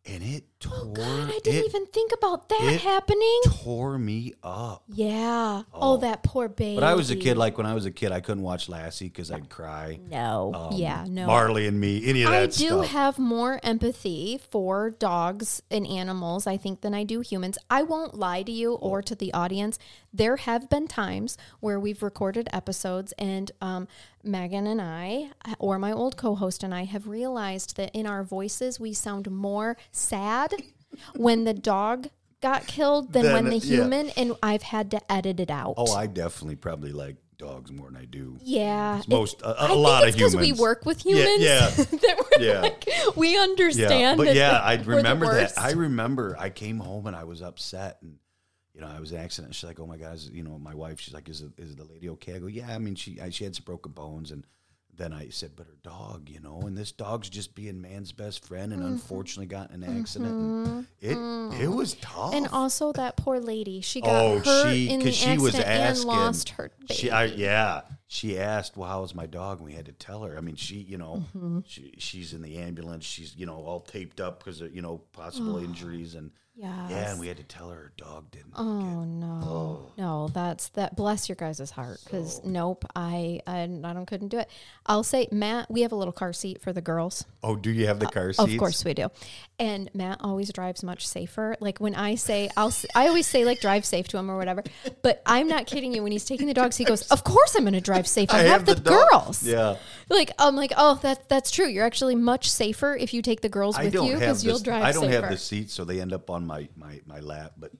and 0.06 0.22
it 0.22 0.44
tore. 0.60 0.72
Oh 0.74 0.84
God, 0.86 1.28
I 1.28 1.38
didn't 1.44 1.64
it 1.64 1.66
even 1.66 1.86
think 1.86 2.12
about 2.12 2.48
that 2.48 2.62
it 2.62 2.80
happening. 2.80 3.40
tore 3.62 3.98
me 3.98 4.32
up. 4.42 4.82
Yeah. 4.88 5.62
Oh, 5.72 5.94
Oh. 5.94 5.96
that 5.98 6.22
poor 6.22 6.48
baby. 6.48 6.74
But 6.76 6.84
I 6.84 6.94
was 6.94 7.10
a 7.10 7.16
kid. 7.16 7.36
Like 7.36 7.56
when 7.58 7.66
I 7.66 7.74
was 7.74 7.84
a 7.86 7.90
kid, 7.90 8.10
I 8.10 8.20
couldn't 8.20 8.42
watch 8.42 8.68
Lassie 8.68 9.06
because 9.08 9.30
I'd 9.30 9.48
cry. 9.50 10.00
no. 10.08 10.52
Um, 10.54 10.72
yeah, 10.74 11.04
no. 11.08 11.26
Marley 11.26 11.66
and 11.66 11.78
me, 11.78 12.06
any 12.06 12.22
of 12.22 12.30
that 12.30 12.42
I 12.42 12.46
do 12.46 12.52
stuff. 12.52 12.86
have 12.88 13.18
more 13.18 13.60
empathy 13.62 14.40
for 14.50 14.90
dogs 14.90 15.62
and 15.70 15.86
animals, 15.86 16.46
I 16.46 16.56
think, 16.56 16.80
than 16.80 16.94
I 16.94 17.04
do 17.04 17.20
humans. 17.20 17.58
I 17.70 17.82
won't 17.82 18.14
lie 18.14 18.42
to 18.42 18.52
you 18.52 18.74
or 18.74 19.02
to 19.02 19.14
the 19.14 19.32
audience. 19.34 19.78
There 20.12 20.36
have 20.36 20.70
been 20.70 20.88
times 20.88 21.36
where 21.60 21.78
we've 21.78 22.02
recorded 22.02 22.48
episodes, 22.52 23.12
and 23.18 23.50
um, 23.60 23.88
Megan 24.24 24.66
and 24.66 24.80
I, 24.80 25.30
or 25.58 25.78
my 25.78 25.92
old 25.92 26.16
co 26.16 26.34
host 26.34 26.62
and 26.62 26.74
I, 26.74 26.84
have 26.84 27.06
realized 27.06 27.76
that 27.76 27.90
in 27.94 28.06
our 28.06 28.24
voices 28.24 28.80
we 28.80 28.92
sound 28.94 29.30
more 29.30 29.76
sad 29.92 30.54
when 31.14 31.44
the 31.44 31.54
dog 31.54 32.08
got 32.40 32.66
killed 32.66 33.12
than 33.12 33.32
when 33.32 33.44
the 33.46 33.58
yeah. 33.58 33.76
human, 33.76 34.10
and 34.10 34.32
I've 34.42 34.62
had 34.62 34.90
to 34.92 35.12
edit 35.12 35.40
it 35.40 35.50
out. 35.50 35.74
oh, 35.76 35.92
I 35.94 36.06
definitely 36.06 36.56
probably 36.56 36.92
like 36.92 37.16
dogs 37.36 37.70
more 37.70 37.86
than 37.88 37.96
I 37.96 38.04
do. 38.04 38.36
yeah. 38.42 39.00
Most 39.08 39.42
a, 39.42 39.70
a 39.70 39.74
lot 39.74 40.02
of 40.02 40.08
it's 40.08 40.16
because 40.16 40.34
humans. 40.34 40.52
we 40.58 40.60
work 40.60 40.84
with 40.84 41.04
humans. 41.04 41.40
yeah. 41.40 41.68
that 41.76 42.24
we're 42.38 42.44
Yeah. 42.44 42.60
like, 42.62 42.88
we 43.14 43.34
Yeah, 43.34 43.40
understand. 43.40 44.18
but 44.18 44.24
that 44.26 44.36
yeah, 44.36 44.58
I 44.58 44.74
remember 44.74 45.26
that. 45.26 45.52
I 45.56 45.72
remember 45.72 46.36
I 46.38 46.50
came 46.50 46.78
home 46.80 47.06
and 47.06 47.14
I 47.14 47.24
was 47.24 47.40
upset 47.40 47.98
and 48.02 48.16
you 48.78 48.84
know 48.84 48.90
I 48.96 49.00
was 49.00 49.10
an 49.10 49.18
accident. 49.18 49.54
She's 49.56 49.64
like, 49.68 49.80
"Oh 49.80 49.86
my 49.86 49.96
god!" 49.96 50.14
is- 50.14 50.30
You 50.30 50.44
know, 50.44 50.56
my 50.58 50.74
wife. 50.74 51.00
She's 51.00 51.12
like, 51.14 51.28
"Is 51.28 51.42
it, 51.42 51.50
is 51.58 51.74
the 51.74 51.84
lady 51.84 52.08
okay?" 52.10 52.36
I 52.36 52.38
go, 52.38 52.46
"Yeah." 52.46 52.68
I 52.74 52.78
mean, 52.78 52.94
she 52.94 53.20
I, 53.20 53.30
she 53.30 53.42
had 53.44 53.54
some 53.56 53.64
broken 53.64 53.92
bones 53.92 54.30
and. 54.30 54.46
Then 54.96 55.12
I 55.12 55.28
said, 55.28 55.52
but 55.54 55.68
her 55.68 55.76
dog, 55.84 56.28
you 56.28 56.40
know, 56.40 56.62
and 56.62 56.76
this 56.76 56.90
dog's 56.90 57.28
just 57.30 57.54
being 57.54 57.80
man's 57.80 58.10
best 58.10 58.44
friend, 58.44 58.72
and 58.72 58.82
unfortunately 58.82 59.46
got 59.46 59.70
in 59.70 59.84
an 59.84 59.96
accident. 60.00 60.32
And 60.32 60.86
it 61.00 61.62
it 61.62 61.68
was 61.68 61.94
tough. 62.00 62.32
Mm-hmm. 62.32 62.36
And 62.38 62.48
also 62.48 62.90
that 62.94 63.16
poor 63.16 63.38
lady, 63.38 63.80
she 63.80 64.00
got 64.00 64.10
oh, 64.24 64.38
hurt 64.40 64.72
she 64.72 64.90
in 64.90 64.98
the 64.98 65.12
she 65.12 65.26
accident 65.26 65.40
was 65.42 65.54
and 65.54 65.64
asking. 65.64 66.06
lost 66.08 66.48
her 66.48 66.72
baby. 66.80 66.94
She, 66.94 67.10
I, 67.12 67.26
yeah, 67.26 67.82
she 68.08 68.40
asked, 68.40 68.76
"Well, 68.76 68.88
how's 68.88 69.14
my 69.14 69.26
dog?" 69.26 69.58
And 69.58 69.66
we 69.68 69.74
had 69.74 69.86
to 69.86 69.92
tell 69.92 70.24
her. 70.24 70.36
I 70.36 70.40
mean, 70.40 70.56
she, 70.56 70.78
you 70.78 70.98
know, 70.98 71.22
Mm-hmm. 71.36 71.60
she, 71.64 71.94
she's 71.98 72.32
in 72.32 72.42
the 72.42 72.56
ambulance. 72.56 73.04
She's, 73.04 73.36
you 73.36 73.46
know, 73.46 73.54
all 73.54 73.78
taped 73.82 74.20
up 74.20 74.40
because 74.42 74.60
of 74.60 74.74
you 74.74 74.82
know 74.82 74.98
possible 75.12 75.58
injuries, 75.58 76.16
and 76.16 76.32
yes. 76.58 76.90
yeah, 76.90 77.10
and 77.10 77.20
we 77.20 77.28
had 77.28 77.36
to 77.36 77.44
tell 77.44 77.70
her 77.70 77.78
her 77.78 77.92
dog 77.96 78.30
didn't. 78.30 78.52
Oh 78.56 79.04
no, 79.04 79.40
oh. 79.44 79.92
no, 79.96 80.28
that's 80.28 80.68
that. 80.70 80.96
Bless 80.96 81.28
your 81.28 81.36
guys' 81.36 81.70
heart, 81.70 82.00
because 82.04 82.40
nope, 82.44 82.84
I, 82.94 83.40
I, 83.46 83.62
I 83.62 83.92
don't 83.92 84.06
couldn't 84.06 84.28
do 84.28 84.38
it. 84.38 84.48
I'll 84.86 85.04
say, 85.04 85.28
Matt, 85.30 85.70
we 85.70 85.82
have 85.82 85.92
a 85.92 85.96
little 85.96 86.12
car 86.12 86.32
seat 86.32 86.60
for 86.60 86.72
the 86.72 86.80
girls. 86.80 87.24
oh, 87.42 87.56
do 87.56 87.70
you 87.70 87.86
have 87.86 88.00
the 88.00 88.06
uh, 88.06 88.10
car 88.10 88.32
seats? 88.32 88.52
Of 88.52 88.58
course 88.58 88.84
we 88.84 88.94
do. 88.94 89.08
And 89.58 89.90
Matt 89.94 90.18
always 90.20 90.52
drives 90.52 90.82
much 90.82 91.06
safer. 91.06 91.56
Like 91.60 91.78
when 91.78 91.94
I 91.94 92.16
say, 92.16 92.48
I'll, 92.56 92.72
I 92.94 93.08
always 93.08 93.26
say 93.26 93.44
like 93.44 93.60
drive 93.60 93.84
safe 93.84 94.08
to 94.08 94.18
him 94.18 94.30
or 94.30 94.36
whatever. 94.36 94.64
But 95.02 95.22
I'm 95.26 95.48
not 95.48 95.66
kidding 95.66 95.94
you. 95.94 96.02
When 96.02 96.12
he's 96.12 96.24
taking 96.24 96.46
the 96.46 96.54
dogs, 96.54 96.76
he 96.76 96.84
goes, 96.84 97.02
"Of 97.08 97.24
course 97.24 97.54
I'm 97.54 97.62
going 97.62 97.74
to 97.74 97.80
drive 97.80 98.06
safe. 98.06 98.30
I, 98.32 98.42
have, 98.42 98.66
the, 98.66 98.74
dog. 98.74 99.08
girls." 99.10 99.42
Yeah, 99.42 99.76
Like 100.08 100.32
I'm 100.38 100.56
like, 100.56 100.72
oh, 100.76 100.98
that 101.02 101.28
that's 101.28 101.50
true. 101.50 101.66
You're 101.66 101.86
actually 101.86 102.16
much 102.16 102.50
safer 102.50 102.96
if 102.96 103.14
you 103.14 103.22
take 103.22 103.40
the 103.40 103.48
girls 103.48 103.76
I 103.76 103.84
with 103.84 103.94
you 103.94 104.14
because 104.14 104.44
you'll 104.44 104.58
drive 104.58 104.82
I 104.82 104.92
don't 104.92 105.04
safer. 105.04 105.20
have 105.20 105.30
the 105.30 105.36
seats, 105.36 105.72
so 105.72 105.84
they 105.84 106.00
end 106.00 106.12
up 106.12 106.30
on 106.30 106.47
my 106.48 106.68
my 106.76 107.00
my 107.06 107.20
lap. 107.20 107.52
But 107.56 107.70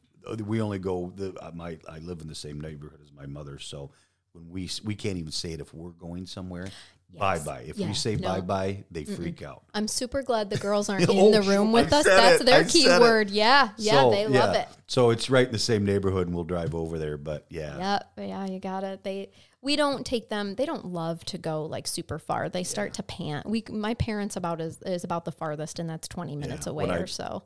we 0.46 0.60
only 0.60 0.78
go. 0.78 1.12
The 1.16 1.34
uh, 1.42 1.50
my 1.54 1.78
I 1.88 1.98
live 1.98 2.20
in 2.20 2.28
the 2.28 2.34
same 2.34 2.60
neighborhood 2.60 3.00
as 3.02 3.12
my 3.12 3.26
mother, 3.26 3.58
so 3.58 3.90
when 4.32 4.48
we 4.50 4.70
we 4.84 4.94
can't 4.94 5.16
even 5.18 5.32
say 5.32 5.52
it 5.52 5.60
if 5.60 5.74
we're 5.74 5.90
going 5.90 6.26
somewhere. 6.26 6.68
Bye 7.18 7.38
bye. 7.38 7.64
If 7.66 7.78
Yeah, 7.78 7.86
we 7.88 7.94
say 7.94 8.16
no. 8.16 8.28
bye 8.28 8.42
bye, 8.42 8.84
they 8.90 9.04
freak 9.06 9.40
out. 9.42 9.62
I'm 9.72 9.88
super 9.88 10.22
glad 10.22 10.50
the 10.50 10.58
girls 10.58 10.88
aren't 10.90 11.08
Oh, 11.08 11.28
in 11.28 11.32
the 11.32 11.40
room 11.40 11.72
with 11.72 11.90
I 11.90 12.00
us. 12.00 12.04
That's 12.04 12.42
it. 12.42 12.44
their 12.44 12.60
I 12.60 12.64
key 12.64 12.82
said 12.82 13.00
it. 13.00 13.02
word. 13.02 13.30
Yeah, 13.30 13.70
yeah, 13.78 13.92
So, 14.02 14.10
they 14.10 14.26
love 14.26 14.54
it. 14.54 14.68
So 14.88 15.08
it's 15.08 15.30
right 15.30 15.46
in 15.46 15.52
the 15.52 15.58
same 15.58 15.86
neighborhood, 15.86 16.26
and 16.26 16.36
we'll 16.36 16.44
drive 16.44 16.74
over 16.74 16.98
there. 16.98 17.16
But 17.16 17.46
yeah, 17.48 17.78
Yep, 17.78 18.12
yeah, 18.28 18.44
you 18.46 18.60
got 18.60 18.84
it. 18.84 19.04
They 19.04 19.30
we 19.62 19.74
don't 19.74 20.04
take 20.04 20.28
them. 20.28 20.54
They 20.56 20.66
don't 20.66 20.84
love 20.84 21.24
to 21.26 21.38
go 21.38 21.64
like 21.64 21.86
super 21.86 22.18
far. 22.18 22.50
They 22.50 22.62
start 22.62 22.92
to 22.94 23.02
pant. 23.02 23.46
We 23.46 23.64
my 23.70 23.94
parents 23.94 24.36
about 24.36 24.60
is 24.60 24.82
is 24.82 25.02
about 25.02 25.24
the 25.24 25.32
farthest, 25.32 25.78
and 25.78 25.88
that's 25.88 26.08
20 26.08 26.36
minutes 26.36 26.66
Yeah, 26.66 26.72
away 26.72 26.84
when 26.88 26.94
I- 26.94 27.00
or 27.00 27.06
so. 27.06 27.42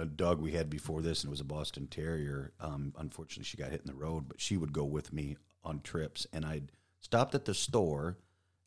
A 0.00 0.06
dog 0.06 0.40
we 0.40 0.52
had 0.52 0.68
before 0.70 1.02
this, 1.02 1.22
and 1.22 1.28
it 1.28 1.30
was 1.30 1.40
a 1.40 1.44
Boston 1.44 1.86
Terrier. 1.86 2.52
Um, 2.60 2.94
unfortunately, 2.98 3.44
she 3.44 3.56
got 3.56 3.70
hit 3.70 3.80
in 3.80 3.86
the 3.86 3.94
road, 3.94 4.24
but 4.28 4.40
she 4.40 4.56
would 4.56 4.72
go 4.72 4.84
with 4.84 5.12
me 5.12 5.36
on 5.62 5.80
trips, 5.80 6.26
and 6.32 6.44
I'd 6.44 6.72
stopped 7.00 7.34
at 7.34 7.44
the 7.44 7.54
store 7.54 8.18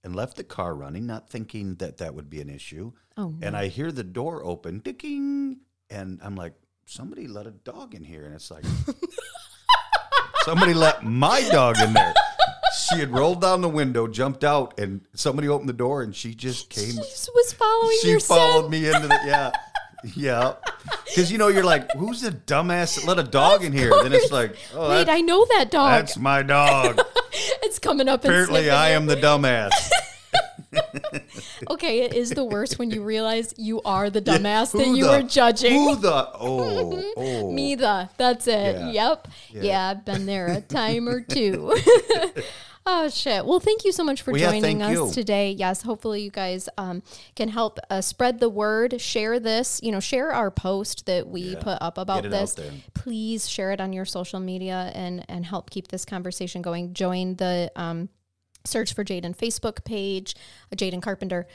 and 0.03 0.15
left 0.15 0.37
the 0.37 0.43
car 0.43 0.75
running, 0.75 1.05
not 1.05 1.29
thinking 1.29 1.75
that 1.75 1.97
that 1.97 2.13
would 2.13 2.29
be 2.29 2.41
an 2.41 2.49
issue. 2.49 2.91
Oh, 3.17 3.29
no. 3.29 3.47
And 3.47 3.55
I 3.57 3.67
hear 3.67 3.91
the 3.91 4.03
door 4.03 4.43
open, 4.43 4.81
dicking, 4.81 5.57
and 5.89 6.19
I'm 6.23 6.35
like, 6.35 6.53
somebody 6.85 7.27
let 7.27 7.47
a 7.47 7.51
dog 7.51 7.95
in 7.95 8.03
here, 8.03 8.25
and 8.25 8.35
it's 8.35 8.51
like, 8.51 8.65
somebody 10.43 10.73
let 10.73 11.03
my 11.03 11.41
dog 11.49 11.77
in 11.79 11.93
there. 11.93 12.13
She 12.89 12.99
had 12.99 13.11
rolled 13.11 13.39
down 13.41 13.61
the 13.61 13.69
window, 13.69 14.07
jumped 14.07 14.43
out, 14.43 14.79
and 14.79 15.01
somebody 15.13 15.47
opened 15.47 15.69
the 15.69 15.73
door, 15.73 16.01
and 16.01 16.15
she 16.15 16.33
just 16.33 16.69
came 16.69 16.91
She 16.91 17.29
was 17.33 17.53
following 17.53 17.97
she 18.01 18.19
followed 18.19 18.63
sin. 18.63 18.71
me 18.71 18.87
into 18.87 19.07
the 19.07 19.19
yeah 19.25 19.51
yeah 20.15 20.53
because 21.05 21.31
you 21.31 21.37
know 21.37 21.47
you're 21.47 21.63
like 21.63 21.91
who's 21.93 22.21
the 22.21 22.31
dumbass 22.31 22.95
that 22.95 23.05
let 23.05 23.19
a 23.19 23.23
dog 23.23 23.63
in 23.63 23.71
here 23.73 23.91
then 24.03 24.13
it's 24.13 24.31
like 24.31 24.55
oh 24.73 24.89
Wait, 24.89 25.09
I 25.09 25.21
know 25.21 25.45
that 25.57 25.71
dog. 25.71 25.91
that's 25.91 26.17
my 26.17 26.41
dog 26.43 26.99
it's 27.63 27.79
coming 27.79 28.07
up. 28.07 28.23
Apparently 28.23 28.69
i 28.69 28.89
am 28.89 29.05
the 29.05 29.15
dumbass 29.15 29.71
Okay, 31.69 32.01
it 32.01 32.13
is 32.13 32.31
the 32.31 32.43
worst 32.43 32.79
when 32.79 32.89
you 32.91 33.03
realize 33.03 33.53
you 33.57 33.81
are 33.83 34.09
the 34.09 34.21
dumbass 34.21 34.71
that 34.71 34.87
you 34.87 35.05
the- 35.05 35.09
were 35.09 35.21
judging. 35.21 35.73
who 35.73 35.95
the 35.95 36.11
oh 36.39 37.03
oh 37.15 37.51
Me 37.51 37.75
the. 37.75 38.09
That's 38.17 38.47
it. 38.47 38.75
Yeah. 38.75 38.89
Yep. 38.91 39.27
Yeah. 39.51 39.61
Yeah. 39.61 39.87
I've 39.89 40.03
been 40.05 40.25
there 40.25 40.47
a 40.47 40.61
time 40.61 41.07
or 41.07 41.21
two. 41.21 41.75
Oh 42.85 43.09
shit. 43.09 43.45
Well, 43.45 43.59
thank 43.59 43.85
you 43.85 43.91
so 43.91 44.03
much 44.03 44.21
for 44.21 44.31
Well, 44.31 44.39
joining 44.41 44.61
thank 44.79 44.81
us 44.83 44.91
you. 44.91 45.11
today. 45.13 45.51
Yes, 45.51 45.81
hopefully 45.81 46.21
you 46.21 46.31
guys 46.31 46.67
um, 46.77 47.01
can 47.35 47.49
help 47.49 47.79
uh, 47.89 48.01
spread 48.01 48.39
the 48.39 48.49
word. 48.49 48.99
Share 48.99 49.39
this. 49.39 49.79
You 49.83 49.91
know, 49.91 49.99
share 49.99 50.31
our 50.31 50.51
post 50.51 51.05
that 51.05 51.27
we 51.27 51.41
Yeah. 51.41 51.59
put 51.61 51.77
up 51.81 51.97
about 51.97 52.23
Get 52.23 52.33
it 52.33 52.35
out 52.35 52.55
this. 52.55 52.71
Please 52.93 53.49
share 53.49 53.71
it 53.71 53.79
on 53.81 53.93
your 53.93 54.05
social 54.05 54.39
media 54.39 54.91
and 54.93 55.25
and 55.29 55.45
help 55.45 55.69
keep 55.69 55.87
this 55.89 56.05
conversation 56.05 56.61
going. 56.61 56.93
Join 56.93 57.35
the 57.35 57.71
um, 57.75 58.09
search 58.65 58.93
for 58.93 59.03
Jaden 59.03 59.35
Facebook 59.35 59.83
page, 59.85 60.35
Jaden 60.75 61.01
Carpenter. 61.01 61.47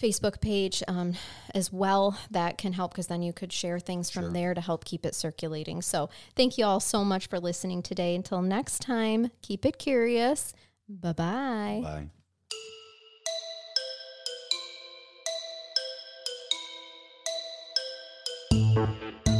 Facebook 0.00 0.40
page 0.40 0.82
um, 0.88 1.14
as 1.54 1.72
well. 1.72 2.18
That 2.30 2.58
can 2.58 2.72
help 2.72 2.92
because 2.92 3.06
then 3.06 3.22
you 3.22 3.32
could 3.32 3.52
share 3.52 3.78
things 3.78 4.10
from 4.10 4.32
there 4.32 4.54
to 4.54 4.60
help 4.60 4.84
keep 4.84 5.06
it 5.06 5.14
circulating. 5.14 5.82
So, 5.82 6.10
thank 6.34 6.58
you 6.58 6.64
all 6.64 6.80
so 6.80 7.04
much 7.04 7.28
for 7.28 7.38
listening 7.40 7.82
today. 7.82 8.14
Until 8.14 8.42
next 8.42 8.80
time, 8.80 9.30
keep 9.42 9.64
it 9.64 9.78
curious. 9.78 10.52
Bye 10.88 11.12
bye. 11.12 12.08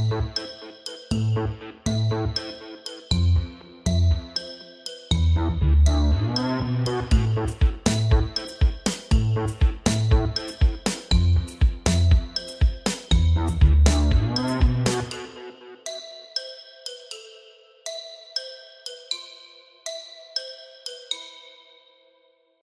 Thank 0.08 0.38